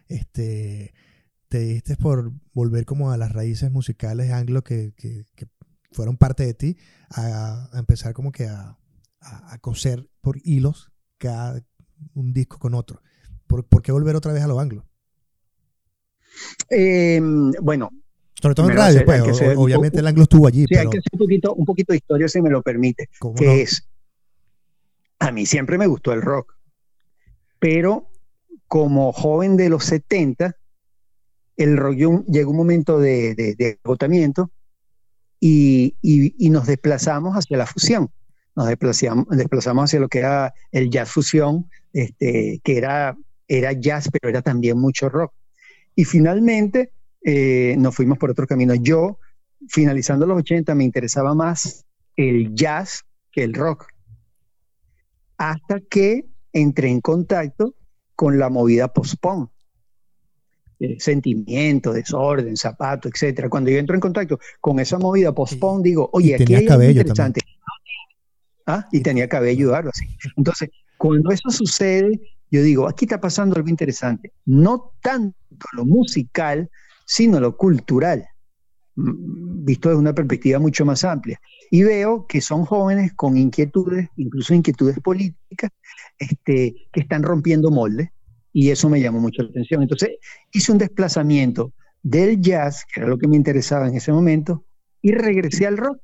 este, 0.07 0.93
te 1.49 1.59
diste 1.59 1.97
por 1.97 2.31
volver 2.53 2.85
como 2.85 3.11
a 3.11 3.17
las 3.17 3.33
raíces 3.33 3.71
musicales 3.71 4.31
anglo 4.31 4.63
que, 4.63 4.93
fueron 5.91 6.17
parte 6.17 6.45
de 6.45 6.53
ti, 6.53 6.77
a, 7.09 7.69
empezar 7.73 8.13
como 8.13 8.31
que 8.31 8.47
a, 8.47 8.77
a 9.19 9.57
coser 9.59 10.09
por 10.21 10.39
hilos 10.43 10.94
cada 11.17 11.61
un 12.13 12.33
disco 12.33 12.59
con 12.59 12.73
otro. 12.73 13.01
¿Por, 13.47 13.81
qué 13.81 13.91
volver 13.91 14.15
otra 14.15 14.33
vez 14.33 14.43
a 14.43 14.47
lo 14.47 14.59
anglo? 14.59 14.85
Em, 16.69 17.51
bueno. 17.61 17.91
Sobre 18.41 18.55
todo 18.55 18.69
en 18.69 18.75
radio, 18.75 19.05
pues, 19.05 19.41
obviamente 19.55 19.99
el 19.99 20.07
anglo 20.07 20.23
estuvo 20.23 20.45
allí. 20.45 20.65
Sí, 20.67 20.75
hay 20.75 20.89
que 20.89 20.97
hacer 20.97 21.09
un 21.13 21.19
poquito, 21.19 21.53
un 21.53 21.65
poquito 21.65 21.93
de 21.93 21.97
historia, 21.97 22.27
si 22.27 22.41
me 22.41 22.49
lo 22.49 22.61
permite. 22.61 23.09
Que 23.37 23.61
es, 23.61 23.87
a 25.19 25.31
mí 25.31 25.45
siempre 25.45 25.77
me 25.77 25.87
gustó 25.87 26.11
el 26.11 26.21
rock, 26.21 26.55
pero 27.59 28.11
como 28.67 29.13
joven 29.13 29.57
de 29.57 29.69
los 29.69 29.85
70, 29.85 30.55
el 31.57 31.77
rock 31.77 31.95
llegó 32.27 32.51
un 32.51 32.57
momento 32.57 32.99
de, 32.99 33.79
agotamiento 33.83 34.51
y, 35.39 35.95
nos 36.49 36.67
desplazamos 36.67 37.35
hacia 37.35 37.57
la 37.57 37.65
fusión 37.65 38.11
nos 38.55 38.67
desplazamos, 38.67 39.25
desplazamos 39.29 39.85
hacia 39.85 39.99
lo 39.99 40.07
que 40.07 40.19
era 40.19 40.53
el 40.71 40.89
jazz 40.89 41.09
fusión, 41.09 41.69
este, 41.93 42.61
que 42.63 42.77
era, 42.77 43.17
era 43.47 43.73
jazz, 43.73 44.09
pero 44.11 44.29
era 44.29 44.41
también 44.41 44.79
mucho 44.79 45.09
rock. 45.09 45.33
Y 45.95 46.05
finalmente 46.05 46.91
eh, 47.23 47.75
nos 47.77 47.95
fuimos 47.95 48.17
por 48.17 48.31
otro 48.31 48.47
camino. 48.47 48.75
Yo, 48.75 49.19
finalizando 49.67 50.25
los 50.25 50.37
80, 50.39 50.75
me 50.75 50.83
interesaba 50.83 51.33
más 51.33 51.85
el 52.15 52.53
jazz 52.53 53.03
que 53.31 53.43
el 53.43 53.53
rock. 53.53 53.87
Hasta 55.37 55.81
que 55.81 56.25
entré 56.53 56.89
en 56.89 57.01
contacto 57.01 57.75
con 58.15 58.39
la 58.39 58.49
movida 58.49 58.87
post-punk. 58.87 59.49
Eh, 60.79 60.97
sentimiento, 60.99 61.93
desorden, 61.93 62.57
zapato, 62.57 63.07
etcétera. 63.07 63.49
Cuando 63.49 63.69
yo 63.69 63.77
entro 63.77 63.95
en 63.95 64.01
contacto 64.01 64.39
con 64.59 64.79
esa 64.79 64.97
movida 64.97 65.33
post-punk, 65.33 65.83
digo, 65.83 66.09
oye, 66.11 66.35
aquí 66.35 66.53
hay 66.55 66.67
algo 66.67 66.83
interesante. 66.83 67.41
¿Ah? 68.65 68.87
y 68.91 69.01
tenía 69.01 69.27
cabello 69.29 69.71
o 69.71 69.75
algo 69.75 69.89
así. 69.89 70.05
Entonces, 70.37 70.69
cuando 70.97 71.31
eso 71.31 71.49
sucede, 71.49 72.19
yo 72.51 72.63
digo, 72.63 72.87
aquí 72.87 73.05
está 73.05 73.19
pasando 73.19 73.55
algo 73.55 73.69
interesante. 73.69 74.33
No 74.45 74.93
tanto 75.01 75.35
lo 75.73 75.85
musical, 75.85 76.69
sino 77.05 77.39
lo 77.39 77.57
cultural, 77.57 78.25
mm, 78.95 79.65
visto 79.65 79.89
desde 79.89 79.99
una 79.99 80.13
perspectiva 80.13 80.59
mucho 80.59 80.85
más 80.85 81.03
amplia. 81.03 81.39
Y 81.71 81.83
veo 81.83 82.27
que 82.27 82.41
son 82.41 82.65
jóvenes 82.65 83.13
con 83.13 83.37
inquietudes, 83.37 84.09
incluso 84.17 84.53
inquietudes 84.53 84.99
políticas, 84.99 85.71
este, 86.19 86.75
que 86.91 87.01
están 87.01 87.23
rompiendo 87.23 87.71
moldes, 87.71 88.09
y 88.53 88.69
eso 88.69 88.89
me 88.89 89.01
llamó 89.01 89.19
mucho 89.19 89.43
la 89.43 89.49
atención. 89.49 89.81
Entonces, 89.81 90.11
hice 90.53 90.71
un 90.71 90.77
desplazamiento 90.77 91.73
del 92.01 92.39
jazz, 92.39 92.85
que 92.85 93.01
era 93.01 93.09
lo 93.09 93.17
que 93.17 93.27
me 93.27 93.35
interesaba 93.35 93.87
en 93.87 93.95
ese 93.95 94.13
momento, 94.13 94.63
y 95.01 95.11
regresé 95.11 95.67
al 95.67 95.77
rock. 95.77 95.99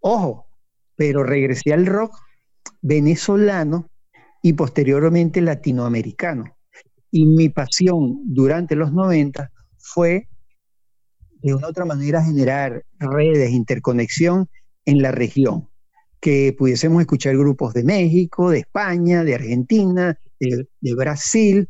Ojo, 0.00 0.46
pero 0.96 1.24
regresé 1.24 1.72
al 1.72 1.86
rock 1.86 2.16
venezolano 2.82 3.88
y 4.42 4.52
posteriormente 4.52 5.40
latinoamericano. 5.40 6.56
Y 7.10 7.26
mi 7.26 7.48
pasión 7.48 8.20
durante 8.24 8.76
los 8.76 8.92
90 8.92 9.50
fue 9.78 10.28
de 11.42 11.54
una 11.54 11.66
u 11.66 11.70
otra 11.70 11.84
manera 11.84 12.22
generar 12.22 12.84
redes, 12.98 13.50
interconexión 13.50 14.48
en 14.86 15.02
la 15.02 15.12
región, 15.12 15.68
que 16.20 16.54
pudiésemos 16.56 17.00
escuchar 17.00 17.36
grupos 17.36 17.74
de 17.74 17.84
México, 17.84 18.50
de 18.50 18.60
España, 18.60 19.24
de 19.24 19.34
Argentina, 19.34 20.18
de, 20.40 20.68
de 20.80 20.94
Brasil, 20.94 21.68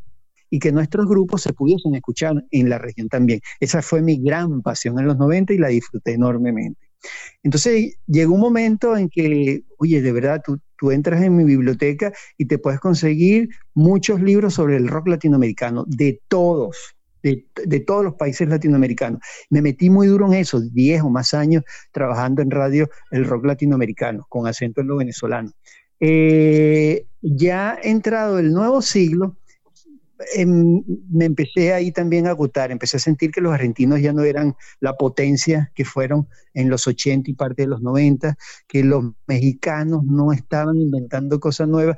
y 0.55 0.61
que 0.61 0.71
nuestros 0.71 1.07
grupos 1.09 1.43
se 1.43 1.53
pudiesen 1.53 1.97
escuchar 1.97 2.45
en 2.53 2.71
la 2.71 2.79
región 2.79 3.09
también. 3.09 3.41
Esa 3.59 3.83
fue 3.83 4.03
mi 4.03 4.23
gran 4.23 4.63
pasión 4.63 4.97
en 5.01 5.07
los 5.07 5.19
90 5.19 5.53
y 5.53 5.59
la 5.59 5.67
disfruté 5.67 6.13
enormemente. 6.13 6.84
Entonces 7.43 7.97
llegó 8.07 8.35
un 8.35 8.41
momento 8.41 8.97
en 8.97 9.09
que, 9.09 9.63
oye, 9.79 10.01
de 10.03 10.13
verdad, 10.13 10.43
tú, 10.45 10.61
entras 10.91 11.23
en 11.23 11.35
mi 11.35 11.45
biblioteca 11.45 12.13
y 12.37 12.45
te 12.45 12.59
puedes 12.59 12.79
conseguir 12.79 13.49
muchos 13.73 14.21
libros 14.21 14.53
sobre 14.53 14.77
el 14.77 14.87
rock 14.87 15.09
latinoamericano, 15.09 15.85
de 15.87 16.21
todos, 16.29 16.95
de, 17.23 17.81
todos 17.81 18.05
los 18.05 18.17
países 18.17 18.47
latinoamericanos. 18.51 19.21
Me 19.49 19.63
metí 19.63 19.89
muy 19.89 20.09
duro 20.09 20.27
en 20.27 20.35
eso, 20.35 20.61
10 20.61 21.01
o 21.05 21.09
más 21.09 21.33
años 21.33 21.65
trabajando 21.91 22.43
en 22.43 22.51
radio 22.51 22.91
el 23.11 23.25
rock 23.25 23.47
latinoamericano, 23.47 24.27
con 24.29 24.47
acento 24.47 24.83
en 24.83 24.89
lo 24.89 24.97
venezolano. 24.97 25.53
Eh, 26.01 27.07
ya 27.23 27.79
entrado 27.83 28.39
el 28.39 28.53
nuevo 28.53 28.83
siglo, 28.83 29.39
me 30.47 31.25
empecé 31.25 31.73
ahí 31.73 31.93
también 31.93 32.27
a 32.27 32.31
agotar, 32.31 32.71
empecé 32.71 32.97
a 32.97 33.01
sentir 33.01 33.31
que 33.31 33.41
los 33.41 33.53
argentinos 33.53 34.01
ya 34.01 34.13
no 34.13 34.23
eran 34.23 34.55
la 34.81 34.95
potencia 34.97 35.73
que 35.75 35.85
fueron 35.85 36.29
en 36.55 36.71
los 36.71 36.87
80 36.87 37.31
y 37.31 37.35
parte 37.35 37.63
de 37.63 37.69
los 37.69 37.83
90, 37.83 38.37
que 38.69 38.85
los 38.85 39.05
mexicanos 39.27 40.05
no 40.05 40.33
estaban 40.33 40.77
inventando 40.77 41.41
cosas 41.41 41.69
nuevas. 41.69 41.97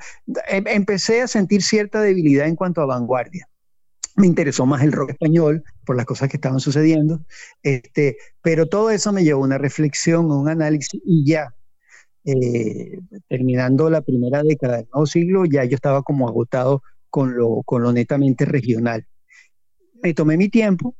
Em, 0.48 0.64
empecé 0.66 1.22
a 1.22 1.28
sentir 1.28 1.62
cierta 1.62 2.00
debilidad 2.00 2.46
en 2.46 2.56
cuanto 2.56 2.80
a 2.80 2.86
vanguardia. 2.86 3.48
Me 4.16 4.26
interesó 4.26 4.64
más 4.64 4.82
el 4.82 4.92
rock 4.92 5.10
español 5.10 5.62
por 5.84 5.96
las 5.96 6.06
cosas 6.06 6.30
que 6.30 6.38
estaban 6.38 6.60
sucediendo, 6.60 7.22
este, 7.62 8.16
pero 8.42 8.66
todo 8.66 8.90
eso 8.90 9.12
me 9.12 9.24
llevó 9.24 9.42
a 9.42 9.46
una 9.46 9.58
reflexión, 9.58 10.30
a 10.30 10.36
un 10.36 10.48
análisis 10.48 11.00
y 11.04 11.26
ya 11.26 11.54
eh, 12.24 12.98
terminando 13.28 13.88
la 13.88 14.00
primera 14.00 14.42
década 14.42 14.78
del 14.78 14.88
nuevo 14.92 15.06
siglo, 15.06 15.44
ya 15.44 15.64
yo 15.64 15.76
estaba 15.76 16.02
como 16.02 16.26
agotado 16.28 16.82
con 17.10 17.36
lo, 17.36 17.62
con 17.64 17.82
lo 17.82 17.92
netamente 17.92 18.44
regional. 18.44 19.06
Me 20.02 20.14
tomé 20.14 20.36
mi 20.36 20.48
tiempo 20.48 20.96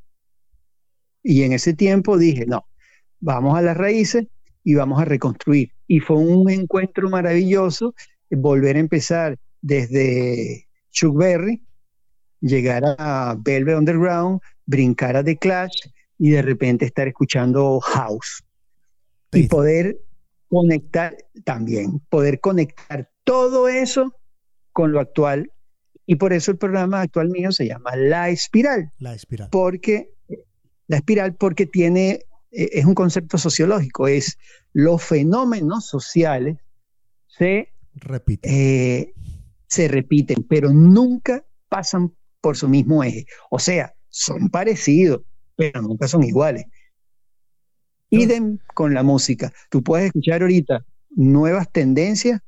y 1.22 1.42
en 1.42 1.52
ese 1.52 1.74
tiempo 1.74 2.18
dije, 2.18 2.46
no, 2.46 2.66
vamos 3.20 3.58
a 3.58 3.62
las 3.62 3.76
raíces 3.76 4.26
y 4.62 4.74
vamos 4.74 5.00
a 5.00 5.04
reconstruir. 5.04 5.72
Y 5.86 6.00
fue 6.00 6.16
un 6.16 6.50
encuentro 6.50 7.08
maravilloso 7.08 7.94
volver 8.30 8.76
a 8.76 8.80
empezar 8.80 9.38
desde 9.60 10.68
Chuck 10.90 11.16
Berry, 11.16 11.64
llegar 12.40 12.82
a 12.98 13.36
Velvet 13.38 13.76
Underground, 13.76 14.40
brincar 14.64 15.16
a 15.16 15.24
The 15.24 15.36
Clash 15.36 15.88
y 16.18 16.30
de 16.30 16.42
repente 16.42 16.84
estar 16.84 17.08
escuchando 17.08 17.80
House. 17.80 18.42
Y 19.32 19.48
poder 19.48 19.98
conectar 20.48 21.16
también, 21.44 22.00
poder 22.08 22.40
conectar 22.40 23.10
todo 23.24 23.68
eso 23.68 24.14
con 24.72 24.92
lo 24.92 25.00
actual. 25.00 25.52
Y 26.06 26.16
por 26.16 26.32
eso 26.32 26.52
el 26.52 26.58
programa 26.58 27.00
actual 27.00 27.28
mío 27.28 27.50
se 27.52 27.66
llama 27.66 27.96
La 27.96 28.30
Espiral. 28.30 28.92
La 28.98 29.14
Espiral. 29.14 29.48
Porque 29.50 30.10
la 30.86 30.98
espiral 30.98 31.34
porque 31.34 31.66
tiene 31.66 32.20
e, 32.52 32.70
es 32.72 32.84
un 32.84 32.94
concepto 32.94 33.38
sociológico, 33.38 34.08
es 34.08 34.38
los 34.72 35.02
fenómenos 35.02 35.86
sociales 35.86 36.58
se 37.26 37.68
repiten. 37.94 38.52
Eh, 38.52 39.12
se 39.66 39.88
repiten, 39.88 40.44
pero 40.48 40.70
nunca 40.70 41.44
pasan 41.68 42.14
por 42.40 42.56
su 42.56 42.68
mismo 42.68 43.02
eje. 43.02 43.26
O 43.50 43.58
sea, 43.58 43.94
son 44.08 44.48
parecidos, 44.48 45.22
pero 45.56 45.82
nunca 45.82 46.08
son 46.08 46.22
iguales. 46.22 46.66
Idem 48.10 48.58
con 48.74 48.94
la 48.94 49.02
música. 49.02 49.52
Tú 49.68 49.82
puedes 49.82 50.06
escuchar 50.06 50.42
ahorita 50.42 50.86
nuevas 51.10 51.70
tendencias, 51.72 52.40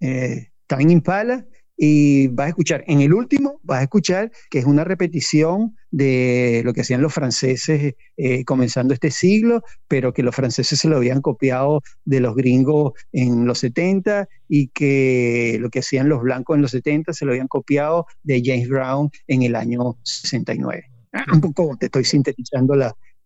eh, 0.00 0.50
también 0.66 0.90
Impala, 0.90 1.46
y 1.82 2.26
vas 2.28 2.44
a 2.44 2.48
escuchar, 2.50 2.84
en 2.88 3.00
el 3.00 3.14
último, 3.14 3.58
vas 3.62 3.80
a 3.80 3.84
escuchar 3.84 4.30
que 4.50 4.58
es 4.58 4.66
una 4.66 4.84
repetición 4.84 5.78
de 5.90 6.60
lo 6.62 6.74
que 6.74 6.82
hacían 6.82 7.00
los 7.00 7.14
franceses 7.14 7.94
eh, 8.18 8.44
comenzando 8.44 8.92
este 8.92 9.10
siglo, 9.10 9.62
pero 9.88 10.12
que 10.12 10.22
los 10.22 10.36
franceses 10.36 10.78
se 10.78 10.88
lo 10.88 10.98
habían 10.98 11.22
copiado 11.22 11.80
de 12.04 12.20
los 12.20 12.36
gringos 12.36 12.92
en 13.12 13.46
los 13.46 13.60
70 13.60 14.28
y 14.46 14.68
que 14.68 15.56
lo 15.58 15.70
que 15.70 15.78
hacían 15.78 16.10
los 16.10 16.20
blancos 16.20 16.56
en 16.56 16.60
los 16.60 16.72
70 16.72 17.14
se 17.14 17.24
lo 17.24 17.32
habían 17.32 17.48
copiado 17.48 18.04
de 18.24 18.42
James 18.44 18.68
Brown 18.68 19.08
en 19.26 19.42
el 19.42 19.56
año 19.56 19.96
69. 20.02 20.84
Un 21.32 21.40
poco 21.40 21.78
te 21.80 21.86
estoy 21.86 22.04
sintetizando 22.04 22.74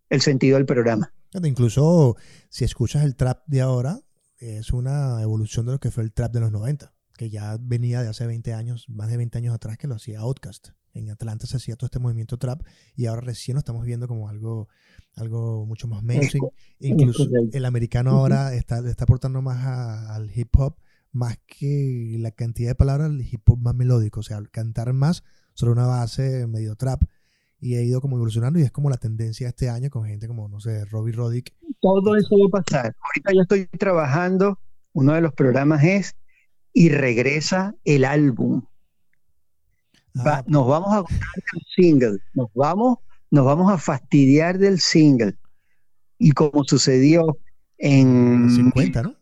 el 0.09 0.21
sentido 0.21 0.55
del 0.55 0.65
programa. 0.65 1.11
Incluso 1.43 2.15
si 2.47 2.63
escuchas 2.63 3.03
el 3.03 3.17
trap 3.17 3.39
de 3.47 3.59
ahora, 3.59 3.99
es 4.37 4.71
una 4.71 5.21
evolución 5.21 5.65
de 5.65 5.73
lo 5.73 5.79
que 5.79 5.91
fue 5.91 6.03
el 6.03 6.13
trap 6.13 6.31
de 6.31 6.39
los 6.39 6.53
90, 6.53 6.94
que 7.17 7.29
ya 7.29 7.57
venía 7.59 8.01
de 8.01 8.09
hace 8.09 8.25
20 8.27 8.53
años, 8.53 8.89
más 8.89 9.09
de 9.09 9.17
20 9.17 9.37
años 9.37 9.55
atrás 9.55 9.77
que 9.77 9.87
lo 9.87 9.95
hacía 9.95 10.19
Outkast. 10.19 10.69
En 10.93 11.09
Atlanta 11.09 11.45
se 11.45 11.57
hacía 11.57 11.75
todo 11.75 11.87
este 11.87 11.99
movimiento 11.99 12.37
trap 12.37 12.61
y 12.95 13.07
ahora 13.07 13.21
recién 13.21 13.55
lo 13.55 13.59
estamos 13.59 13.85
viendo 13.85 14.07
como 14.07 14.29
algo, 14.29 14.69
algo 15.15 15.65
mucho 15.65 15.87
más 15.87 16.03
mainstream. 16.03 16.45
Incluso 16.79 17.27
el 17.51 17.65
americano 17.65 18.11
ahora 18.11 18.53
está, 18.53 18.79
está 18.79 19.03
aportando 19.03 19.41
más 19.41 19.65
al 19.65 20.31
hip 20.33 20.55
hop, 20.57 20.77
más 21.11 21.37
que 21.47 22.15
la 22.19 22.31
cantidad 22.31 22.71
de 22.71 22.75
palabras, 22.75 23.09
el 23.09 23.21
hip 23.21 23.41
hop 23.49 23.59
más 23.59 23.75
melódico, 23.75 24.21
o 24.21 24.23
sea, 24.23 24.41
cantar 24.51 24.93
más 24.93 25.23
sobre 25.53 25.73
una 25.73 25.85
base 25.85 26.47
medio 26.47 26.75
trap 26.75 27.03
y 27.59 27.75
ha 27.75 27.81
ido 27.81 27.99
como 27.99 28.17
evolucionando 28.17 28.59
y 28.59 28.63
es 28.63 28.71
como 28.71 28.89
la 28.89 28.97
tendencia 28.97 29.49
este 29.49 29.69
año 29.69 29.89
con 29.89 30.05
gente 30.05 30.27
como, 30.27 30.47
no 30.47 30.59
sé, 30.59 30.85
Robbie 30.85 31.13
Roddick. 31.13 31.53
Todo 31.81 32.15
eso 32.15 32.29
va 32.37 32.59
a 32.59 32.63
pasar. 32.63 32.95
Ahorita 33.01 33.33
ya 33.33 33.41
estoy 33.41 33.67
trabajando, 33.77 34.59
uno 34.93 35.13
de 35.13 35.21
los 35.21 35.33
programas 35.33 35.83
es 35.83 36.15
y 36.75 36.89
regresa 36.89 37.73
el 37.85 38.03
álbum. 38.03 38.61
Ah, 40.17 40.43
nos 40.45 40.67
vamos 40.67 40.93
a 40.93 40.97
del 41.01 41.63
single, 41.73 42.17
nos 42.33 42.49
vamos, 42.53 42.97
nos 43.31 43.45
vamos 43.45 43.71
a 43.71 43.77
fastidiar 43.77 44.59
del 44.59 44.79
single. 44.79 45.35
Y 46.19 46.31
como 46.31 46.65
sucedió 46.65 47.37
en 47.77 48.49
50, 48.51 49.03
¿no? 49.03 49.15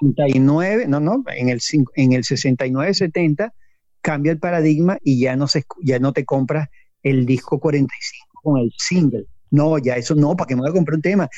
69, 0.00 0.86
no, 0.88 0.98
no, 0.98 1.22
en 1.36 1.50
el, 1.50 1.60
en 1.94 2.12
el 2.12 2.24
69-70 2.24 3.52
cambia 4.00 4.32
el 4.32 4.38
paradigma 4.38 4.98
y 5.04 5.20
ya 5.20 5.36
no, 5.36 5.48
se, 5.48 5.64
ya 5.82 5.98
no 5.98 6.14
te 6.14 6.24
compras 6.24 6.70
el 7.02 7.26
disco 7.26 7.60
45 7.60 8.40
con 8.42 8.58
el 8.60 8.72
single. 8.78 9.26
No, 9.50 9.76
ya 9.76 9.96
eso 9.96 10.14
no, 10.14 10.34
¿para 10.34 10.48
qué 10.48 10.54
me 10.56 10.62
voy 10.62 10.70
a 10.70 10.74
comprar 10.74 10.96
un 10.96 11.02
tema? 11.02 11.28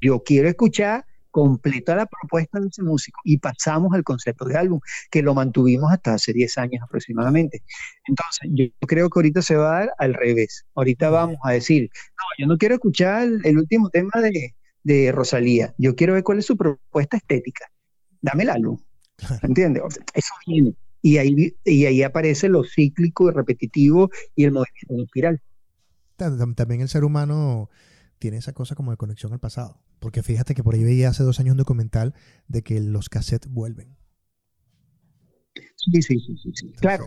Yo 0.00 0.22
quiero 0.22 0.46
escuchar 0.46 1.06
completa 1.34 1.96
la 1.96 2.06
propuesta 2.06 2.60
de 2.60 2.68
ese 2.68 2.80
músico 2.84 3.18
y 3.24 3.38
pasamos 3.38 3.92
al 3.92 4.04
concepto 4.04 4.44
de 4.44 4.56
álbum, 4.56 4.78
que 5.10 5.20
lo 5.20 5.34
mantuvimos 5.34 5.90
hasta 5.90 6.14
hace 6.14 6.32
10 6.32 6.58
años 6.58 6.82
aproximadamente. 6.84 7.64
Entonces, 8.06 8.50
yo 8.52 8.66
creo 8.86 9.10
que 9.10 9.18
ahorita 9.18 9.42
se 9.42 9.56
va 9.56 9.66
a 9.66 9.80
dar 9.80 9.92
al 9.98 10.14
revés. 10.14 10.64
Ahorita 10.76 11.10
vamos 11.10 11.38
a 11.42 11.50
decir, 11.50 11.90
no, 11.92 12.24
yo 12.38 12.46
no 12.46 12.56
quiero 12.56 12.76
escuchar 12.76 13.28
el, 13.42 13.58
último 13.58 13.90
tema 13.90 14.12
de, 14.22 14.54
de, 14.84 15.10
Rosalía, 15.10 15.74
yo 15.76 15.96
quiero 15.96 16.12
ver 16.12 16.22
cuál 16.22 16.38
es 16.38 16.46
su 16.46 16.56
propuesta 16.56 17.16
estética. 17.16 17.68
Dame 18.20 18.44
el 18.44 18.50
álbum. 18.50 18.78
¿Entiendes? 19.42 19.82
eso 20.14 20.34
viene 20.46 20.76
y 21.02 21.18
ahí, 21.18 21.56
y 21.64 21.86
ahí 21.86 22.02
aparece 22.04 22.48
lo 22.48 22.62
cíclico 22.62 23.28
y 23.28 23.32
repetitivo 23.32 24.08
y 24.36 24.44
el 24.44 24.52
movimiento 24.52 25.04
espiral. 25.04 25.42
También 26.16 26.80
el 26.80 26.88
ser 26.88 27.02
humano 27.02 27.70
tiene 28.18 28.38
esa 28.38 28.52
cosa 28.52 28.74
como 28.74 28.90
de 28.90 28.96
conexión 28.96 29.32
al 29.32 29.40
pasado. 29.40 29.80
Porque 30.00 30.22
fíjate 30.22 30.54
que 30.54 30.62
por 30.62 30.74
ahí 30.74 30.84
veía 30.84 31.08
hace 31.08 31.22
dos 31.22 31.40
años 31.40 31.52
un 31.52 31.58
documental 31.58 32.14
de 32.48 32.62
que 32.62 32.80
los 32.80 33.08
cassettes 33.08 33.50
vuelven. 33.50 33.96
Sí, 35.76 36.02
sí, 36.02 36.18
sí, 36.18 36.52
sí. 36.54 36.72
claro, 36.80 37.06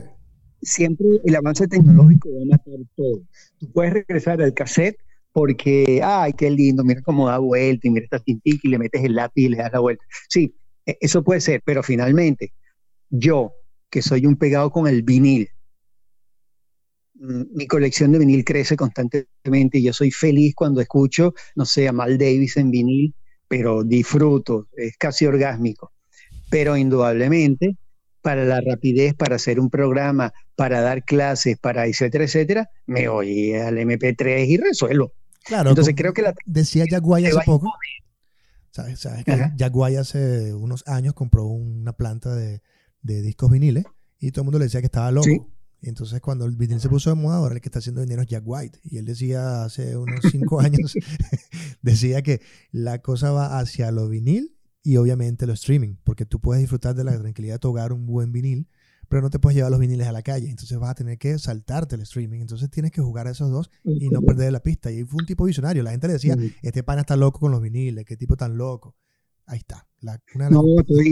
siempre 0.61 1.07
el 1.25 1.35
avance 1.35 1.67
tecnológico 1.67 2.29
va 2.33 2.41
a 2.43 2.57
matar 2.57 2.73
todo. 2.95 3.23
Tú 3.57 3.71
puedes 3.71 3.93
regresar 3.93 4.41
al 4.41 4.53
cassette 4.53 4.97
porque, 5.31 6.01
ay, 6.03 6.33
qué 6.33 6.49
lindo, 6.49 6.83
mira 6.83 7.01
cómo 7.01 7.27
da 7.27 7.37
vuelta 7.37 7.87
y 7.87 7.91
mira 7.91 8.05
esta 8.05 8.19
tintica 8.19 8.61
y 8.63 8.69
le 8.69 8.79
metes 8.79 9.03
el 9.03 9.15
lápiz 9.15 9.43
y 9.43 9.49
le 9.49 9.57
das 9.57 9.71
la 9.71 9.79
vuelta. 9.79 10.03
Sí, 10.29 10.55
e, 10.85 10.97
eso 11.01 11.23
puede 11.23 11.41
ser, 11.41 11.61
pero 11.63 11.83
finalmente 11.83 12.53
yo 13.09 13.53
que 13.89 14.01
soy 14.01 14.25
un 14.25 14.35
pegado 14.35 14.71
con 14.71 14.87
el 14.87 15.03
vinil. 15.03 15.49
Mm, 17.19 17.55
mi 17.55 17.67
colección 17.67 18.11
de 18.11 18.19
vinil 18.19 18.43
crece 18.43 18.75
constantemente 18.75 19.79
y 19.79 19.83
yo 19.83 19.93
soy 19.93 20.11
feliz 20.11 20.53
cuando 20.55 20.81
escucho, 20.81 21.33
no 21.55 21.65
sé, 21.65 21.87
a 21.87 21.91
Mal 21.91 22.17
Davis 22.17 22.57
en 22.57 22.71
vinil, 22.71 23.15
pero 23.47 23.83
disfruto, 23.83 24.67
es 24.75 24.97
casi 24.97 25.25
orgásmico. 25.25 25.91
Pero 26.49 26.77
indudablemente, 26.77 27.77
para 28.21 28.45
la 28.45 28.61
rapidez, 28.61 29.13
para 29.15 29.35
hacer 29.35 29.59
un 29.59 29.69
programa, 29.69 30.33
para 30.55 30.81
dar 30.81 31.03
clases, 31.03 31.57
para 31.57 31.87
etcétera, 31.87 32.25
etcétera, 32.25 32.69
me 32.85 33.07
voy 33.07 33.53
al 33.53 33.77
MP3 33.77 34.47
y 34.47 34.57
resuelvo. 34.57 35.13
Claro, 35.43 35.69
entonces 35.69 35.95
creo 35.95 36.13
que 36.13 36.21
la 36.21 36.33
decía 36.45 36.85
Jaguay 36.89 37.25
hace 37.25 37.39
poco. 37.45 37.71
¿Sabes, 38.71 38.99
sabes 38.99 39.23
que 39.23 39.51
Jaguay 39.57 39.95
hace 39.95 40.53
unos 40.53 40.85
años 40.87 41.13
compró 41.13 41.45
una 41.45 41.93
planta 41.93 42.35
de, 42.35 42.61
de 43.01 43.21
discos 43.21 43.49
viniles 43.49 43.85
y 44.19 44.31
todo 44.31 44.41
el 44.41 44.45
mundo 44.45 44.59
le 44.59 44.65
decía 44.65 44.81
que 44.81 44.87
estaba 44.87 45.11
loco. 45.11 45.56
Y 45.81 45.89
entonces 45.89 46.21
cuando 46.21 46.45
el 46.45 46.55
vinil 46.55 46.79
se 46.79 46.89
puso 46.89 47.09
de 47.09 47.15
moda, 47.15 47.37
ahora 47.37 47.55
el 47.55 47.61
que 47.61 47.67
está 47.67 47.79
haciendo 47.79 48.01
dinero 48.01 48.21
es 48.21 48.27
Jack 48.27 48.43
White. 48.45 48.79
Y 48.83 48.97
él 48.97 49.05
decía 49.05 49.63
hace 49.63 49.95
unos 49.95 50.19
cinco 50.31 50.59
años, 50.59 50.95
decía 51.81 52.21
que 52.21 52.41
la 52.71 53.01
cosa 53.01 53.31
va 53.31 53.59
hacia 53.59 53.91
lo 53.91 54.07
vinil 54.09 54.55
y 54.83 54.97
obviamente 54.97 55.45
lo 55.45 55.53
streaming, 55.53 55.95
porque 56.03 56.25
tú 56.25 56.39
puedes 56.39 56.61
disfrutar 56.61 56.95
de 56.95 57.03
la 57.03 57.17
tranquilidad 57.19 57.55
de 57.55 57.59
tu 57.59 57.69
hogar 57.69 57.93
un 57.93 58.05
buen 58.05 58.31
vinil, 58.31 58.67
pero 59.09 59.21
no 59.21 59.29
te 59.29 59.39
puedes 59.39 59.55
llevar 59.55 59.71
los 59.71 59.79
viniles 59.79 60.07
a 60.07 60.11
la 60.11 60.21
calle. 60.21 60.49
Entonces 60.49 60.77
vas 60.79 60.91
a 60.91 60.95
tener 60.95 61.17
que 61.17 61.37
saltarte 61.37 61.95
el 61.95 62.01
streaming. 62.01 62.39
Entonces 62.39 62.69
tienes 62.69 62.91
que 62.91 63.01
jugar 63.01 63.27
a 63.27 63.31
esos 63.31 63.51
dos 63.51 63.69
y 63.83 64.09
no 64.09 64.21
perder 64.21 64.51
la 64.51 64.61
pista. 64.61 64.91
Y 64.91 65.03
fue 65.03 65.19
un 65.21 65.25
tipo 65.25 65.45
visionario. 65.45 65.83
La 65.83 65.91
gente 65.91 66.07
le 66.07 66.13
decía, 66.13 66.35
este 66.61 66.83
pana 66.83 67.01
está 67.01 67.15
loco 67.15 67.39
con 67.39 67.51
los 67.51 67.61
viniles, 67.61 68.03
qué 68.05 68.17
tipo 68.17 68.35
tan 68.35 68.57
loco. 68.57 68.95
Ahí 69.45 69.59
está. 69.59 69.87
La, 70.01 70.19
no, 70.49 70.61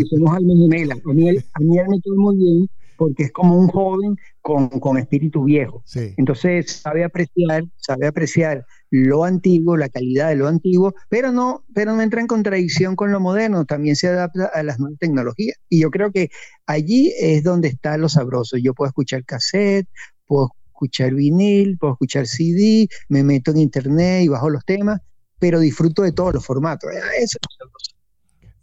somos 0.10 0.36
almas 0.36 0.58
gemelas. 0.58 1.00
A 1.06 1.14
mí, 1.14 1.30
a 1.30 1.60
mí 1.60 1.78
me 1.88 2.02
quedó 2.02 2.16
muy 2.18 2.36
bien 2.36 2.70
porque 2.98 3.24
es 3.24 3.32
como 3.32 3.58
un 3.58 3.68
joven 3.68 4.18
con, 4.42 4.68
con 4.68 4.98
espíritu 4.98 5.44
viejo. 5.44 5.84
Entonces 6.18 6.72
sabe 6.72 7.04
apreciar, 7.04 7.64
sabe 7.78 8.08
apreciar 8.08 8.66
lo 8.90 9.24
antiguo, 9.24 9.78
la 9.78 9.90
calidad 9.90 10.30
de 10.30 10.36
lo 10.36 10.48
antiguo, 10.48 10.94
pero 11.10 11.32
no, 11.32 11.66
pero 11.74 11.96
no 11.96 12.02
entra 12.02 12.22
en 12.22 12.28
contradicción 12.28 12.96
con 12.96 13.12
lo 13.12 13.20
moderno, 13.20 13.66
también 13.66 13.96
se 13.96 14.08
adapta 14.08 14.46
a 14.54 14.64
las 14.64 14.80
nuevas 14.80 15.00
tecnologías. 15.00 15.58
Y 15.70 15.82
yo 15.82 15.92
creo 15.92 16.12
que 16.12 16.30
allí 16.66 17.14
es 17.20 17.44
donde 17.44 17.68
está 17.68 17.98
lo 17.98 18.10
sabroso. 18.10 18.58
Yo 18.58 18.74
puedo 18.74 18.88
escuchar 18.88 19.26
cassette, 19.26 19.88
puedo 20.26 20.50
escuchar 20.68 21.14
vinil, 21.14 21.78
puedo 21.78 21.94
escuchar 21.94 22.28
CD, 22.28 22.88
me 23.10 23.24
meto 23.24 23.52
en 23.52 23.58
internet 23.58 24.24
y 24.24 24.28
bajo 24.28 24.50
los 24.50 24.66
temas, 24.66 25.02
pero 25.40 25.60
disfruto 25.60 26.04
de 26.04 26.12
todos 26.12 26.34
los 26.34 26.46
formatos. 26.46 26.92
Eso 27.20 27.38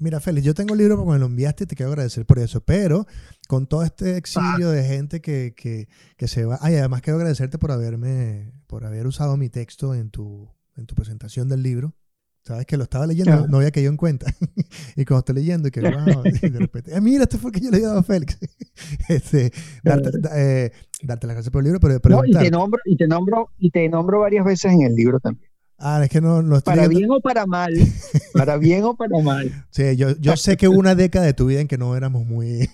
Mira, 0.02 0.18
Félix, 0.18 0.44
yo 0.44 0.52
tengo 0.52 0.74
el 0.74 0.80
libro 0.80 0.96
porque 0.96 1.12
me 1.12 1.18
lo 1.20 1.26
enviaste 1.26 1.62
y 1.62 1.66
te 1.68 1.76
quiero 1.76 1.92
agradecer 1.92 2.26
por 2.26 2.40
eso, 2.40 2.60
pero 2.60 3.06
con 3.46 3.68
todo 3.68 3.84
este 3.84 4.16
exilio 4.16 4.70
de 4.70 4.82
gente 4.82 5.20
que, 5.20 5.54
que, 5.56 5.86
que, 6.16 6.26
se 6.26 6.44
va... 6.44 6.58
Ay, 6.60 6.74
además 6.74 7.02
quiero 7.02 7.18
agradecerte 7.18 7.56
por 7.56 7.70
haberme, 7.70 8.52
por 8.66 8.84
haber 8.84 9.06
usado 9.06 9.36
mi 9.36 9.48
texto 9.48 9.94
en 9.94 10.10
tu, 10.10 10.50
en 10.76 10.86
tu 10.86 10.96
presentación 10.96 11.48
del 11.48 11.62
libro. 11.62 11.94
Sabes 12.42 12.66
que 12.66 12.76
lo 12.76 12.82
estaba 12.82 13.06
leyendo, 13.06 13.46
no 13.46 13.58
había 13.58 13.70
caído 13.70 13.90
en 13.90 13.96
cuenta. 13.96 14.26
y 14.96 15.04
cuando 15.04 15.20
estoy 15.20 15.36
leyendo, 15.36 15.68
y 15.68 15.70
que 15.70 15.80
wow, 15.82 16.22
de 16.24 16.58
repente, 16.58 16.96
eh, 16.96 17.00
mira, 17.00 17.22
este 17.22 17.38
fue 17.38 17.52
que 17.52 17.60
yo 17.60 17.70
le 17.70 17.76
he 17.76 17.82
dado 17.82 18.00
a 18.00 18.02
Félix. 18.02 18.36
este, 19.08 19.52
darte, 19.84 20.10
eh, 20.34 20.72
darte 21.04 21.28
las 21.28 21.36
gracias 21.36 21.52
por 21.52 21.60
el 21.60 21.66
libro, 21.66 21.78
pero 21.78 22.00
no, 22.08 22.24
y 22.26 22.32
te 22.32 22.50
nombro, 22.50 22.80
y 22.84 22.96
te 22.96 23.06
nombro, 23.06 23.50
y 23.56 23.70
te 23.70 23.88
nombro 23.88 24.18
varias 24.18 24.44
veces 24.44 24.72
en 24.72 24.82
el 24.82 24.96
libro 24.96 25.20
también. 25.20 25.51
Ah, 25.82 26.00
es 26.02 26.10
que 26.10 26.20
no, 26.20 26.42
no 26.42 26.56
estoy 26.56 26.76
Para 26.76 26.88
bien 26.88 27.10
o 27.10 27.20
para 27.20 27.46
mal. 27.46 27.74
Para 28.32 28.56
bien 28.56 28.84
o 28.84 28.96
para 28.96 29.20
mal. 29.20 29.66
Sí, 29.70 29.96
yo, 29.96 30.16
yo 30.18 30.36
sé 30.36 30.56
que 30.56 30.68
hubo 30.68 30.78
una 30.78 30.94
década 30.94 31.26
de 31.26 31.34
tu 31.34 31.46
vida 31.46 31.60
en 31.60 31.68
que 31.68 31.76
no 31.76 31.96
éramos 31.96 32.24
muy, 32.24 32.70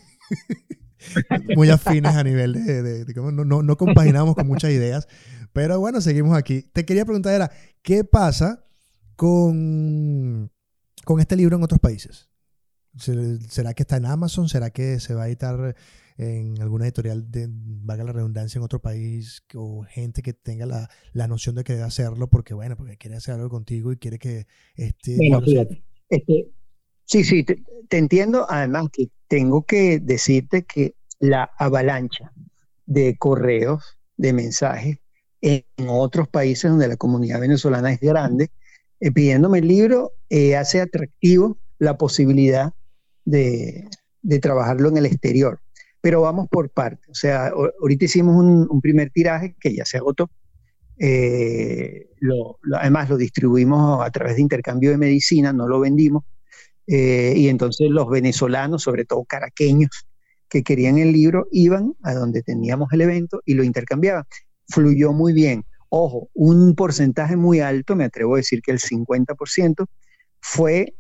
muy 1.57 1.71
afines 1.71 2.15
a 2.15 2.23
nivel 2.23 2.53
de, 2.53 2.83
de, 2.83 3.05
de 3.05 3.15
no, 3.15 3.45
no, 3.45 3.63
no 3.63 3.77
compaginamos 3.77 4.35
con 4.35 4.47
muchas 4.47 4.71
ideas. 4.71 5.09
Pero 5.53 5.81
bueno, 5.81 6.01
seguimos 6.01 6.37
aquí. 6.37 6.63
Te 6.73 6.85
quería 6.85 7.05
preguntar, 7.05 7.35
era, 7.35 7.51
¿qué 7.83 8.05
pasa? 8.05 8.65
con, 9.19 10.53
con 11.05 11.19
este 11.19 11.35
libro 11.35 11.57
en 11.57 11.65
otros 11.65 11.81
países? 11.81 12.31
¿Será 12.97 13.75
que 13.75 13.83
está 13.83 13.97
en 13.97 14.07
Amazon? 14.07 14.49
¿Será 14.49 14.71
que 14.71 15.01
se 15.01 15.13
va 15.13 15.25
a 15.25 15.27
editar 15.27 15.75
en 16.19 16.61
alguna 16.61 16.85
editorial 16.85 17.31
de, 17.31 17.47
valga 17.51 18.05
la 18.05 18.13
redundancia, 18.13 18.59
en 18.59 18.65
otro 18.65 18.81
país? 18.81 19.43
O 19.55 19.85
gente 19.89 20.21
que 20.21 20.35
tenga 20.35 20.67
la, 20.67 20.91
la 21.15 21.27
noción 21.27 21.55
de 21.55 21.65
que 21.65 21.73
debe 21.73 21.85
hacerlo 21.87 22.29
porque, 22.29 22.53
bueno, 22.53 22.77
porque 22.77 22.99
quiere 22.99 23.17
hacer 23.17 23.35
algo 23.35 23.49
contigo 23.49 23.93
y 23.93 23.97
quiere 23.97 24.19
que 24.19 24.47
este... 24.77 25.17
Bueno, 25.17 25.41
fíjate, 25.41 25.83
este, 26.11 26.51
sí, 27.07 27.25
sí, 27.25 27.45
te, 27.45 27.63
te, 27.89 27.97
entiendo. 27.97 28.47
Además 28.51 28.89
que 28.93 29.09
tengo 29.29 29.65
que 29.65 29.99
decirte 29.99 30.65
que 30.65 30.95
la 31.19 31.51
avalancha 31.59 32.33
de 32.85 33.17
correos, 33.17 33.99
de 34.17 34.33
mensajes 34.33 34.99
en 35.41 35.65
otros 35.87 36.29
países 36.29 36.71
donde 36.71 36.89
la 36.89 36.97
comunidad 36.97 37.41
venezolana 37.41 37.93
es 37.93 38.01
grande, 38.01 38.51
eh, 39.01 39.13
pidiéndome 39.13 39.59
el 39.59 39.69
libro, 39.69 40.13
eh, 40.29 40.57
hace 40.57 40.81
atractivo 40.81 41.59
la 41.79 41.97
posibilidad 41.97 42.73
de, 43.25 43.89
trabajarlo 44.43 44.89
en 44.89 44.97
el 44.97 45.07
exterior. 45.07 45.61
Pero 46.01 46.23
vamos 46.23 46.49
por 46.49 46.71
partes. 46.71 47.09
O 47.09 47.15
sea, 47.15 47.53
ahorita 47.81 48.05
hicimos 48.05 48.37
un, 48.37 48.81
primer 48.81 49.11
tiraje 49.11 49.57
que 49.61 49.75
ya 49.75 49.85
se 49.85 49.99
agotó. 49.99 50.31
Eh, 50.99 52.09
además, 52.75 53.09
lo 53.09 53.17
distribuimos 53.17 54.05
a 54.05 54.11
través 54.11 54.37
de 54.37 54.43
intercambio 54.43 54.91
de 54.91 54.99
medicina, 54.99 55.53
no 55.53 55.69
lo 55.69 55.81
vendimos. 55.81 56.25
y 56.87 57.49
entonces 57.49 57.91
los 57.91 58.09
venezolanos, 58.09 58.83
sobre 58.83 59.05
todo 59.05 59.25
caraqueños, 59.25 60.07
que 60.49 60.63
querían 60.63 60.99
el 60.99 61.13
libro, 61.13 61.47
iban 61.53 61.95
a 62.03 62.15
donde 62.15 62.43
teníamos 62.43 62.93
el 62.93 63.03
evento 63.03 63.43
y 63.45 63.55
lo 63.55 63.65
intercambiaban. 63.65 64.25
Fluyó 64.69 65.13
muy 65.13 65.33
bien. 65.33 65.65
Ojo, 65.91 66.29
un 66.35 66.75
porcentaje 66.75 67.37
muy 67.37 67.61
alto, 67.61 67.97
me 67.97 68.05
atrevo 68.05 68.35
a 68.35 68.39
decir 68.39 68.61
que 68.63 68.73
el 68.73 68.79
50%, 68.79 69.87
fue 70.41 70.95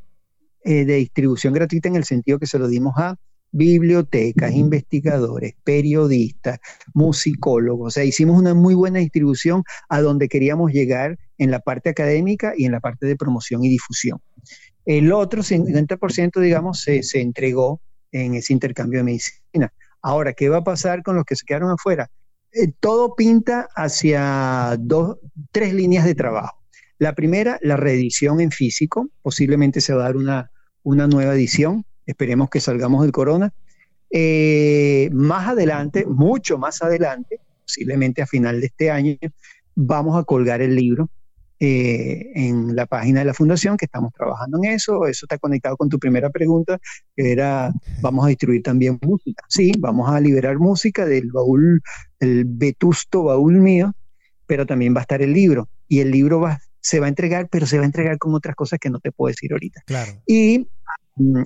eh, 0.64 0.84
de 0.84 0.94
distribución 0.96 1.53
gratuita 1.55 1.88
en 1.88 1.96
el 1.96 2.05
sentido 2.05 2.38
que 2.38 2.46
se 2.46 2.59
lo 2.59 2.68
dimos 2.68 2.94
a 2.96 3.16
bibliotecas, 3.51 4.53
investigadores, 4.53 5.55
periodistas, 5.64 6.59
musicólogos. 6.94 7.88
O 7.88 7.90
sea, 7.90 8.05
hicimos 8.05 8.38
una 8.38 8.55
muy 8.55 8.74
buena 8.74 8.99
distribución 8.99 9.62
a 9.88 10.01
donde 10.01 10.28
queríamos 10.28 10.72
llegar 10.72 11.18
en 11.38 11.51
la 11.51 11.61
parte 11.61 11.90
académica 11.90 12.53
y 12.57 12.64
en 12.66 12.72
la 12.72 12.80
parte 12.80 13.07
de 13.07 13.16
promoción 13.16 13.64
y 13.64 13.68
difusión. 13.68 14.20
El 14.84 15.12
otro 15.12 15.42
50%, 15.42 16.40
digamos, 16.40 16.82
se, 16.82 17.03
se 17.03 17.20
entregó 17.20 17.80
en 18.12 18.34
ese 18.34 18.53
intercambio 18.53 19.01
de 19.01 19.05
medicina. 19.05 19.72
Ahora, 20.03 20.32
¿qué 20.32 20.49
va 20.49 20.59
a 20.59 20.64
pasar 20.64 21.03
con 21.03 21.16
los 21.16 21.24
que 21.24 21.36
se 21.36 21.44
quedaron 21.44 21.70
afuera? 21.70 22.11
Eh, 22.53 22.72
todo 22.80 23.14
pinta 23.14 23.68
hacia 23.76 24.76
dos, 24.78 25.18
tres 25.53 25.74
líneas 25.74 26.05
de 26.05 26.14
trabajo. 26.14 26.57
La 26.99 27.14
primera, 27.14 27.59
la 27.62 27.76
reedición 27.76 28.40
en 28.40 28.51
físico. 28.51 29.09
Posiblemente 29.22 29.80
se 29.80 29.92
va 29.92 30.03
a 30.03 30.05
dar 30.07 30.16
una, 30.16 30.51
una 30.82 31.07
nueva 31.07 31.34
edición. 31.34 31.84
Esperemos 32.09 32.48
que 32.48 32.59
salgamos 32.59 33.02
del 33.02 33.12
corona. 33.12 33.52
Eh, 34.11 35.11
más 35.12 35.46
adelante, 35.46 36.06
mucho 36.06 36.56
más 36.56 36.80
adelante, 36.80 37.38
posiblemente 37.62 38.22
a 38.22 38.26
final 38.26 38.61
de 38.61 38.66
este 38.66 38.90
año, 38.90 39.16
vamos 39.74 40.18
a 40.18 40.24
colgar 40.24 40.62
el 40.62 40.74
libro 40.74 41.11
eh, 41.61 42.30
en 42.34 42.74
la 42.74 42.86
página 42.86 43.20
de 43.20 43.26
la 43.26 43.34
fundación, 43.34 43.76
que 43.76 43.84
estamos 43.84 44.14
trabajando 44.14 44.56
en 44.56 44.70
eso. 44.70 45.06
Eso 45.06 45.26
está 45.26 45.36
conectado 45.36 45.76
con 45.76 45.90
tu 45.90 45.98
primera 45.98 46.30
pregunta, 46.30 46.78
que 47.14 47.30
era, 47.30 47.74
vamos 48.00 48.24
a 48.24 48.28
distribuir 48.28 48.62
también 48.62 48.98
música. 49.02 49.44
Sí, 49.48 49.72
vamos 49.78 50.09
a 50.09 50.18
liberar 50.18 50.59
música 50.59 51.04
del 51.04 51.30
baúl, 51.30 51.82
el 52.20 52.46
vetusto 52.46 53.24
baúl 53.24 53.61
mío, 53.61 53.92
pero 54.46 54.64
también 54.64 54.94
va 54.94 55.00
a 55.00 55.02
estar 55.02 55.20
el 55.20 55.34
libro. 55.34 55.68
Y 55.88 56.00
el 56.00 56.11
libro 56.11 56.40
va, 56.40 56.59
se 56.80 57.00
va 57.00 57.06
a 57.06 57.11
entregar, 57.11 57.50
pero 57.50 57.66
se 57.66 57.76
va 57.76 57.82
a 57.82 57.86
entregar 57.86 58.16
con 58.16 58.34
otras 58.34 58.56
cosas 58.56 58.78
que 58.78 58.88
no 58.88 58.98
te 58.98 59.12
puedo 59.12 59.28
decir 59.28 59.52
ahorita. 59.52 59.82
Claro. 59.84 60.12
Y 60.26 60.68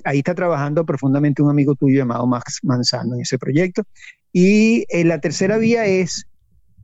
ahí 0.03 0.19
está 0.19 0.35
trabajando 0.35 0.85
profundamente 0.85 1.41
un 1.41 1.49
amigo 1.49 1.75
tuyo 1.75 1.99
llamado 1.99 2.25
Max 2.27 2.59
Manzano 2.63 3.15
en 3.15 3.21
ese 3.21 3.37
proyecto. 3.37 3.83
Y 4.31 4.85
eh, 4.89 5.03
la 5.03 5.19
tercera 5.19 5.57
vía 5.57 5.85
es 5.85 6.27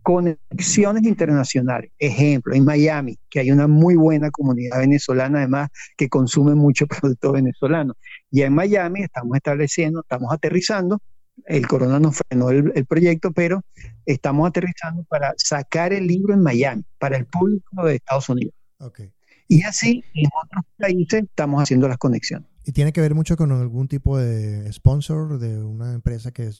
conexiones 0.01 1.03
internacionales. 1.03 1.91
Ejemplo, 1.99 2.53
en 2.55 2.65
Miami, 2.65 3.17
que 3.29 3.39
hay 3.39 3.51
una 3.51 3.67
muy 3.67 3.95
buena 3.95 4.31
comunidad 4.31 4.79
venezolana, 4.79 5.39
además, 5.39 5.69
que 5.97 6.09
consume 6.09 6.55
mucho 6.55 6.87
producto 6.87 7.31
venezolano. 7.31 7.95
Y 8.31 8.41
en 8.41 8.53
Miami 8.53 9.03
estamos 9.03 9.35
estableciendo, 9.35 10.01
estamos 10.01 10.33
aterrizando, 10.33 10.99
el 11.45 11.67
corona 11.67 11.99
nos 11.99 12.17
frenó 12.17 12.49
el, 12.49 12.85
proyecto, 12.85 13.31
pero 13.31 13.63
estamos 14.05 14.49
aterrizando 14.49 15.03
para 15.03 15.33
sacar 15.37 15.93
el 15.93 16.05
libro 16.05 16.33
en 16.33 16.41
Miami, 16.41 16.83
para 16.97 17.17
el 17.17 17.25
público 17.25 17.85
de 17.85 17.95
Estados 17.95 18.29
Unidos. 18.29 18.53
Okay. 18.79 19.11
Y 19.47 19.63
así 19.63 20.03
en 20.13 20.29
otros 20.43 20.65
países 20.77 21.23
estamos 21.23 21.61
haciendo 21.61 21.87
las 21.87 21.97
conexiones. 21.97 22.48
¿Y 22.65 22.71
tiene 22.71 22.93
que 22.93 23.01
ver 23.01 23.15
mucho 23.15 23.35
con 23.37 23.51
algún 23.51 23.87
tipo 23.87 24.17
de 24.17 24.71
sponsor 24.71 25.39
de 25.39 25.63
una 25.63 25.93
empresa 25.93 26.31
que 26.31 26.51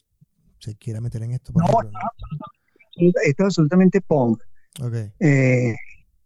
se 0.58 0.76
quiera 0.76 1.00
meter 1.00 1.22
en 1.22 1.32
esto? 1.32 1.52
no, 1.54 1.66
no, 1.66 1.90
esto 2.98 3.20
es 3.22 3.40
absolutamente 3.40 4.00
punk. 4.00 4.42
Eh, 5.18 5.74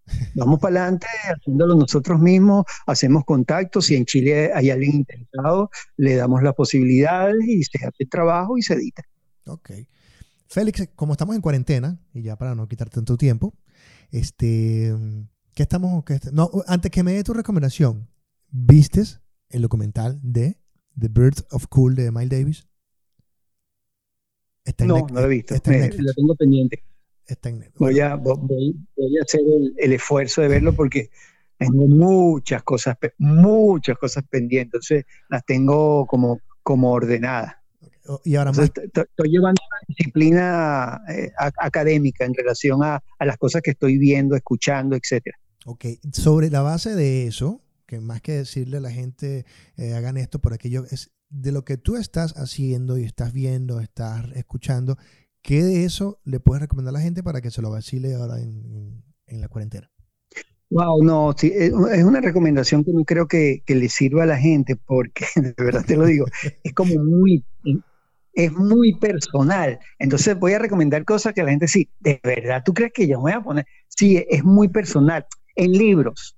vamos 0.34 0.60
para 0.60 0.82
adelante 0.82 1.06
haciéndolo 1.24 1.74
nosotros 1.76 2.20
mismos, 2.20 2.64
hacemos 2.86 3.24
contactos, 3.24 3.86
si 3.86 3.96
en 3.96 4.04
Chile 4.04 4.52
hay 4.54 4.70
alguien 4.70 4.96
interesado, 4.96 5.70
le 5.96 6.16
damos 6.16 6.42
las 6.42 6.54
posibilidades 6.54 7.36
y 7.46 7.62
se 7.64 7.78
hace 7.78 8.04
el 8.04 8.08
trabajo 8.08 8.58
y 8.58 8.62
se 8.62 8.74
edita. 8.74 9.02
Ok. 9.46 9.70
Félix, 10.46 10.88
como 10.94 11.12
estamos 11.12 11.34
en 11.34 11.42
cuarentena, 11.42 11.98
y 12.12 12.22
ya 12.22 12.36
para 12.36 12.54
no 12.54 12.68
quitar 12.68 12.90
tanto 12.90 13.16
tiempo, 13.16 13.54
este, 14.10 14.94
¿qué 15.54 15.62
estamos? 15.62 16.04
Qué 16.04 16.20
no, 16.32 16.50
antes 16.66 16.90
que 16.90 17.02
me 17.02 17.12
dé 17.12 17.24
tu 17.24 17.32
recomendación, 17.32 18.08
¿vistes 18.50 19.20
el 19.54 19.62
documental 19.62 20.18
de 20.22 20.58
The 20.98 21.08
Birth 21.08 21.40
of 21.50 21.66
Cool 21.68 21.94
de 21.94 22.10
Miles 22.10 22.30
Davis? 22.30 22.68
no, 24.80 25.06
no 25.10 25.20
lo 25.20 25.26
he 25.26 25.28
visto. 25.28 25.54
lo 25.54 26.12
tengo 26.12 26.34
pendiente. 26.36 26.82
voy, 27.76 28.00
a, 28.00 28.16
voy, 28.16 28.74
a 29.18 29.22
hacer 29.22 29.40
el, 29.76 29.92
esfuerzo 29.92 30.42
de 30.42 30.48
verlo 30.48 30.72
porque 30.72 31.10
tengo 31.58 31.86
muchas 31.86 32.62
cosas, 32.62 32.96
muchas 33.18 33.96
cosas 33.98 34.24
pendientes. 34.28 34.66
Entonces 34.66 35.04
las 35.28 35.44
tengo 35.44 36.06
como, 36.06 36.40
como 36.62 36.92
ordenadas. 36.92 37.54
Y 38.24 38.36
ahora 38.36 38.50
estoy 38.50 39.30
llevando 39.30 39.62
una 39.70 39.80
disciplina 39.88 41.00
eh, 41.08 41.32
académica 41.38 42.26
en 42.26 42.34
relación 42.34 42.82
a, 42.82 43.02
a, 43.18 43.24
las 43.24 43.38
cosas 43.38 43.62
que 43.62 43.70
estoy 43.70 43.96
viendo, 43.96 44.36
escuchando, 44.36 44.94
etcétera. 44.94 45.38
Ok, 45.64 45.86
sobre 46.12 46.50
la 46.50 46.60
base 46.60 46.94
de 46.94 47.26
eso, 47.26 47.63
más 48.00 48.20
que 48.20 48.32
decirle 48.32 48.78
a 48.78 48.80
la 48.80 48.90
gente 48.90 49.44
eh, 49.76 49.94
hagan 49.94 50.16
esto 50.16 50.40
por 50.40 50.52
aquello, 50.52 50.84
es 50.90 51.12
de 51.30 51.52
lo 51.52 51.64
que 51.64 51.76
tú 51.76 51.96
estás 51.96 52.34
haciendo 52.36 52.96
y 52.96 53.04
estás 53.04 53.32
viendo, 53.32 53.80
estás 53.80 54.24
escuchando, 54.34 54.96
¿qué 55.42 55.62
de 55.62 55.84
eso 55.84 56.20
le 56.24 56.40
puedes 56.40 56.62
recomendar 56.62 56.94
a 56.94 56.98
la 56.98 57.04
gente 57.04 57.22
para 57.22 57.40
que 57.40 57.50
se 57.50 57.60
lo 57.60 57.70
vacile 57.70 58.14
ahora 58.14 58.38
en, 58.40 59.02
la 59.26 59.48
cuarentena? 59.48 59.90
Wow, 60.70 61.02
no, 61.02 61.34
sí, 61.36 61.52
es 61.54 61.72
una 61.72 62.20
recomendación 62.20 62.84
que 62.84 62.92
no 62.92 63.04
creo 63.04 63.26
que, 63.26 63.62
le 63.66 63.88
sirva 63.88 64.22
a 64.22 64.26
la 64.26 64.38
gente, 64.38 64.76
porque 64.76 65.26
de 65.36 65.54
verdad 65.58 65.84
te 65.84 65.96
lo 65.96 66.06
digo, 66.06 66.26
es 66.62 66.72
como 66.72 66.94
muy, 67.02 67.44
es 68.32 68.52
muy 68.52 68.94
personal. 68.94 69.78
Entonces 69.98 70.38
voy 70.38 70.52
a 70.52 70.58
recomendar 70.58 71.04
cosas 71.04 71.32
que 71.32 71.42
la 71.42 71.50
gente 71.50 71.68
sí, 71.68 71.90
de 72.00 72.20
verdad, 72.22 72.62
¿tú 72.64 72.72
crees 72.74 72.92
que 72.92 73.08
yo 73.08 73.16
me 73.16 73.22
voy 73.22 73.32
a 73.32 73.42
poner? 73.42 73.66
Sí, 73.88 74.24
es 74.28 74.44
muy 74.44 74.68
personal. 74.68 75.26
En 75.56 75.72
libros, 75.72 76.36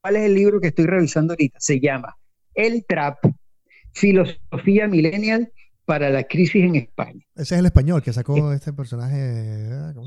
¿cuál 0.00 0.16
es 0.16 0.22
el 0.24 0.34
libro 0.34 0.60
que 0.60 0.68
estoy 0.68 0.86
revisando 0.86 1.32
ahorita? 1.32 1.58
Se 1.60 1.80
llama 1.80 2.16
El 2.54 2.84
Trap, 2.86 3.18
Filosofía 3.92 4.88
Millennial 4.88 5.52
para 5.84 6.10
la 6.10 6.24
crisis 6.24 6.62
en 6.62 6.76
España. 6.76 7.24
Ese 7.34 7.54
es 7.54 7.60
el 7.60 7.66
español 7.66 8.02
que 8.02 8.12
sacó 8.12 8.52
este 8.52 8.74
personaje. 8.74 9.16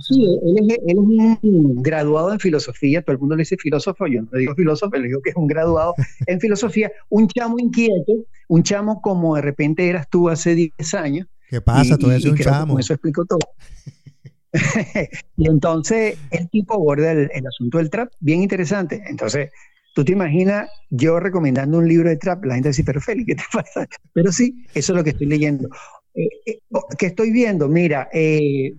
sí, 0.02 0.40
él 0.46 0.78
es, 0.86 0.96
un 0.96 1.82
graduado 1.82 2.32
en 2.32 2.40
filosofía, 2.40 3.02
todo 3.02 3.14
el 3.14 3.20
mundo 3.20 3.36
le 3.36 3.42
dice 3.42 3.58
filósofo, 3.58 4.06
yo 4.06 4.22
no 4.22 4.30
le 4.32 4.40
digo 4.42 4.54
filósofo, 4.54 4.96
le 4.96 5.08
digo 5.08 5.22
que 5.24 5.32
es 5.32 5.36
un 5.36 5.48
graduado 5.48 5.96
en 6.28 6.40
filosofía, 6.40 6.92
un 7.10 7.28
chamo 7.28 7.58
inquieto, 7.58 8.14
un 8.48 8.62
chamo 8.62 9.02
como 9.02 9.36
de 9.36 9.42
repente 9.42 9.88
eras 9.90 10.08
tú 10.08 10.30
hace 10.30 10.54
10 10.54 10.94
años. 10.94 11.28
¿Qué 11.50 11.62
pasa? 11.62 11.98
Eres 12.00 12.26
un 12.26 12.38
chamo. 12.38 12.78
eso 12.78 12.94
explico 12.94 13.26
todo. 13.26 13.40
y 15.38 15.48
entonces 15.48 16.18
el 16.30 16.50
tipo 16.50 16.76
aborda 16.76 17.12
el, 17.12 17.30
el 17.34 17.48
asunto 17.48 17.78
del 17.80 17.90
trap, 17.90 18.12
bien 18.20 18.44
interesante. 18.44 19.02
Entonces, 19.08 19.50
Tú 19.94 20.06
te 20.06 20.14
imaginas 20.14 20.70
yo 20.90 21.20
recomendando 21.20 21.78
un 21.78 21.88
libro 21.88 22.10
de 22.10 22.18
trap, 22.18 22.46
la 22.46 22.56
gente 22.56 22.70
dice, 22.70 22.84
pero 22.84 23.02
Félix, 23.02 23.28
¿qué 23.28 23.36
te 23.36 23.44
pasa? 23.54 23.88
Pero 24.14 24.32
sí, 24.32 24.66
eso 24.74 24.94
es 24.94 24.98
lo 24.98 25.04
que 25.04 25.12
estoy 25.12 25.28
leyendo. 25.28 25.70
Eh, 26.14 26.28
eh, 26.46 26.60
¿Qué 26.98 27.08
estoy 27.08 27.32
viendo? 27.32 27.68
Mira, 27.68 28.10
eh, 28.14 28.74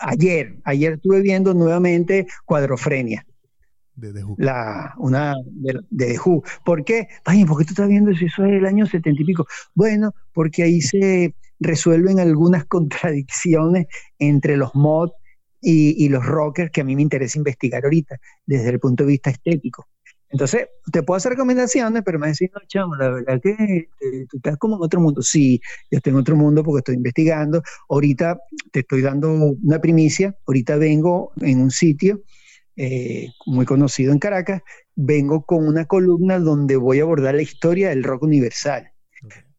ayer, 0.00 0.56
ayer 0.64 0.94
estuve 0.94 1.20
viendo 1.20 1.54
nuevamente 1.54 2.26
Cuadrofrenia. 2.44 3.24
De 3.94 4.12
The 4.12 4.24
Who. 4.24 4.36
La, 4.38 4.94
una 4.98 5.34
de, 5.44 5.80
de 5.90 6.18
Who. 6.18 6.42
¿Por 6.64 6.84
qué? 6.84 7.08
¿por 7.24 7.58
qué 7.58 7.64
tú 7.64 7.70
estás 7.70 7.88
viendo 7.88 8.14
si 8.14 8.26
eso 8.26 8.44
es 8.44 8.52
el 8.52 8.66
año 8.66 8.86
setenta 8.86 9.20
y 9.20 9.24
pico? 9.24 9.46
Bueno, 9.74 10.12
porque 10.32 10.62
ahí 10.62 10.80
se 10.80 11.34
resuelven 11.60 12.20
algunas 12.20 12.64
contradicciones 12.66 13.86
entre 14.18 14.56
los 14.56 14.74
mods 14.74 15.12
y, 15.60 16.08
los 16.08 16.24
rockers 16.24 16.70
que 16.70 16.80
a 16.80 16.84
mí 16.84 16.94
me 16.94 17.02
interesa 17.02 17.38
investigar 17.38 17.84
ahorita 17.84 18.16
desde 18.46 18.70
el 18.70 18.80
punto 18.80 19.04
de 19.04 19.08
vista 19.08 19.30
estético. 19.30 19.88
Entonces, 20.30 20.68
te 20.92 21.02
puedo 21.02 21.16
hacer 21.16 21.32
recomendaciones, 21.32 22.02
pero 22.04 22.18
me 22.18 22.28
decís, 22.28 22.50
no, 22.54 22.60
chamo, 22.66 22.94
la 22.96 23.08
verdad 23.08 23.40
que 23.42 23.50
eh, 23.50 24.26
tú 24.28 24.36
estás 24.36 24.58
como 24.58 24.76
en 24.76 24.82
otro 24.82 25.00
mundo. 25.00 25.22
Sí, 25.22 25.60
yo 25.90 25.96
estoy 25.96 26.12
en 26.12 26.18
otro 26.18 26.36
mundo 26.36 26.62
porque 26.62 26.80
estoy 26.80 26.96
investigando. 26.96 27.62
Ahorita 27.88 28.38
te 28.70 28.80
estoy 28.80 29.00
dando 29.00 29.32
una 29.32 29.80
primicia. 29.80 30.36
Ahorita 30.46 30.76
vengo 30.76 31.32
en 31.40 31.60
un 31.62 31.70
sitio 31.70 32.22
eh, 32.76 33.30
muy 33.46 33.64
conocido 33.64 34.12
en 34.12 34.18
Caracas. 34.18 34.62
Vengo 34.94 35.46
con 35.46 35.66
una 35.66 35.86
columna 35.86 36.38
donde 36.38 36.76
voy 36.76 37.00
a 37.00 37.04
abordar 37.04 37.34
la 37.34 37.42
historia 37.42 37.88
del 37.88 38.04
rock 38.04 38.22
universal. 38.24 38.92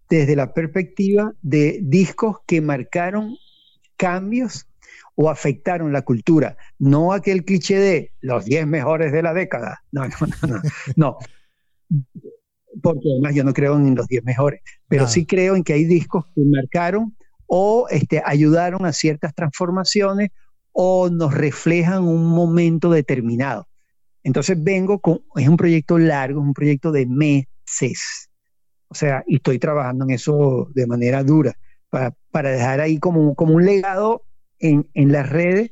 Desde 0.07 0.35
la 0.35 0.53
perspectiva 0.53 1.33
de 1.41 1.79
discos 1.81 2.37
que 2.45 2.61
marcaron 2.61 3.35
cambios 3.97 4.68
o 5.21 5.29
afectaron 5.29 5.91
la 5.91 6.03
cultura. 6.03 6.55
No 6.77 7.11
aquel 7.11 7.43
cliché 7.43 7.77
de 7.77 8.13
los 8.21 8.45
10 8.45 8.65
mejores 8.67 9.11
de 9.11 9.21
la 9.21 9.33
década. 9.33 9.83
No, 9.91 10.07
no, 10.07 10.15
no, 10.21 10.47
no. 10.47 10.61
no. 10.95 11.17
Porque 12.81 13.11
además 13.11 13.35
yo 13.35 13.43
no 13.43 13.53
creo 13.53 13.75
en 13.75 13.95
los 13.95 14.07
10 14.07 14.23
mejores, 14.23 14.61
pero 14.87 15.09
sí 15.09 15.25
creo 15.25 15.57
en 15.57 15.65
que 15.65 15.73
hay 15.73 15.83
discos 15.83 16.23
que 16.33 16.41
marcaron 16.45 17.17
o 17.47 17.87
este, 17.89 18.21
ayudaron 18.25 18.85
a 18.85 18.93
ciertas 18.93 19.35
transformaciones 19.35 20.29
o 20.71 21.09
nos 21.09 21.33
reflejan 21.33 22.03
un 22.03 22.25
momento 22.27 22.89
determinado. 22.89 23.67
Entonces 24.23 24.55
vengo 24.63 24.99
con, 24.99 25.19
es 25.35 25.49
un 25.49 25.57
proyecto 25.57 25.97
largo, 25.97 26.39
es 26.39 26.47
un 26.47 26.53
proyecto 26.53 26.93
de 26.93 27.05
meses. 27.05 28.29
O 28.87 28.95
sea, 28.95 29.25
y 29.27 29.35
estoy 29.35 29.59
trabajando 29.59 30.05
en 30.05 30.11
eso 30.11 30.69
de 30.73 30.87
manera 30.87 31.25
dura 31.25 31.57
para, 31.89 32.13
para 32.31 32.51
dejar 32.51 32.79
ahí 32.79 32.99
como, 32.99 33.35
como 33.35 33.55
un 33.55 33.65
legado 33.65 34.23
en, 34.59 34.87
en 34.93 35.11
las 35.11 35.29
redes 35.29 35.71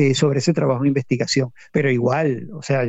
eh, 0.00 0.14
sobre 0.14 0.38
ese 0.38 0.52
trabajo 0.52 0.82
de 0.82 0.88
investigación. 0.88 1.52
Pero 1.72 1.90
igual, 1.90 2.48
o 2.52 2.62
sea, 2.62 2.88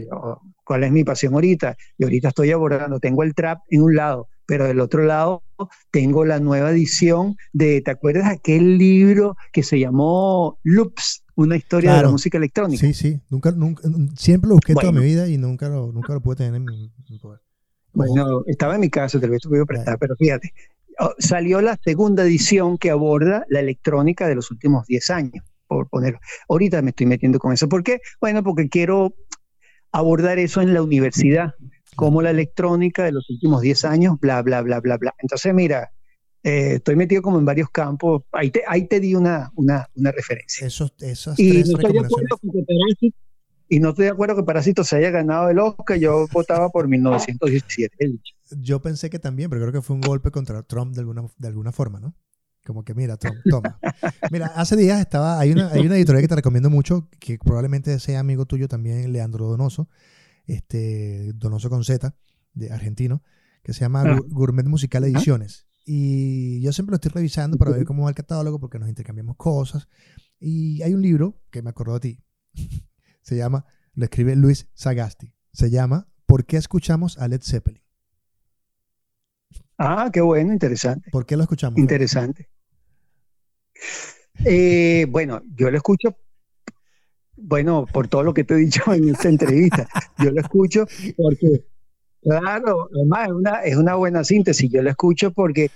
¿cuál 0.64 0.84
es 0.84 0.92
mi 0.92 1.04
pasión 1.04 1.34
ahorita? 1.34 1.76
Y 1.98 2.04
ahorita 2.04 2.28
estoy 2.28 2.52
abordando, 2.52 3.00
tengo 3.00 3.24
el 3.24 3.34
trap 3.34 3.62
en 3.70 3.82
un 3.82 3.96
lado, 3.96 4.28
pero 4.46 4.68
del 4.68 4.80
otro 4.80 5.04
lado 5.04 5.42
tengo 5.90 6.24
la 6.24 6.40
nueva 6.40 6.70
edición 6.70 7.36
de, 7.52 7.82
¿te 7.82 7.90
acuerdas 7.90 8.30
aquel 8.30 8.78
libro 8.78 9.38
que 9.52 9.64
se 9.64 9.80
llamó 9.80 10.60
Loops? 10.62 11.24
Una 11.34 11.56
historia 11.56 11.96
de 11.96 12.04
la 12.04 12.10
música 12.10 12.38
electrónica. 12.38 12.86
Sí, 12.86 12.94
sí, 12.94 13.20
nunca, 13.32 13.52
nunca, 13.54 13.82
siempre 14.16 14.50
lo 14.50 14.56
busqué 14.56 14.76
toda 14.76 14.92
mi 14.92 15.04
vida 15.04 15.28
y 15.28 15.40
nunca 15.40 15.68
lo, 15.68 15.92
nunca 15.92 16.14
lo 16.14 16.22
pude 16.22 16.36
tener 16.36 16.54
en 16.54 16.66
mi, 16.66 16.92
poder. 17.20 17.40
Bueno, 17.92 18.44
estaba 18.46 18.76
en 18.76 18.82
mi 18.82 18.90
casa, 18.92 19.20
tal 19.20 19.32
vez 19.32 19.42
te 19.42 19.66
prestar, 19.66 19.98
pero 19.98 20.16
fíjate, 20.16 20.54
salió 21.18 21.62
la 21.62 21.78
segunda 21.84 22.24
edición 22.24 22.78
que 22.78 22.90
aborda 22.90 23.46
la 23.50 23.60
electrónica 23.60 24.28
de 24.28 24.36
los 24.36 24.52
últimos 24.52 24.86
10 24.88 25.10
años, 25.12 25.46
por 25.68 25.88
ponerlo. 25.90 26.20
Ahorita 26.48 26.82
me 26.82 26.90
estoy 26.90 27.06
metiendo 27.06 27.40
con 27.40 27.54
eso. 27.54 27.70
¿Por 27.70 27.84
qué? 27.84 28.02
Bueno, 28.20 28.44
porque 28.44 28.70
quiero 28.70 29.14
abordar 29.92 30.40
eso 30.40 30.62
en 30.62 30.74
la 30.74 30.82
universidad, 30.82 31.54
como 31.96 32.22
la 32.22 32.32
electrónica 32.32 33.04
de 33.04 33.12
los 33.12 33.30
últimos 33.30 33.62
10 33.62 33.86
años, 33.86 34.20
bla, 34.20 34.42
bla, 34.42 34.62
bla, 34.62 34.80
bla, 34.80 34.98
bla. 34.98 35.16
Entonces, 35.20 35.54
mira, 35.54 35.92
eh, 36.44 36.76
estoy 36.76 36.96
metido 36.96 37.22
como 37.22 37.40
en 37.40 37.46
varios 37.46 37.70
campos. 37.70 38.24
Ahí 38.32 38.52
te, 38.52 38.64
ahí 38.68 38.88
te 38.88 39.00
di 39.00 39.16
una, 39.16 39.52
una, 39.56 39.88
una 39.96 40.12
referencia. 40.12 40.68
Esos, 40.68 40.94
esas 41.00 41.40
y 41.40 41.64
no 41.64 41.78
estoy 41.78 41.94
de 41.94 42.00
acuerdo 42.00 42.38
con 42.38 42.52
que 42.52 43.14
y 43.72 43.80
no 43.80 43.90
estoy 43.90 44.06
de 44.06 44.12
acuerdo 44.12 44.36
que 44.36 44.44
Parásito 44.44 44.84
se 44.84 44.96
haya 44.98 45.12
ganado 45.12 45.50
el 45.50 45.60
Oscar. 45.60 45.98
Yo 45.98 46.28
votaba 46.32 46.70
por 46.70 46.88
1917 46.88 47.96
yo 48.52 48.82
pensé 48.82 49.10
que 49.10 49.20
también, 49.20 49.50
pero 49.50 49.62
creo 49.62 49.74
que 49.74 49.82
fue 49.82 49.96
un 49.96 50.02
golpe 50.02 50.32
contra 50.32 50.64
Trump 50.64 50.94
de 50.94 51.02
alguna, 51.02 51.26
de 51.38 51.48
alguna 51.48 51.72
forma, 51.72 52.00
¿no? 52.00 52.16
Como 52.66 52.84
que 52.84 52.94
mira, 52.94 53.18
Trump, 53.18 53.38
toma. 53.50 53.80
Mira, 54.32 54.48
hace 54.48 54.76
días 54.76 55.00
estaba, 55.00 55.40
hay 55.40 55.52
una, 55.52 55.70
hay 55.70 55.86
una 55.86 55.96
editorial 55.96 56.22
que 56.22 56.28
te 56.28 56.36
recomiendo 56.36 56.70
mucho, 56.70 57.10
que 57.20 57.40
probablemente 57.40 57.98
sea 58.00 58.20
amigo 58.20 58.46
tuyo 58.46 58.68
también, 58.68 59.12
Leandro 59.12 59.48
Donoso, 59.48 59.90
este, 60.46 61.32
Donoso 61.34 61.70
con 61.70 61.84
Z, 61.84 62.16
de 62.54 62.72
argentino, 62.72 63.24
que 63.64 63.74
se 63.74 63.82
llama 63.82 64.04
ah. 64.06 64.20
Gourmet 64.28 64.66
Musical 64.66 65.06
Ediciones. 65.06 65.68
Y 65.86 66.62
yo 66.62 66.72
siempre 66.74 66.92
lo 66.92 66.96
estoy 66.98 67.12
revisando 67.12 67.58
para 67.58 67.72
ver 67.72 67.86
cómo 67.86 68.04
va 68.04 68.10
el 68.10 68.16
catálogo, 68.16 68.60
porque 68.60 68.78
nos 68.78 68.90
intercambiamos 68.90 69.38
cosas. 69.38 69.88
Y 70.40 70.82
hay 70.84 70.94
un 70.94 71.02
libro 71.02 71.42
que 71.50 71.64
me 71.64 71.70
acordó 71.70 71.94
de 71.96 72.00
ti. 72.00 72.24
se 73.22 73.38
llama, 73.38 73.66
lo 73.94 74.04
escribe 74.04 74.36
Luis 74.36 74.68
Sagasti. 74.74 75.34
Se 75.54 75.72
llama 75.72 76.08
¿Por 76.28 76.46
qué 76.46 76.58
escuchamos 76.58 77.18
a 77.18 77.28
Led 77.28 77.42
Zeppelin? 77.42 77.82
Ah, 79.80 80.10
qué 80.12 80.20
bueno, 80.20 80.52
interesante. 80.52 81.10
¿Por 81.10 81.26
qué 81.26 81.38
lo 81.38 81.44
escuchamos? 81.44 81.80
Interesante. 81.80 82.50
Eh, 84.44 85.06
bueno, 85.10 85.42
yo 85.56 85.72
lo 85.72 85.78
escucho, 85.78 86.18
bueno, 87.38 87.86
por 87.86 88.10
todo 88.10 88.24
lo 88.24 88.34
que 88.34 88.44
te 88.44 88.56
he 88.56 88.58
dicho 88.58 88.94
en 88.94 89.08
esta 89.08 89.30
entrevista. 89.30 89.88
Yo 90.18 90.32
lo 90.32 90.42
escucho 90.42 90.86
porque, 91.16 91.66
claro, 92.22 92.90
además 92.94 93.28
es 93.28 93.34
una, 93.34 93.62
es 93.62 93.76
una 93.78 93.96
buena 93.96 94.26
síntesis. 94.26 94.70
Yo 94.70 94.82
lo 94.82 94.90
escucho 94.90 95.32
porque 95.32 95.72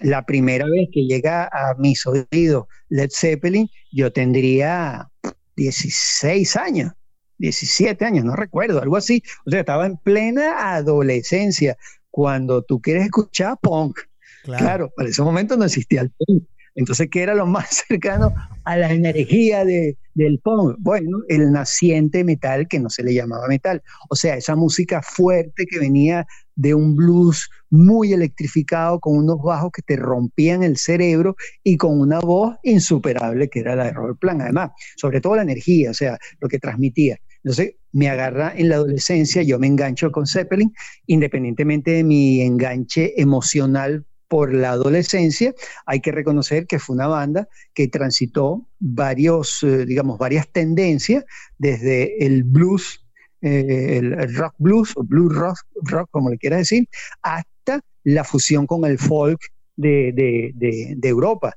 la 0.00 0.26
primera 0.26 0.66
vez 0.66 0.90
que 0.92 1.06
llega 1.06 1.46
a 1.46 1.74
mis 1.78 2.06
oídos 2.06 2.66
Led 2.90 3.08
Zeppelin, 3.10 3.70
yo 3.92 4.12
tendría 4.12 5.08
16 5.56 6.54
años. 6.56 6.92
17 7.38 8.04
años, 8.04 8.24
no 8.24 8.36
recuerdo, 8.36 8.80
algo 8.80 8.96
así. 8.96 9.22
O 9.46 9.50
sea, 9.50 9.60
estaba 9.60 9.86
en 9.86 9.96
plena 9.96 10.74
adolescencia 10.74 11.76
cuando 12.16 12.62
tú 12.62 12.80
quieres 12.80 13.04
escuchar 13.04 13.58
punk. 13.60 13.98
Claro, 14.42 14.90
para 14.96 15.10
ese 15.10 15.20
momento 15.20 15.54
no 15.58 15.66
existía 15.66 16.00
el 16.00 16.10
punk. 16.16 16.44
Entonces, 16.74 17.08
¿qué 17.10 17.20
era 17.20 17.34
lo 17.34 17.44
más 17.44 17.68
cercano 17.88 18.32
a 18.64 18.76
la 18.78 18.90
energía 18.90 19.66
de, 19.66 19.98
del 20.14 20.38
punk? 20.38 20.76
Bueno, 20.78 21.18
el 21.28 21.52
naciente 21.52 22.24
metal 22.24 22.68
que 22.68 22.80
no 22.80 22.88
se 22.88 23.02
le 23.02 23.12
llamaba 23.12 23.46
metal. 23.48 23.82
O 24.08 24.16
sea, 24.16 24.34
esa 24.34 24.56
música 24.56 25.02
fuerte 25.02 25.66
que 25.66 25.78
venía 25.78 26.26
de 26.54 26.72
un 26.72 26.96
blues 26.96 27.50
muy 27.68 28.14
electrificado, 28.14 28.98
con 28.98 29.18
unos 29.18 29.42
bajos 29.42 29.70
que 29.72 29.82
te 29.82 29.96
rompían 29.96 30.62
el 30.62 30.78
cerebro 30.78 31.36
y 31.62 31.76
con 31.76 32.00
una 32.00 32.20
voz 32.20 32.56
insuperable 32.62 33.50
que 33.50 33.60
era 33.60 33.76
la 33.76 33.84
de 33.84 33.92
Robert 33.92 34.18
Plant. 34.18 34.40
Además, 34.40 34.70
sobre 34.96 35.20
todo 35.20 35.36
la 35.36 35.42
energía, 35.42 35.90
o 35.90 35.94
sea, 35.94 36.16
lo 36.40 36.48
que 36.48 36.58
transmitía. 36.58 37.18
Entonces 37.46 37.76
me 37.92 38.08
agarra 38.08 38.52
en 38.56 38.70
la 38.70 38.74
adolescencia, 38.74 39.40
yo 39.44 39.60
me 39.60 39.68
engancho 39.68 40.10
con 40.10 40.26
Zeppelin, 40.26 40.74
independientemente 41.06 41.92
de 41.92 42.02
mi 42.02 42.40
enganche 42.40 43.14
emocional 43.22 44.04
por 44.26 44.52
la 44.52 44.70
adolescencia, 44.70 45.54
hay 45.86 46.00
que 46.00 46.10
reconocer 46.10 46.66
que 46.66 46.80
fue 46.80 46.96
una 46.96 47.06
banda 47.06 47.46
que 47.72 47.86
transitó 47.86 48.66
varios, 48.80 49.62
eh, 49.62 49.86
digamos, 49.86 50.18
varias 50.18 50.48
tendencias, 50.50 51.24
desde 51.56 52.26
el 52.26 52.42
blues, 52.42 53.06
eh, 53.42 53.98
el, 53.98 54.34
rock 54.34 54.56
blues 54.58 54.92
o 54.96 55.04
blues 55.04 55.32
rock, 55.32 55.58
rock, 55.84 56.08
como 56.10 56.30
le 56.30 56.38
quieras 56.38 56.58
decir, 56.58 56.88
hasta 57.22 57.78
la 58.02 58.24
fusión 58.24 58.66
con 58.66 58.84
el 58.86 58.98
folk 58.98 59.38
de, 59.76 60.52
Europa. 61.00 61.54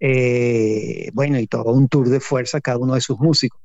Eh, 0.00 1.08
bueno, 1.14 1.38
y 1.38 1.46
todo 1.46 1.72
un 1.72 1.88
tour 1.88 2.10
de 2.10 2.20
fuerza 2.20 2.60
cada 2.60 2.76
uno 2.76 2.94
de 2.94 3.00
sus 3.00 3.18
músicos. 3.18 3.58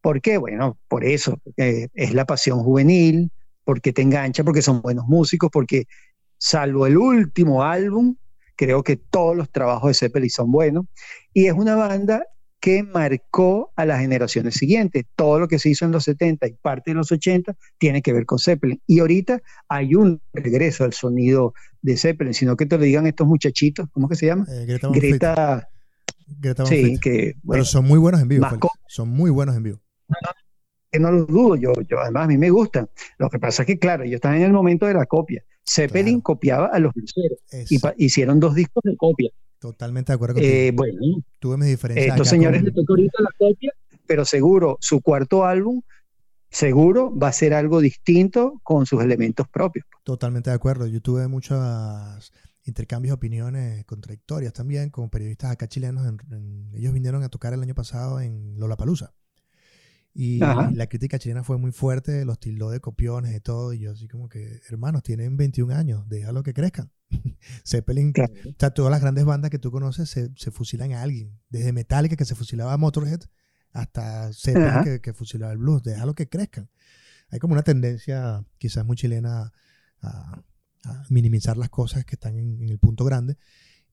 ¿Por 0.00 0.20
qué? 0.20 0.38
Bueno, 0.38 0.78
por 0.88 1.04
eso, 1.04 1.40
es 1.56 2.14
la 2.14 2.24
pasión 2.24 2.60
juvenil, 2.60 3.30
porque 3.64 3.92
te 3.92 4.02
engancha, 4.02 4.44
porque 4.44 4.62
son 4.62 4.82
buenos 4.82 5.06
músicos, 5.06 5.50
porque 5.52 5.84
salvo 6.38 6.86
el 6.86 6.96
último 6.96 7.62
álbum, 7.62 8.16
creo 8.56 8.82
que 8.82 8.96
todos 8.96 9.36
los 9.36 9.50
trabajos 9.50 9.90
de 9.90 9.94
Zeppelin 9.94 10.30
son 10.30 10.50
buenos, 10.50 10.86
y 11.32 11.46
es 11.46 11.52
una 11.52 11.76
banda 11.76 12.24
que 12.60 12.82
marcó 12.82 13.72
a 13.74 13.86
las 13.86 14.00
generaciones 14.00 14.54
siguientes. 14.54 15.06
Todo 15.16 15.40
lo 15.40 15.48
que 15.48 15.58
se 15.58 15.70
hizo 15.70 15.86
en 15.86 15.92
los 15.92 16.04
70 16.04 16.46
y 16.46 16.52
parte 16.60 16.90
de 16.90 16.94
los 16.94 17.10
80 17.10 17.56
tiene 17.78 18.02
que 18.02 18.12
ver 18.12 18.26
con 18.26 18.38
Zeppelin. 18.38 18.80
Y 18.86 19.00
ahorita 19.00 19.40
hay 19.68 19.94
un 19.94 20.20
regreso 20.34 20.84
al 20.84 20.92
sonido 20.92 21.54
de 21.80 21.96
Zeppelin, 21.96 22.34
sino 22.34 22.56
que 22.56 22.66
te 22.66 22.76
lo 22.76 22.84
digan 22.84 23.06
estos 23.06 23.26
muchachitos, 23.26 23.88
¿cómo 23.92 24.08
que 24.08 24.16
se 24.16 24.26
llama? 24.26 24.46
Eh, 24.50 24.66
Greta, 24.66 24.88
Greta, 24.92 25.69
Greta 26.38 26.62
Van 26.64 26.70
sí, 26.72 26.98
que, 27.00 27.10
Pero 27.10 27.40
bueno, 27.42 27.64
son 27.64 27.84
muy 27.86 27.98
buenos 27.98 28.20
en 28.22 28.28
vivo. 28.28 28.46
Son 28.86 29.08
muy 29.08 29.30
buenos 29.30 29.56
en 29.56 29.62
vivo. 29.64 29.80
que 30.92 30.98
no 30.98 31.10
lo 31.12 31.24
dudo, 31.26 31.56
yo, 31.56 31.72
yo 31.88 32.00
además 32.00 32.24
a 32.24 32.28
mí 32.28 32.36
me 32.38 32.50
gustan. 32.50 32.88
Lo 33.18 33.28
que 33.30 33.38
pasa 33.38 33.62
es 33.62 33.66
que, 33.66 33.78
claro, 33.78 34.04
yo 34.04 34.16
estaba 34.16 34.36
en 34.36 34.42
el 34.42 34.52
momento 34.52 34.86
de 34.86 34.94
la 34.94 35.06
copia. 35.06 35.42
Zeppelin 35.68 36.14
Claro. 36.16 36.22
copiaba 36.22 36.66
a 36.66 36.78
los 36.80 36.92
bluseros 36.94 37.38
y 37.68 38.04
hicieron 38.04 38.40
dos 38.40 38.54
discos 38.54 38.82
de 38.84 38.96
copia. 38.96 39.30
totalmente 39.60 40.10
de 40.12 40.14
acuerdo 40.14 40.34
contigo. 40.34 40.52
Eh, 40.52 40.72
bueno, 40.74 40.98
Tuve 41.38 41.56
mis 41.58 41.68
diferencias. 41.68 42.08
estos 42.08 42.28
señores 42.28 42.62
les 42.62 42.74
tocó 42.74 42.94
ahorita 42.94 43.22
la 43.22 43.28
copia, 43.38 43.72
pero 44.06 44.24
seguro 44.24 44.78
su 44.80 45.00
cuarto 45.00 45.44
álbum, 45.44 45.82
seguro 46.48 47.16
va 47.16 47.28
a 47.28 47.32
ser 47.32 47.54
algo 47.54 47.80
distinto 47.80 48.60
con 48.64 48.86
sus 48.86 49.02
elementos 49.02 49.46
propios. 49.48 49.86
Totalmente 50.02 50.50
de 50.50 50.56
acuerdo. 50.56 50.86
Yo 50.86 51.00
tuve 51.00 51.28
muchos 51.28 51.58
intercambios 52.64 53.10
de 53.10 53.14
opiniones 53.14 53.84
contradictorias 53.86 54.52
también 54.52 54.90
con 54.90 55.08
periodistas 55.10 55.50
acá 55.52 55.66
chilenos. 55.68 56.06
en- 56.06 56.18
en- 56.34 56.70
ellos 56.74 56.92
vinieron 56.92 57.22
a 57.22 57.28
tocar 57.28 57.52
el 57.54 57.62
año 57.62 57.74
pasado 57.74 58.20
en 58.20 58.58
Lollapalooza. 58.58 59.14
Y 60.12 60.42
Ajá. 60.42 60.70
la 60.72 60.88
crítica 60.88 61.18
chilena 61.20 61.44
fue 61.44 61.56
muy 61.56 61.70
fuerte, 61.72 62.24
los 62.24 62.40
tildó 62.40 62.70
de 62.70 62.80
copiones 62.80 63.34
y 63.34 63.40
todo. 63.40 63.72
Y 63.72 63.78
yo 63.80 63.92
así 63.92 64.08
como 64.08 64.28
que, 64.28 64.60
hermanos, 64.68 65.02
tienen 65.04 65.36
21 65.36 65.70
años, 65.72 66.08
déjalo 66.08 66.42
que 66.42 66.52
crezcan. 66.52 66.90
Zeppelin, 67.64 68.12
Claro. 68.12 68.32
o 68.48 68.54
sea, 68.58 68.70
todas 68.70 68.90
las 68.90 69.00
grandes 69.00 69.24
bandas 69.24 69.50
que 69.50 69.58
tú 69.60 69.70
conoces 69.70 70.08
se, 70.10 70.30
se 70.36 70.50
fusilan 70.50 70.92
a 70.92 71.02
alguien. 71.02 71.38
Desde 71.48 71.72
Metallica, 71.72 72.16
que 72.16 72.24
se 72.24 72.34
fusilaba 72.34 72.72
a 72.72 72.76
Motorhead, 72.76 73.20
hasta 73.72 74.32
Zeppelin, 74.32 74.82
que, 74.84 75.00
que 75.00 75.12
fusilaba 75.14 75.52
el 75.52 75.58
blues. 75.58 75.82
Déjalo 75.84 76.14
que 76.14 76.28
crezcan. 76.28 76.68
Hay 77.30 77.38
como 77.38 77.52
una 77.54 77.62
tendencia, 77.62 78.44
quizás 78.58 78.84
muy 78.84 78.96
chilena, 78.96 79.52
a, 80.02 80.42
a 80.84 81.04
minimizar 81.10 81.56
las 81.56 81.68
cosas 81.70 82.04
que 82.04 82.14
están 82.16 82.36
en, 82.38 82.62
en 82.62 82.68
el 82.68 82.78
punto 82.78 83.04
grande. 83.04 83.36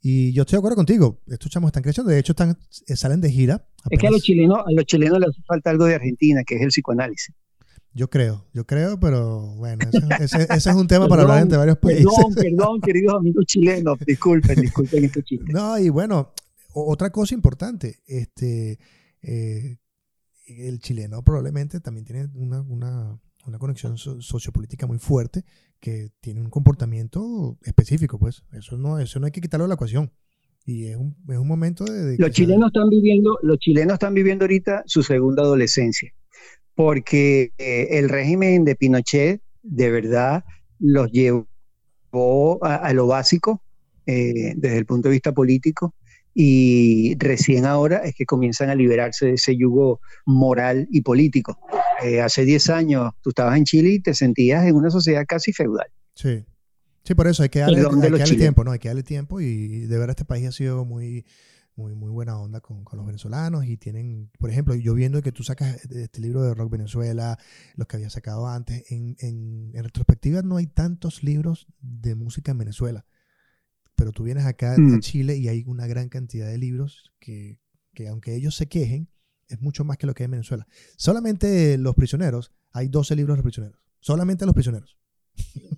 Y 0.02 0.32
yo 0.34 0.44
estoy 0.44 0.58
de 0.58 0.60
acuerdo 0.60 0.76
contigo. 0.78 1.22
Estos 1.28 1.52
chamos 1.52 1.70
están 1.70 1.84
creciendo. 1.84 2.12
De 2.12 2.20
hecho, 2.20 2.34
están, 2.34 2.58
eh, 2.88 2.96
salen 2.96 3.20
de 3.20 3.32
gira. 3.32 3.68
Es 3.78 3.84
que 3.84 3.96
a 3.96 3.98
apenas- 3.98 4.12
los 4.14 4.22
chilenos, 4.24 4.60
a 4.60 4.72
los 4.72 4.86
chilenos 4.86 5.20
les 5.20 5.30
hace 5.30 5.42
falta 5.44 5.70
algo 5.72 5.86
de 5.86 5.96
Argentina, 5.96 6.44
que 6.46 6.56
es 6.56 6.62
el 6.62 6.68
psicoanálisis. 6.70 7.34
Yo 7.94 8.10
creo, 8.12 8.46
yo 8.54 8.64
creo, 8.68 9.00
pero 9.00 9.56
bueno, 9.56 9.90
ese, 9.92 10.24
ese- 10.24 10.48
ese 10.54 10.70
es 10.70 10.76
un 10.76 10.88
tema 10.88 11.08
para 11.10 11.24
hablar 11.24 11.42
entre 11.42 11.58
varios 11.58 11.80
países. 11.80 12.06
Perdón, 12.06 12.36
perdón, 12.36 12.82
queridos 12.82 13.16
amigos 13.16 13.46
chilenos, 13.48 13.98
disculpen, 14.06 14.62
disculpen 14.62 15.04
este 15.06 15.24
chiste. 15.24 15.52
No, 15.52 15.80
y 15.80 15.90
bueno, 15.90 16.32
otra 16.74 17.10
cosa 17.10 17.34
importante, 17.34 18.02
este, 18.06 18.78
eh, 19.24 19.78
el 20.46 20.80
chileno 20.80 21.24
probablemente 21.24 21.80
también 21.80 22.06
tiene 22.06 22.28
una, 22.36 22.62
una- 22.62 23.20
una 23.48 23.58
conexión 23.58 23.98
so- 23.98 24.22
sociopolítica 24.22 24.86
muy 24.86 25.00
fuerte 25.00 25.44
que 25.80 26.10
tiene 26.20 26.42
un 26.42 26.50
comportamiento 26.50 27.58
específico, 27.64 28.18
pues. 28.20 28.44
Eso 28.52 28.78
no, 28.78 29.00
eso 29.00 29.20
no 29.20 29.26
hay 29.26 29.32
que 29.32 29.42
quitarlo 29.42 29.66
de 29.66 29.70
la 29.70 29.76
ecuación. 29.76 30.12
Y 30.66 30.88
es 30.88 30.98
un, 30.98 31.16
es 31.30 31.38
un 31.38 31.48
momento 31.48 31.86
de... 31.86 32.04
de 32.04 32.18
Los 32.18 32.28
se- 32.30 32.34
chilenos 32.34 32.68
están 32.68 32.90
viviendo, 32.90 33.38
los 33.42 33.58
chilenos 33.58 33.94
están 33.94 34.14
viviendo 34.14 34.44
ahorita 34.46 34.84
su 34.86 35.02
segunda 35.02 35.44
adolescencia, 35.44 36.14
porque 36.76 37.54
eh, 37.58 37.88
el 37.92 38.10
régimen 38.10 38.66
de 38.66 38.76
Pinochet 38.76 39.42
de 39.64 39.92
verdad 39.92 40.44
los 40.80 41.10
llevó 41.12 41.48
a, 42.62 42.76
a 42.76 42.94
lo 42.94 43.08
básico 43.08 43.64
eh, 44.06 44.54
desde 44.58 44.78
el 44.78 44.86
punto 44.86 45.08
de 45.08 45.14
vista 45.14 45.32
político 45.32 45.96
y 46.34 47.16
recién 47.18 47.66
ahora 47.66 47.98
es 48.00 48.14
que 48.16 48.26
comienzan 48.26 48.70
a 48.70 48.76
liberarse 48.76 49.26
de 49.26 49.34
ese 49.34 49.58
yugo 49.58 50.02
moral 50.26 50.88
y 50.92 51.02
político. 51.02 51.58
Eh, 52.04 52.22
hace 52.22 52.46
10 52.46 52.70
años 52.70 53.12
tú 53.22 53.30
estabas 53.30 53.58
en 53.58 53.66
Chile 53.66 53.90
y 53.94 54.00
te 54.00 54.14
sentías 54.14 54.66
en 54.66 54.76
una 54.76 54.90
sociedad 54.90 55.26
casi 55.28 55.54
feudal. 55.54 55.88
Sí. 56.14 56.46
Sí, 57.04 57.16
por 57.16 57.28
eso 57.28 57.42
hay 57.42 57.50
que 57.50 57.60
darle, 57.60 57.82
hay 57.82 58.24
que 58.24 58.36
tiempo, 58.36 58.64
¿no? 58.64 58.72
Hay 58.72 58.80
que 58.80 58.90
darle 58.90 59.04
tiempo 59.04 59.40
y 59.40 59.86
de 59.88 59.98
verdad 59.98 60.10
este 60.12 60.26
país 60.26 60.46
ha 60.46 60.52
sido 60.52 60.84
muy, 60.84 61.26
muy, 61.78 61.96
muy 61.96 62.10
buena 62.12 62.38
onda 62.38 62.60
con, 62.60 62.84
con 62.84 62.98
los 62.98 63.06
venezolanos 63.06 63.66
y 63.66 63.78
tienen, 63.78 64.30
por 64.40 64.50
ejemplo, 64.50 64.76
yo 64.76 64.94
viendo 64.94 65.22
que 65.22 65.32
tú 65.32 65.44
sacas 65.44 65.86
este 65.86 66.20
libro 66.20 66.42
de 66.42 66.54
Rock 66.54 66.72
Venezuela, 66.72 67.38
los 67.76 67.88
que 67.88 67.96
había 67.96 68.10
sacado 68.10 68.48
antes, 68.48 68.92
en, 68.92 69.16
en, 69.20 69.72
en 69.74 69.84
retrospectiva 69.84 70.42
no 70.42 70.58
hay 70.58 70.68
tantos 70.68 71.24
libros 71.24 71.68
de 71.80 72.16
música 72.16 72.52
en 72.52 72.58
Venezuela, 72.58 73.06
pero 73.96 74.12
tú 74.12 74.24
vienes 74.24 74.46
acá 74.46 74.74
a 74.74 74.78
Mm. 74.78 75.00
Chile 75.00 75.38
y 75.38 75.48
hay 75.48 75.64
una 75.66 75.88
gran 75.88 76.10
cantidad 76.10 76.48
de 76.48 76.58
libros 76.58 77.14
que, 77.20 77.60
que 77.94 78.10
aunque 78.10 78.36
ellos 78.36 78.56
se 78.56 78.68
quejen, 78.68 79.08
es 79.48 79.62
mucho 79.62 79.84
más 79.84 79.98
que 79.98 80.08
lo 80.08 80.14
que 80.14 80.24
hay 80.24 80.26
en 80.26 80.32
Venezuela. 80.32 80.68
Solamente 80.96 81.78
Los 81.78 81.96
Prisioneros, 81.96 82.52
hay 82.72 82.88
12 82.88 83.16
libros 83.16 83.38
de 83.38 83.44
prisioneros, 83.44 83.80
solamente 84.00 84.46
Los 84.46 84.56
Prisioneros. 84.56 84.98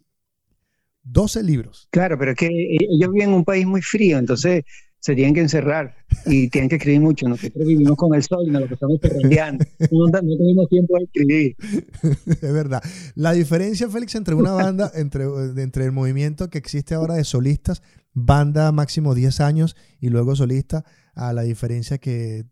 12 1.03 1.43
libros. 1.43 1.87
Claro, 1.91 2.17
pero 2.19 2.31
es 2.31 2.37
que 2.37 2.47
eh, 2.47 2.77
ellos 2.91 3.11
viven 3.11 3.29
en 3.29 3.35
un 3.35 3.45
país 3.45 3.65
muy 3.65 3.81
frío, 3.81 4.17
entonces 4.17 4.63
se 4.99 5.15
tienen 5.15 5.33
que 5.33 5.39
encerrar 5.39 5.95
y 6.25 6.49
tienen 6.49 6.69
que 6.69 6.75
escribir 6.75 6.99
mucho. 6.99 7.27
Nosotros 7.27 7.65
vivimos 7.65 7.95
con 7.95 8.13
el 8.13 8.21
sol 8.21 8.45
y 8.45 8.51
nos 8.51 8.67
lo 8.67 8.73
estamos 8.73 8.99
perrendeando. 8.99 9.63
No, 9.91 10.07
no 10.07 10.37
tenemos 10.37 10.69
tiempo 10.69 10.97
de 10.97 11.03
escribir. 11.05 11.55
Es 12.41 12.53
verdad. 12.53 12.83
La 13.15 13.31
diferencia, 13.31 13.89
Félix, 13.89 14.15
entre 14.15 14.35
una 14.35 14.51
banda, 14.51 14.91
entre, 14.93 15.23
entre 15.57 15.85
el 15.85 15.93
movimiento 15.93 16.49
que 16.49 16.57
existe 16.57 16.95
ahora 16.95 17.15
de 17.15 17.23
solistas, 17.23 17.81
banda 18.13 18.71
máximo 18.71 19.15
10 19.15 19.39
años 19.39 19.77
y 20.01 20.09
luego 20.09 20.35
solista, 20.35 20.83
a 21.15 21.33
la 21.33 21.43
diferencia 21.43 21.97
que 21.97 22.45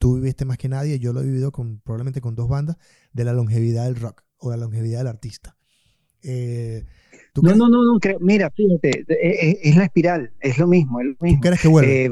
tú 0.00 0.14
viviste 0.16 0.44
más 0.46 0.56
que 0.58 0.68
nadie, 0.68 0.98
yo 0.98 1.12
lo 1.12 1.20
he 1.20 1.24
vivido 1.24 1.52
con, 1.52 1.78
probablemente 1.80 2.20
con 2.22 2.34
dos 2.34 2.48
bandas, 2.48 2.76
de 3.12 3.24
la 3.24 3.34
longevidad 3.34 3.84
del 3.84 3.96
rock 3.96 4.22
o 4.38 4.50
de 4.50 4.56
la 4.56 4.64
longevidad 4.64 4.98
del 5.00 5.06
artista. 5.08 5.56
Eh, 6.22 6.84
¿tú, 7.34 7.42
No, 7.42 7.54
no, 7.54 7.68
no, 7.68 7.84
no, 7.84 7.98
creo- 8.00 8.18
mira, 8.20 8.50
fíjate, 8.50 9.00
eh, 9.08 9.50
eh, 9.50 9.58
es, 9.62 9.76
la 9.76 9.84
espiral, 9.84 10.32
es 10.40 10.58
lo 10.58 10.66
mismo, 10.66 11.00
es 11.00 11.06
lo 11.08 11.14
tú 11.16 11.24
mismo. 11.26 11.40
crees 11.42 11.60
que 11.60 11.68
vuelve? 11.68 12.04
Eh, 12.06 12.10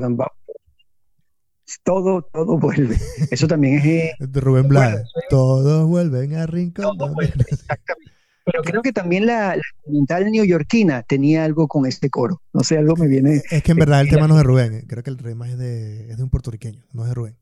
todo, 1.83 2.23
todo 2.33 2.59
vuelve. 2.59 2.97
Eso 3.31 3.47
también 3.47 3.79
es... 3.79 3.85
eh, 3.87 4.13
de 4.19 4.41
Rubén 4.41 4.69
soy- 4.69 5.23
Todos 5.31 5.87
vuelven 5.89 6.35
a 6.35 6.47
Rincón. 6.47 6.83
todo 6.85 6.95
donde- 6.95 7.15
vuelve, 7.15 7.45
exactamente. 7.51 8.13
Pero 8.45 8.63
creo 8.65 8.83
que 8.83 8.93
también 8.93 9.27
la, 9.27 9.57
la 9.57 9.63
experimental 9.63 10.31
neoyorquina 10.31 11.03
tenía 11.05 11.45
algo 11.45 11.69
con 11.69 11.87
este 11.87 12.11
coro. 12.11 12.43
No 12.53 12.61
sé, 12.61 12.79
algo 12.79 12.97
me 12.97 13.09
viene... 13.09 13.43
Es 13.51 13.63
que 13.63 13.73
en 13.73 13.79
verdad 13.79 14.01
el 14.03 14.09
tema 14.09 14.27
no 14.29 14.35
es 14.35 14.39
de 14.39 14.45
Rubén. 14.45 14.85
Creo 14.87 15.03
que 15.03 15.11
el 15.11 15.17
tema 15.17 15.49
es 15.49 15.59
de, 15.59 16.11
es 16.11 16.17
de 16.19 16.23
un 16.23 16.31
puertorriqueño, 16.31 16.85
no 16.93 17.03
es 17.03 17.09
de 17.09 17.15
Rubén. 17.15 17.37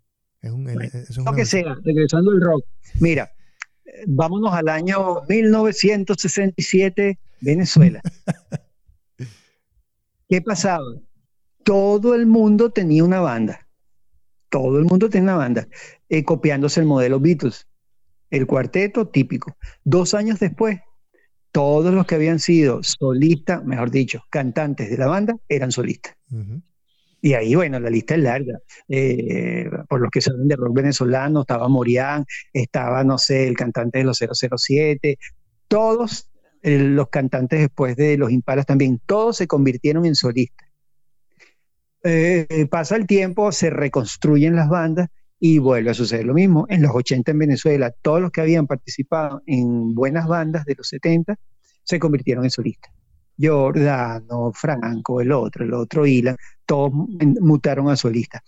Es 0.47 1.19
un, 1.19 1.25
lo 1.25 1.33
que 1.33 1.45
sea, 1.45 1.77
regresando 1.85 2.31
al 2.31 2.41
rock. 2.41 2.65
Mira, 3.01 3.33
eh, 3.85 4.05
vámonos 4.07 4.53
al 4.55 4.69
año 4.69 5.23
1967, 5.29 7.19
Venezuela. 7.41 8.01
¿Qué 10.29 10.43
pasaba? 10.43 10.85
Todo 11.63 12.15
el 12.15 12.27
mundo 12.27 12.71
tenía 12.71 13.05
una 13.05 13.21
banda. 13.21 13.67
Todo 14.49 14.79
el 14.79 14.85
mundo 14.85 15.09
tenía 15.09 15.25
una 15.25 15.37
banda, 15.37 15.69
eh, 16.09 16.25
copiándose 16.25 16.81
el 16.81 16.87
modelo 16.87 17.21
Beatles. 17.21 17.67
El 18.31 18.47
cuarteto 18.47 19.09
típico. 19.09 19.57
Dos 19.85 20.15
años 20.15 20.39
después, 20.41 20.81
todos 21.53 21.95
los 21.95 22.07
que 22.07 22.17
habían 22.17 22.39
sido 22.39 22.83
solistas, 22.83 23.65
mejor 23.65 23.91
dicho, 23.91 24.23
cantantes 24.31 24.91
de 24.91 24.99
la 24.99 25.07
banda, 25.07 25.37
eran 25.49 25.73
solistas. 25.73 26.15
Y 27.21 27.35
ahí, 27.35 27.55
bueno, 27.55 27.81
la 27.81 27.91
lista 27.91 28.15
es 28.15 28.21
larga. 28.21 28.59
Eh, 28.89 29.69
por 29.89 30.01
los 30.01 30.11
que 30.11 30.21
saben 30.21 30.49
de 30.49 30.57
rock 30.57 30.75
venezolano, 30.75 31.41
estaba 31.41 31.69
Morián, 31.69 32.25
estaba, 32.53 33.05
no 33.05 33.19
sé, 33.19 33.49
el 33.49 33.57
cantante 33.57 33.99
de 33.99 34.05
los 34.05 34.19
007, 34.19 35.19
todos 35.69 36.31
eh, 36.63 36.79
los 36.79 37.09
cantantes 37.09 37.61
después 37.61 37.97
de 37.97 38.17
los 38.17 38.31
Impalas 38.31 38.67
también, 38.67 39.01
todos 39.07 39.37
se 39.37 39.47
convirtieron 39.47 40.05
en 40.07 40.15
solistas. 40.15 40.69
Eh, 42.05 42.69
pasa 42.71 42.97
el 42.97 43.07
tiempo, 43.07 43.51
se 43.51 43.71
reconstruyen 43.71 44.55
las 44.55 44.69
bandas 44.69 45.09
y 45.39 45.59
vuelve 45.59 45.91
a 45.91 45.95
suceder 45.95 46.25
lo 46.25 46.35
mismo. 46.35 46.67
En 46.69 46.83
los 46.83 46.93
80 46.95 47.33
en 47.33 47.39
Venezuela, 47.39 47.93
todos 48.03 48.21
los 48.21 48.31
que 48.31 48.41
habían 48.41 48.67
participado 48.67 49.43
en 49.47 49.95
buenas 49.95 50.29
bandas 50.29 50.65
de 50.65 50.75
los 50.77 50.89
70 50.89 51.37
se 51.83 51.99
convirtieron 51.99 52.45
en 52.45 52.51
solistas. 52.51 52.96
Giordano, 53.37 54.53
Franco, 54.55 55.21
el 55.21 55.33
otro, 55.33 55.65
el 55.65 55.75
otro 55.75 56.07
Ilan, 56.07 56.37
todos 56.65 56.93
mutaron 56.93 57.89
a 57.89 57.97
solistas. 57.97 58.43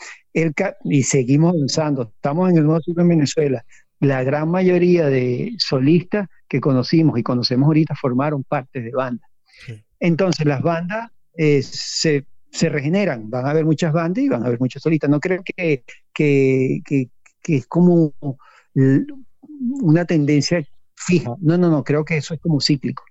Y 0.85 1.03
seguimos 1.03 1.55
avanzando. 1.55 2.13
Estamos 2.15 2.51
en 2.51 2.59
el 2.59 2.65
nuevo 2.65 2.81
ciclo 2.81 3.03
en 3.03 3.09
Venezuela. 3.09 3.65
La 4.01 4.23
gran 4.23 4.49
mayoría 4.51 5.07
de 5.09 5.55
solistas 5.59 6.29
que 6.49 6.61
conocimos 6.61 7.19
y 7.19 7.23
conocemos 7.23 7.67
ahorita 7.67 7.95
formaron 7.97 8.45
parte 8.45 8.81
de 8.81 8.91
bandas. 8.93 9.29
Sí. 9.67 9.85
Entonces 10.01 10.47
las 10.47 10.63
bandas 10.63 11.11
eh, 11.37 11.63
se, 11.63 12.25
se 12.51 12.69
regeneran. 12.69 13.29
Van 13.29 13.47
a 13.47 13.51
haber 13.51 13.65
muchas 13.65 13.93
bandas 13.93 14.23
y 14.23 14.29
van 14.29 14.43
a 14.45 14.47
haber 14.47 14.61
muchos 14.61 14.83
solistas. 14.83 15.11
No 15.11 15.21
creo 15.21 15.43
que, 15.45 15.85
que, 16.15 16.81
que- 16.85 17.11
que 17.41 17.57
es 17.57 17.67
como 17.67 18.13
una 19.61 20.05
tendencia 20.05 20.63
fija. 20.95 21.35
No, 21.41 21.57
no, 21.59 21.71
no. 21.71 21.83
Creo 21.85 22.05
que 22.05 22.17
eso 22.17 22.35
es 22.35 22.41
como 22.41 22.61
cíclico. 22.61 23.03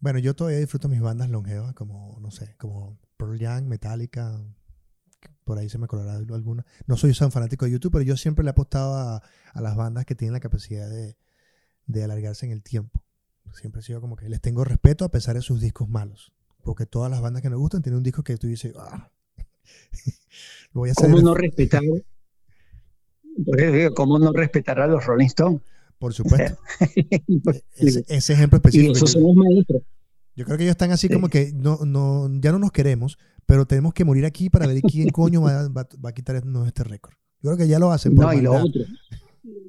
Bueno, 0.00 0.18
yo 0.18 0.34
todavía 0.34 0.58
disfruto 0.58 0.88
mis 0.88 1.00
bandas 1.00 1.28
longevas, 1.28 1.74
como, 1.74 2.18
no 2.20 2.30
sé, 2.30 2.54
como 2.56 2.98
Pearl 3.18 3.38
Jam, 3.38 3.66
Metallica, 3.66 4.42
por 5.44 5.58
ahí 5.58 5.68
se 5.68 5.78
me 5.78 5.86
colará 5.86 6.14
alguna. 6.14 6.64
No 6.86 6.96
soy 6.96 7.12
tan 7.12 7.30
fanático 7.30 7.66
de 7.66 7.72
YouTube, 7.72 7.92
pero 7.92 8.04
yo 8.04 8.16
siempre 8.16 8.42
le 8.42 8.48
he 8.48 8.52
apostado 8.52 8.94
a, 8.94 9.22
las 9.60 9.76
bandas 9.76 10.06
que 10.06 10.14
tienen 10.14 10.32
la 10.32 10.40
capacidad 10.40 10.88
de, 10.88 11.16
de 11.86 12.04
alargarse 12.04 12.46
en 12.46 12.52
el 12.52 12.62
tiempo. 12.62 13.02
Siempre 13.52 13.80
he 13.80 13.84
sido 13.84 14.00
como 14.00 14.16
que 14.16 14.28
les 14.28 14.40
tengo 14.40 14.64
respeto 14.64 15.04
a 15.04 15.10
pesar 15.10 15.34
de 15.34 15.42
sus 15.42 15.60
discos 15.60 15.88
malos. 15.88 16.32
Porque 16.62 16.86
todas 16.86 17.10
las 17.10 17.20
bandas 17.20 17.42
que 17.42 17.50
me 17.50 17.56
gustan 17.56 17.82
tienen 17.82 17.98
un 17.98 18.02
disco 18.02 18.22
que 18.22 18.36
tú 18.36 18.46
dices, 18.46 18.74
ah, 18.78 19.10
lo 20.72 20.80
voy 20.80 20.90
a 20.90 20.92
hacer. 20.92 21.10
¿Cómo 21.10 21.20
no 21.20 21.34
respetar? 21.34 21.82
¿Cómo 23.94 24.18
no 24.18 24.32
respetar 24.32 24.80
a 24.80 24.86
los 24.86 25.04
Rolling 25.04 25.26
Stones? 25.26 25.62
Por 26.00 26.14
supuesto. 26.14 26.58
ese, 27.76 28.32
ejemplo 28.32 28.56
específico. 28.56 28.92
Y 28.92 28.96
esos 28.96 29.12
son 29.12 29.22
los 29.22 29.34
maestros. 29.34 29.82
Yo 30.34 30.46
creo 30.46 30.56
que 30.56 30.64
ellos 30.64 30.72
están 30.72 30.92
así 30.92 31.10
como 31.10 31.28
que 31.28 31.52
no, 31.52 31.80
no, 31.84 32.26
ya 32.40 32.52
no 32.52 32.58
nos 32.58 32.72
queremos, 32.72 33.18
pero 33.44 33.66
tenemos 33.66 33.92
que 33.92 34.06
morir 34.06 34.24
aquí 34.24 34.48
para 34.48 34.66
ver 34.66 34.80
quién 34.80 35.08
coño 35.12 35.42
va, 35.42 35.68
va, 35.68 35.86
a 36.08 36.12
quitarnos 36.12 36.66
este 36.66 36.84
récord. 36.84 37.14
Yo 37.42 37.50
creo 37.50 37.58
que 37.58 37.68
ya 37.68 37.78
lo 37.78 37.92
hacen. 37.92 38.14
no, 38.14 38.32
y 38.32 38.40
lo 38.40 38.54
otro. 38.54 38.82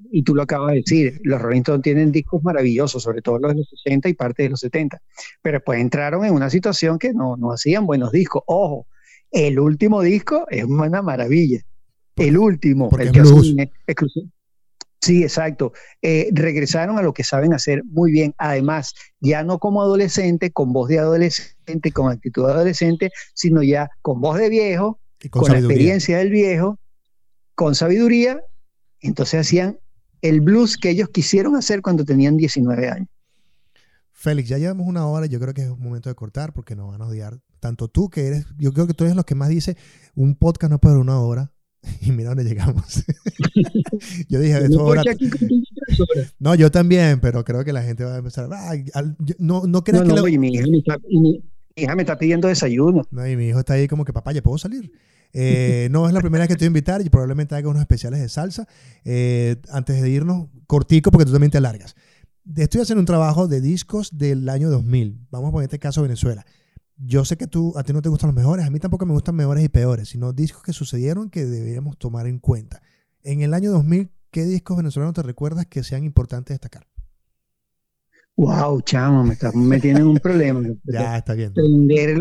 Y 0.09 0.23
tú 0.23 0.33
lo 0.33 0.43
acabas 0.43 0.71
de 0.71 0.77
decir, 0.77 1.19
los 1.23 1.41
Rolling 1.41 1.61
Stones 1.61 1.83
tienen 1.83 2.13
discos 2.13 2.41
maravillosos, 2.43 3.03
sobre 3.03 3.21
todo 3.21 3.37
los 3.37 3.51
de 3.51 3.57
los 3.57 3.69
60 3.83 4.07
y 4.07 4.13
parte 4.13 4.43
de 4.43 4.49
los 4.49 4.61
70, 4.61 5.01
pero 5.41 5.57
después 5.57 5.81
entraron 5.81 6.23
en 6.23 6.33
una 6.33 6.49
situación 6.49 6.97
que 6.97 7.13
no, 7.13 7.35
no 7.35 7.51
hacían 7.51 7.85
buenos 7.85 8.13
discos. 8.13 8.43
Ojo, 8.45 8.87
el 9.31 9.59
último 9.59 10.01
disco 10.01 10.45
es 10.49 10.63
una 10.63 11.01
maravilla. 11.01 11.59
El 12.15 12.37
último, 12.37 12.89
el 12.97 13.11
que 13.11 13.21
Sí, 15.01 15.23
exacto. 15.23 15.73
Eh, 16.03 16.29
regresaron 16.31 16.99
a 16.99 17.01
lo 17.01 17.13
que 17.13 17.23
saben 17.23 17.53
hacer 17.53 17.83
muy 17.85 18.11
bien. 18.11 18.35
Además, 18.37 18.93
ya 19.19 19.43
no 19.43 19.57
como 19.57 19.81
adolescente, 19.81 20.51
con 20.51 20.73
voz 20.73 20.89
de 20.89 20.99
adolescente, 20.99 21.91
con 21.91 22.11
actitud 22.11 22.45
de 22.45 22.53
adolescente, 22.53 23.11
sino 23.33 23.63
ya 23.63 23.89
con 24.03 24.21
voz 24.21 24.37
de 24.37 24.49
viejo, 24.49 24.99
con, 25.31 25.51
la 25.51 25.57
experiencia 25.57 26.19
del 26.19 26.29
viejo, 26.29 26.79
con 27.55 27.73
sabiduría. 27.73 28.41
Entonces 28.99 29.41
hacían 29.41 29.79
el 30.21 30.41
blues 30.41 30.77
que 30.77 30.91
ellos 30.91 31.09
quisieron 31.09 31.55
hacer 31.55 31.81
cuando 31.81 32.05
tenían 32.05 32.37
19 32.37 32.89
años. 32.89 33.09
Félix, 34.11 34.49
ya 34.49 34.59
llevamos 34.59 34.85
una 34.85 35.07
hora, 35.07 35.25
yo 35.25 35.39
creo 35.39 35.55
que 35.55 35.63
es 35.63 35.69
un 35.69 35.81
momento 35.81 36.09
de 36.09 36.15
cortar 36.15 36.53
porque 36.53 36.75
nos 36.75 36.91
van 36.91 37.01
a 37.01 37.07
odiar. 37.07 37.39
Tanto 37.59 37.87
tú 37.87 38.07
que 38.09 38.27
eres, 38.27 38.45
yo 38.59 38.71
creo 38.71 38.85
que 38.85 38.93
tú 38.93 39.03
eres 39.03 39.15
los 39.15 39.25
que 39.25 39.33
más 39.33 39.49
dice, 39.49 39.77
un 40.13 40.35
podcast 40.35 40.69
no 40.69 40.79
puede 40.79 40.97
una 40.97 41.19
hora, 41.19 41.51
Y 42.01 42.11
mira 42.11 42.29
dónde 42.29 42.43
llegamos. 42.43 43.03
yo 44.29 44.39
dije, 44.39 44.69
No, 46.39 46.55
yo 46.55 46.71
también, 46.71 47.19
pero 47.19 47.43
creo 47.43 47.63
que 47.63 47.73
la 47.73 47.83
gente 47.83 48.03
va 48.03 48.15
a 48.15 48.17
empezar. 48.17 48.49
no, 49.39 49.65
no 49.67 49.83
crees 49.83 50.03
que. 50.03 50.37
mi, 50.37 50.57
hija 51.75 51.95
me 51.95 52.01
está, 52.01 52.17
pidiendo 52.17 52.47
desayuno. 52.47 53.07
No, 53.11 53.27
y 53.27 53.35
mi 53.35 53.47
hijo 53.47 53.59
está 53.59 53.73
ahí 53.73 53.87
como 53.87 54.05
que, 54.05 54.13
papá, 54.13 54.31
¿ya 54.31 54.41
puedo 54.41 54.57
salir? 54.57 54.91
Eh, 55.33 55.87
no 55.91 56.07
es 56.07 56.13
la 56.13 56.19
primera 56.19 56.43
vez 56.43 56.49
que 56.49 56.55
te 56.55 56.65
voy 56.65 56.67
a 56.67 56.67
invitar 56.67 57.01
y 57.01 57.09
probablemente 57.09 57.55
haga 57.55 57.69
unos 57.69 57.81
especiales 57.81 58.19
de 58.19 58.29
salsa. 58.29 58.67
Eh, 59.05 59.55
antes 59.69 60.01
de 60.01 60.09
irnos, 60.09 60.49
cortico, 60.67 61.11
porque 61.11 61.25
tú 61.25 61.31
también 61.31 61.51
te 61.51 61.57
alargas. 61.57 61.95
Estoy 62.57 62.81
haciendo 62.81 62.99
un 62.99 63.05
trabajo 63.05 63.47
de 63.47 63.61
discos 63.61 64.17
del 64.17 64.49
año 64.49 64.69
2000. 64.69 65.27
Vamos 65.29 65.49
a 65.49 65.51
poner 65.51 65.65
este 65.65 65.79
caso 65.79 66.01
Venezuela 66.01 66.45
yo 67.03 67.25
sé 67.25 67.37
que 67.37 67.47
tú, 67.47 67.73
a 67.77 67.83
ti 67.83 67.93
no 67.93 68.01
te 68.01 68.09
gustan 68.09 68.29
los 68.29 68.35
mejores, 68.35 68.65
a 68.65 68.69
mí 68.69 68.79
tampoco 68.79 69.05
me 69.05 69.13
gustan 69.13 69.35
mejores 69.35 69.63
y 69.63 69.69
peores, 69.69 70.09
sino 70.09 70.33
discos 70.33 70.63
que 70.63 70.73
sucedieron 70.73 71.29
que 71.29 71.45
deberíamos 71.45 71.97
tomar 71.97 72.27
en 72.27 72.39
cuenta. 72.39 72.81
En 73.23 73.41
el 73.41 73.53
año 73.53 73.71
2000, 73.71 74.09
¿qué 74.29 74.45
discos 74.45 74.77
venezolanos 74.77 75.15
te 75.15 75.23
recuerdas 75.23 75.65
que 75.65 75.83
sean 75.83 76.03
importantes 76.03 76.53
destacar? 76.53 76.87
Wow, 78.37 78.81
chamo, 78.81 79.23
me, 79.23 79.33
está, 79.33 79.51
me 79.51 79.79
tienen 79.79 80.07
un 80.07 80.17
problema. 80.17 80.61
ya, 80.85 81.17
está 81.17 81.33
bien. 81.33 81.53
Prender, 81.53 82.17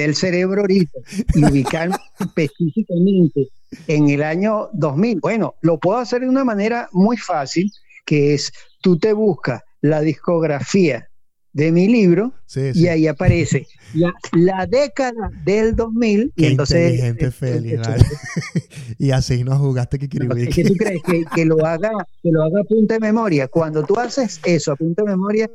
el 0.00 0.14
cerebro 0.14 0.62
ahorita 0.62 0.98
y 1.34 1.44
ubicar 1.44 1.90
específicamente 2.18 3.48
en 3.86 4.08
el 4.08 4.22
año 4.22 4.68
2000. 4.72 5.20
Bueno, 5.20 5.54
lo 5.60 5.78
puedo 5.78 5.98
hacer 5.98 6.22
de 6.22 6.28
una 6.28 6.44
manera 6.44 6.88
muy 6.92 7.16
fácil, 7.16 7.70
que 8.04 8.34
es 8.34 8.52
tú 8.80 8.98
te 8.98 9.12
buscas 9.12 9.62
la 9.82 10.00
discografía 10.00 11.06
de 11.56 11.72
mi 11.72 11.88
libro 11.88 12.34
y 12.74 12.86
ahí 12.86 13.06
aparece 13.06 13.66
la, 14.32 14.66
década 14.66 15.30
del 15.42 15.74
2000 15.74 16.34
y 16.36 16.44
entonces 16.44 16.92
inteligente 16.92 17.30
Félix 17.30 17.88
y 18.98 19.10
así 19.10 19.42
no 19.42 19.58
jugaste 19.58 19.98
que 19.98 20.06
no, 20.18 20.34
¿Qué 20.34 20.64
tú 20.64 20.74
crees 20.74 21.00
que, 21.34 21.44
lo 21.46 21.64
haga 21.64 21.92
que 22.22 22.30
lo 22.30 22.42
haga 22.42 22.60
a 22.60 22.64
punta 22.64 22.94
de 22.94 23.00
memoria. 23.00 23.48
Cuando 23.48 23.82
tú 23.84 23.98
haces 23.98 24.38
eso 24.44 24.72
a 24.72 24.76
punta 24.76 25.02
de 25.02 25.08
memoria 25.08 25.50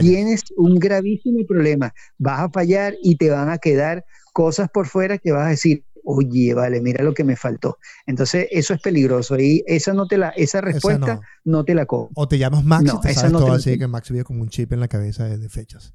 tienes 0.00 0.42
un 0.56 0.78
gravísimo 0.78 1.44
problema. 1.44 1.92
Vas 2.18 2.38
a 2.38 2.48
fallar 2.48 2.94
y 3.02 3.16
te 3.16 3.28
van 3.28 3.48
a 3.48 3.58
quedar 3.58 4.04
cosas 4.32 4.70
por 4.72 4.86
fuera 4.86 5.18
que 5.18 5.32
vas 5.32 5.46
a 5.46 5.50
decir 5.50 5.82
oye, 6.04 6.54
vale, 6.54 6.80
mira 6.80 7.04
lo 7.04 7.14
que 7.14 7.24
me 7.24 7.36
faltó. 7.36 7.78
Entonces, 8.06 8.48
eso 8.50 8.74
es 8.74 8.80
peligroso. 8.80 9.38
Y 9.38 9.62
esa 9.66 9.92
no 9.92 10.06
te 10.06 10.18
la, 10.18 10.30
esa 10.30 10.60
respuesta 10.60 11.20
no. 11.44 11.64
te 11.64 11.74
la 11.74 11.86
cojo. 11.86 12.10
O 12.14 12.28
te 12.28 12.38
llamas 12.38 12.64
Max 12.64 12.84
no, 12.84 13.00
y 13.04 13.14
sabes 13.14 13.32
todo 13.32 13.52
así 13.52 13.78
que 13.78 13.86
Max 13.86 14.10
vive 14.10 14.24
como 14.24 14.42
un 14.42 14.48
chip 14.48 14.72
en 14.72 14.80
la 14.80 14.88
cabeza 14.88 15.24
de, 15.28 15.48
fechas. 15.48 15.92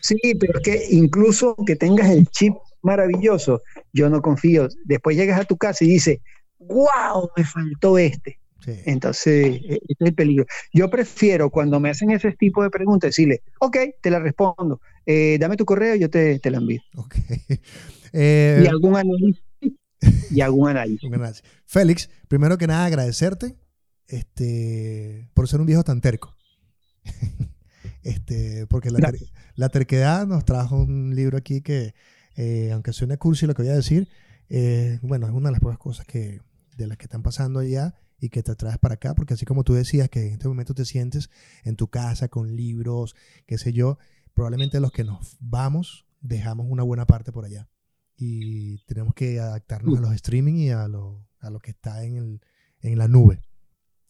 Sí. 0.00 0.16
pero 0.38 0.58
es 0.58 0.64
que 0.64 0.86
incluso 0.90 1.54
que 1.66 1.76
tengas 1.76 2.10
el 2.10 2.26
chip 2.28 2.54
maravilloso, 2.82 3.62
yo 3.92 4.08
no 4.08 4.22
confío. 4.22 4.68
Después 4.84 5.16
llegas 5.16 5.40
a 5.40 5.44
tu 5.44 5.56
casa 5.56 5.84
y 5.84 5.88
dices, 5.88 6.18
wow, 6.58 7.30
me 7.36 7.44
faltó 7.44 7.98
este. 7.98 8.38
Entonces, 8.66 9.46
e, 9.46 9.74
ese 9.74 9.80
es 9.88 9.96
el 10.00 10.14
peligro. 10.14 10.46
Yo 10.72 10.90
prefiero 10.90 11.50
cuando 11.50 11.80
me 11.80 11.90
hacen 11.90 12.10
ese 12.10 12.32
tipo 12.32 12.62
de 12.62 12.70
preguntas 12.70 13.08
decirle, 13.08 13.42
ok, 13.58 13.76
te 14.00 14.10
la 14.10 14.18
respondo, 14.18 14.80
eh, 15.06 15.38
dame 15.40 15.56
tu 15.56 15.64
correo, 15.64 15.94
y 15.94 16.00
yo 16.00 16.10
te, 16.10 16.38
te 16.38 16.50
la 16.50 16.58
envío. 16.58 16.82
Ok. 16.96 17.14
Eh, 18.12 18.62
y 18.64 18.66
algún 18.66 18.96
análisis. 18.96 19.42
y 20.30 20.40
algún 20.40 20.68
análisis. 20.68 21.10
Félix, 21.66 22.10
primero 22.28 22.58
que 22.58 22.66
nada 22.66 22.84
agradecerte 22.86 23.56
este, 24.10 25.30
por 25.34 25.48
ser 25.48 25.60
un 25.60 25.66
viejo 25.66 25.84
tan 25.84 26.00
terco. 26.00 26.36
este, 28.02 28.66
porque 28.66 28.90
la, 28.90 29.68
terquedad 29.68 30.26
nos 30.26 30.44
trajo 30.44 30.76
un 30.82 31.14
libro 31.14 31.38
aquí 31.38 31.62
que, 31.62 31.94
eh, 32.36 32.70
aunque 32.72 32.92
suene 32.92 33.18
cursi 33.18 33.46
lo 33.46 33.54
que 33.54 33.62
voy 33.62 33.70
a 33.70 33.76
decir, 33.76 34.08
eh, 34.48 34.98
bueno, 35.02 35.26
es 35.26 35.32
una 35.32 35.48
de 35.48 35.52
las 35.52 35.60
pocas 35.60 35.78
cosas 35.78 36.06
que, 36.06 36.40
de 36.76 36.86
las 36.86 36.98
que 36.98 37.04
están 37.04 37.22
pasando 37.22 37.60
allá 37.60 37.94
y 38.18 38.28
que 38.28 38.42
te 38.42 38.54
traes 38.54 38.78
para 38.78 38.94
acá, 38.94 39.14
porque 39.14 39.34
así 39.34 39.46
como 39.46 39.64
tú 39.64 39.74
decías 39.74 40.08
que 40.10 40.26
en 40.26 40.32
este 40.32 40.48
momento 40.48 40.74
te 40.74 40.84
sientes 40.84 41.30
en 41.64 41.76
tu 41.76 41.88
casa 41.88 42.28
con 42.28 42.54
libros, 42.56 43.14
qué 43.46 43.58
sé 43.58 43.72
yo, 43.72 43.98
probablemente 44.34 44.80
los 44.80 44.92
que 44.92 45.04
nos 45.04 45.36
vamos 45.40 46.06
dejamos 46.20 46.66
una 46.68 46.82
buena 46.82 47.06
parte 47.06 47.32
por 47.32 47.46
allá 47.46 47.68
y 48.22 48.76
tenemos 48.84 49.14
que 49.14 49.40
adaptarnos 49.40 49.98
a 49.98 50.02
los 50.02 50.12
streaming 50.12 50.56
y 50.56 50.70
a 50.70 50.86
lo, 50.88 51.26
a 51.38 51.48
lo 51.48 51.58
que 51.58 51.70
está 51.70 52.04
en, 52.04 52.16
el, 52.16 52.40
en 52.80 52.98
la 52.98 53.08
nube. 53.08 53.40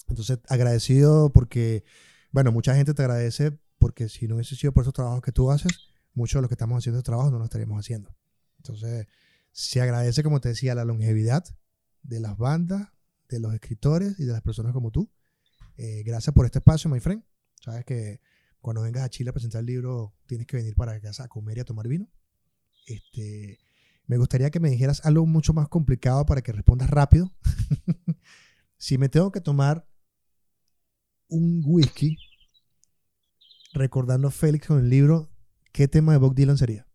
Entonces, 0.08 0.40
agradecido 0.48 1.32
porque, 1.32 1.84
bueno, 2.32 2.50
mucha 2.50 2.74
gente 2.74 2.92
te 2.92 3.02
agradece 3.02 3.56
porque 3.78 4.08
si 4.08 4.26
no 4.26 4.34
hubiese 4.34 4.56
sido 4.56 4.72
por 4.72 4.82
esos 4.82 4.94
trabajos 4.94 5.22
que 5.22 5.30
tú 5.30 5.52
haces, 5.52 5.92
muchos 6.12 6.38
de 6.38 6.42
los 6.42 6.48
que 6.48 6.54
estamos 6.54 6.76
haciendo 6.76 6.98
esos 6.98 7.04
trabajos 7.04 7.30
no 7.30 7.38
lo 7.38 7.44
estaríamos 7.44 7.78
haciendo. 7.78 8.12
Entonces, 8.56 9.06
se 9.52 9.80
agradece, 9.80 10.24
como 10.24 10.40
te 10.40 10.48
decía, 10.48 10.74
la 10.74 10.84
longevidad 10.84 11.44
de 12.02 12.18
las 12.18 12.36
bandas, 12.36 12.88
de 13.28 13.38
los 13.38 13.54
escritores 13.54 14.18
y 14.18 14.24
de 14.24 14.32
las 14.32 14.42
personas 14.42 14.72
como 14.72 14.90
tú. 14.90 15.08
Eh, 15.76 16.02
gracias 16.02 16.34
por 16.34 16.46
este 16.46 16.58
espacio, 16.58 16.90
my 16.90 16.98
friend. 16.98 17.22
Sabes 17.64 17.84
que 17.84 18.20
cuando 18.60 18.82
vengas 18.82 19.04
a 19.04 19.08
Chile 19.08 19.30
a 19.30 19.32
presentar 19.32 19.60
el 19.60 19.66
libro, 19.66 20.16
tienes 20.26 20.48
que 20.48 20.56
venir 20.56 20.74
para 20.74 21.00
casa 21.00 21.22
a 21.22 21.28
comer 21.28 21.58
y 21.58 21.60
a 21.60 21.64
tomar 21.64 21.86
vino. 21.86 22.10
Este, 22.86 23.60
me 24.06 24.16
gustaría 24.16 24.50
que 24.50 24.60
me 24.60 24.70
dijeras 24.70 25.04
algo 25.04 25.26
mucho 25.26 25.52
más 25.52 25.68
complicado 25.68 26.26
para 26.26 26.42
que 26.42 26.52
respondas 26.52 26.90
rápido. 26.90 27.32
si 28.76 28.98
me 28.98 29.08
tengo 29.08 29.30
que 29.30 29.40
tomar 29.40 29.86
un 31.28 31.62
whisky 31.64 32.16
recordando 33.72 34.28
a 34.28 34.30
Félix 34.30 34.66
con 34.66 34.80
el 34.80 34.90
libro, 34.90 35.30
¿qué 35.72 35.88
tema 35.88 36.12
de 36.12 36.18
Bob 36.18 36.34
Dylan 36.34 36.58
sería? 36.58 36.86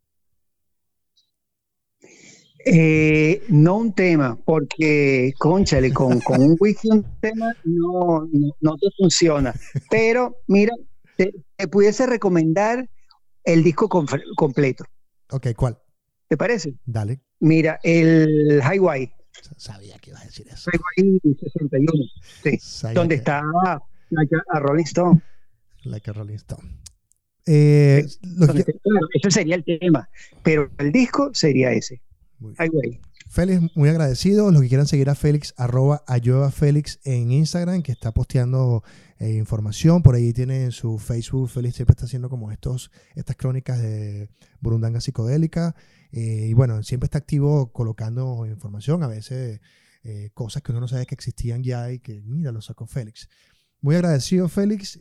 Eh, 2.68 3.44
no 3.50 3.78
un 3.78 3.94
tema, 3.94 4.40
porque, 4.44 5.34
conchale, 5.38 5.94
con, 5.94 6.20
un 6.28 6.58
whisky 6.60 6.90
un 6.90 7.06
tema 7.22 7.56
no, 7.64 8.28
no, 8.60 8.76
te 8.78 8.88
funciona. 8.98 9.54
Pero, 9.92 10.38
mira, 10.48 10.74
te, 11.16 11.32
pudiese 11.68 12.08
recomendar 12.08 12.90
el 13.44 13.64
disco 13.64 13.88
completo. 13.88 14.84
Ok, 15.30 15.50
¿cuál? 15.56 15.78
¿Te 16.28 16.38
parece? 16.38 16.76
Dale. 16.86 17.22
Mira, 17.40 17.80
el 17.84 18.62
Highway. 18.62 19.12
Sabía 19.58 19.98
que 20.00 20.12
iba 20.12 20.20
a 20.20 20.24
decir 20.24 20.48
eso. 20.48 20.72
Highway 20.72 21.20
61. 21.24 21.92
Sí. 22.44 22.60
Donde 22.94 23.16
está 23.16 23.44
like 24.10 24.36
a, 24.54 24.60
Rolling 24.60 24.86
Stone. 24.86 25.22
Like 25.84 26.10
a 26.10 26.14
Rolling 26.14 26.36
Stone. 26.36 26.68
Eh, 27.46 28.06
ese 29.14 29.32
sería 29.32 29.56
el 29.56 29.64
tema. 29.64 30.10
Pero 30.44 30.72
el 30.80 30.92
disco 30.92 31.32
sería 31.34 31.72
ese. 31.72 32.02
Highway. 32.60 33.00
Félix, 33.28 33.76
muy 33.76 33.90
agradecido. 33.90 34.50
Los 34.52 34.62
que 34.62 34.70
quieran 34.70 34.88
seguir 34.88 35.10
a 35.10 35.16
Félix, 35.16 35.54
arroba 35.58 36.04
a 36.08 36.52
Félix 36.52 37.00
en 37.04 37.32
Instagram, 37.32 37.82
que 37.82 37.92
está 37.92 38.12
posteando 38.12 38.84
eh, 39.20 39.34
información. 39.34 40.02
Por 40.04 40.16
ahí 40.16 40.32
tiene 40.32 40.72
su 40.72 40.98
Facebook. 41.00 41.50
Félix 41.50 41.76
siempre 41.76 41.94
está 41.94 42.06
haciendo 42.06 42.30
como 42.30 42.52
estos, 42.52 42.92
estas 43.16 43.36
crónicas 43.36 43.82
de 43.82 44.30
Burundanga 44.62 45.02
psicodélica. 45.02 45.76
Y 46.18 46.54
bueno, 46.54 46.82
siempre 46.84 47.06
está 47.06 47.18
activo 47.18 47.72
colocando 47.74 48.46
información, 48.46 49.04
a 49.04 49.08
veces 49.08 49.60
cosas 50.34 50.62
que 50.62 50.72
uno 50.72 50.82
no 50.82 50.88
sabe 50.88 51.06
que 51.06 51.16
existían 51.16 51.64
ya 51.64 51.92
y 51.92 52.00
que, 52.00 52.22
mira, 52.22 52.52
lo 52.52 52.62
sacó 52.62 52.86
Félix. 52.88 53.28
Muy 53.82 53.96
agradecido, 53.96 54.48
Félix. 54.48 55.00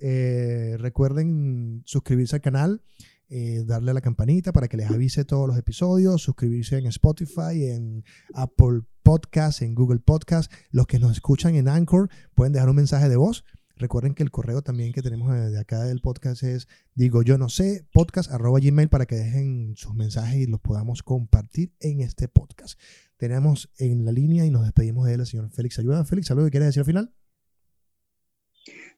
recuerden 0.79 1.83
suscribirse 1.85 2.37
al 2.37 2.43
canal. 2.43 2.83
Eh, 3.31 3.65
darle 3.65 3.91
a 3.91 3.95
la 3.95 4.03
campanita 4.03 4.53
para 4.53 4.69
que 4.69 4.77
les 4.77 4.91
avise 4.91 5.25
todos 5.25 5.49
los 5.49 5.57
episodios, 5.57 6.23
suscribirse 6.23 6.77
en 6.77 6.87
Spotify, 6.87 7.69
en 7.71 8.05
Apple 8.35 8.83
Podcast, 9.03 9.63
en 9.63 9.75
Google 9.75 9.99
Podcast. 9.99 10.53
Los 10.71 10.87
que 10.87 10.99
nos 10.99 11.13
escuchan 11.13 11.55
en 11.55 11.69
Anchor 11.69 12.11
pueden 12.35 12.53
dejar 12.53 12.69
un 12.69 12.77
mensaje 12.77 13.09
de 13.09 13.17
voz. 13.17 13.45
Recuerden 13.77 14.15
que 14.15 14.23
el 14.23 14.31
correo 14.31 14.63
también 14.63 14.93
que 14.93 15.03
tenemos 15.03 15.35
de 15.35 15.59
acá 15.59 15.83
del 15.83 16.01
podcast 16.01 16.43
es, 16.45 16.69
digo 16.95 17.23
yo 17.23 17.39
no 17.39 17.49
sé, 17.49 17.85
podcast 17.93 18.31
arroba 18.31 18.61
gmail 18.61 18.89
para 18.89 19.07
que 19.07 19.17
dejen 19.17 19.75
sus 19.77 19.95
mensajes 19.95 20.37
y 20.37 20.47
los 20.47 20.61
podamos 20.61 21.03
compartir 21.03 21.73
en 21.81 22.01
este 22.01 22.29
podcast. 22.29 22.79
Tenemos 23.17 23.73
en 23.79 24.05
la 24.05 24.13
línea 24.13 24.45
y 24.45 24.51
nos 24.51 24.63
despedimos 24.63 25.07
de 25.07 25.15
él 25.15 25.21
el 25.21 25.27
señor 25.27 25.51
Félix 25.51 25.79
Ayuda. 25.79 26.05
Félix, 26.05 26.31
¿algo 26.31 26.45
que 26.45 26.51
quieres 26.51 26.69
decir 26.69 26.81
al 26.81 26.87
final? 26.87 27.15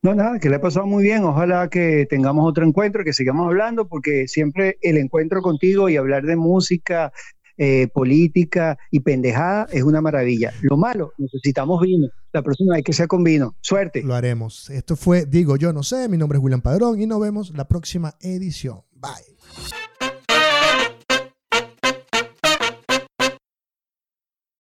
No, 0.03 0.15
nada, 0.15 0.39
que 0.39 0.51
le 0.51 0.57
ha 0.57 0.61
pasado 0.61 0.87
muy 0.87 1.03
bien. 1.03 1.25
Ojalá 1.25 1.69
que 1.69 2.07
tengamos 2.09 2.49
otro 2.49 2.67
encuentro, 2.67 3.03
que 3.03 3.13
sigamos 3.13 3.47
hablando, 3.47 3.89
porque 3.89 4.29
siempre 4.29 4.79
el 4.83 4.99
encuentro 4.99 5.43
contigo 5.43 5.89
y 5.89 5.97
hablar 5.97 6.25
de 6.25 6.37
música, 6.37 7.13
eh, 7.57 7.89
política 7.93 8.79
y 8.91 9.01
pendejada 9.01 9.67
es 9.73 9.83
una 9.83 10.01
maravilla. 10.01 10.53
Lo 10.63 10.77
malo, 10.77 11.13
necesitamos 11.19 11.81
vino. 11.81 12.09
La 12.33 12.43
próxima 12.43 12.77
hay 12.77 12.83
que 12.83 12.93
sea 12.93 13.07
con 13.07 13.25
vino. 13.25 13.57
Suerte. 13.61 14.03
Lo 14.03 14.15
haremos. 14.15 14.69
Esto 14.71 14.97
fue 14.97 15.25
Digo 15.25 15.57
Yo 15.57 15.73
No 15.73 15.83
Sé. 15.83 16.09
Mi 16.09 16.19
nombre 16.19 16.39
es 16.39 16.45
William 16.45 16.61
Padrón 16.61 17.01
y 17.01 17.07
nos 17.07 17.21
vemos 17.21 17.53
la 17.57 17.67
próxima 17.67 18.15
edición. 18.21 18.83
Bye. 18.95 19.37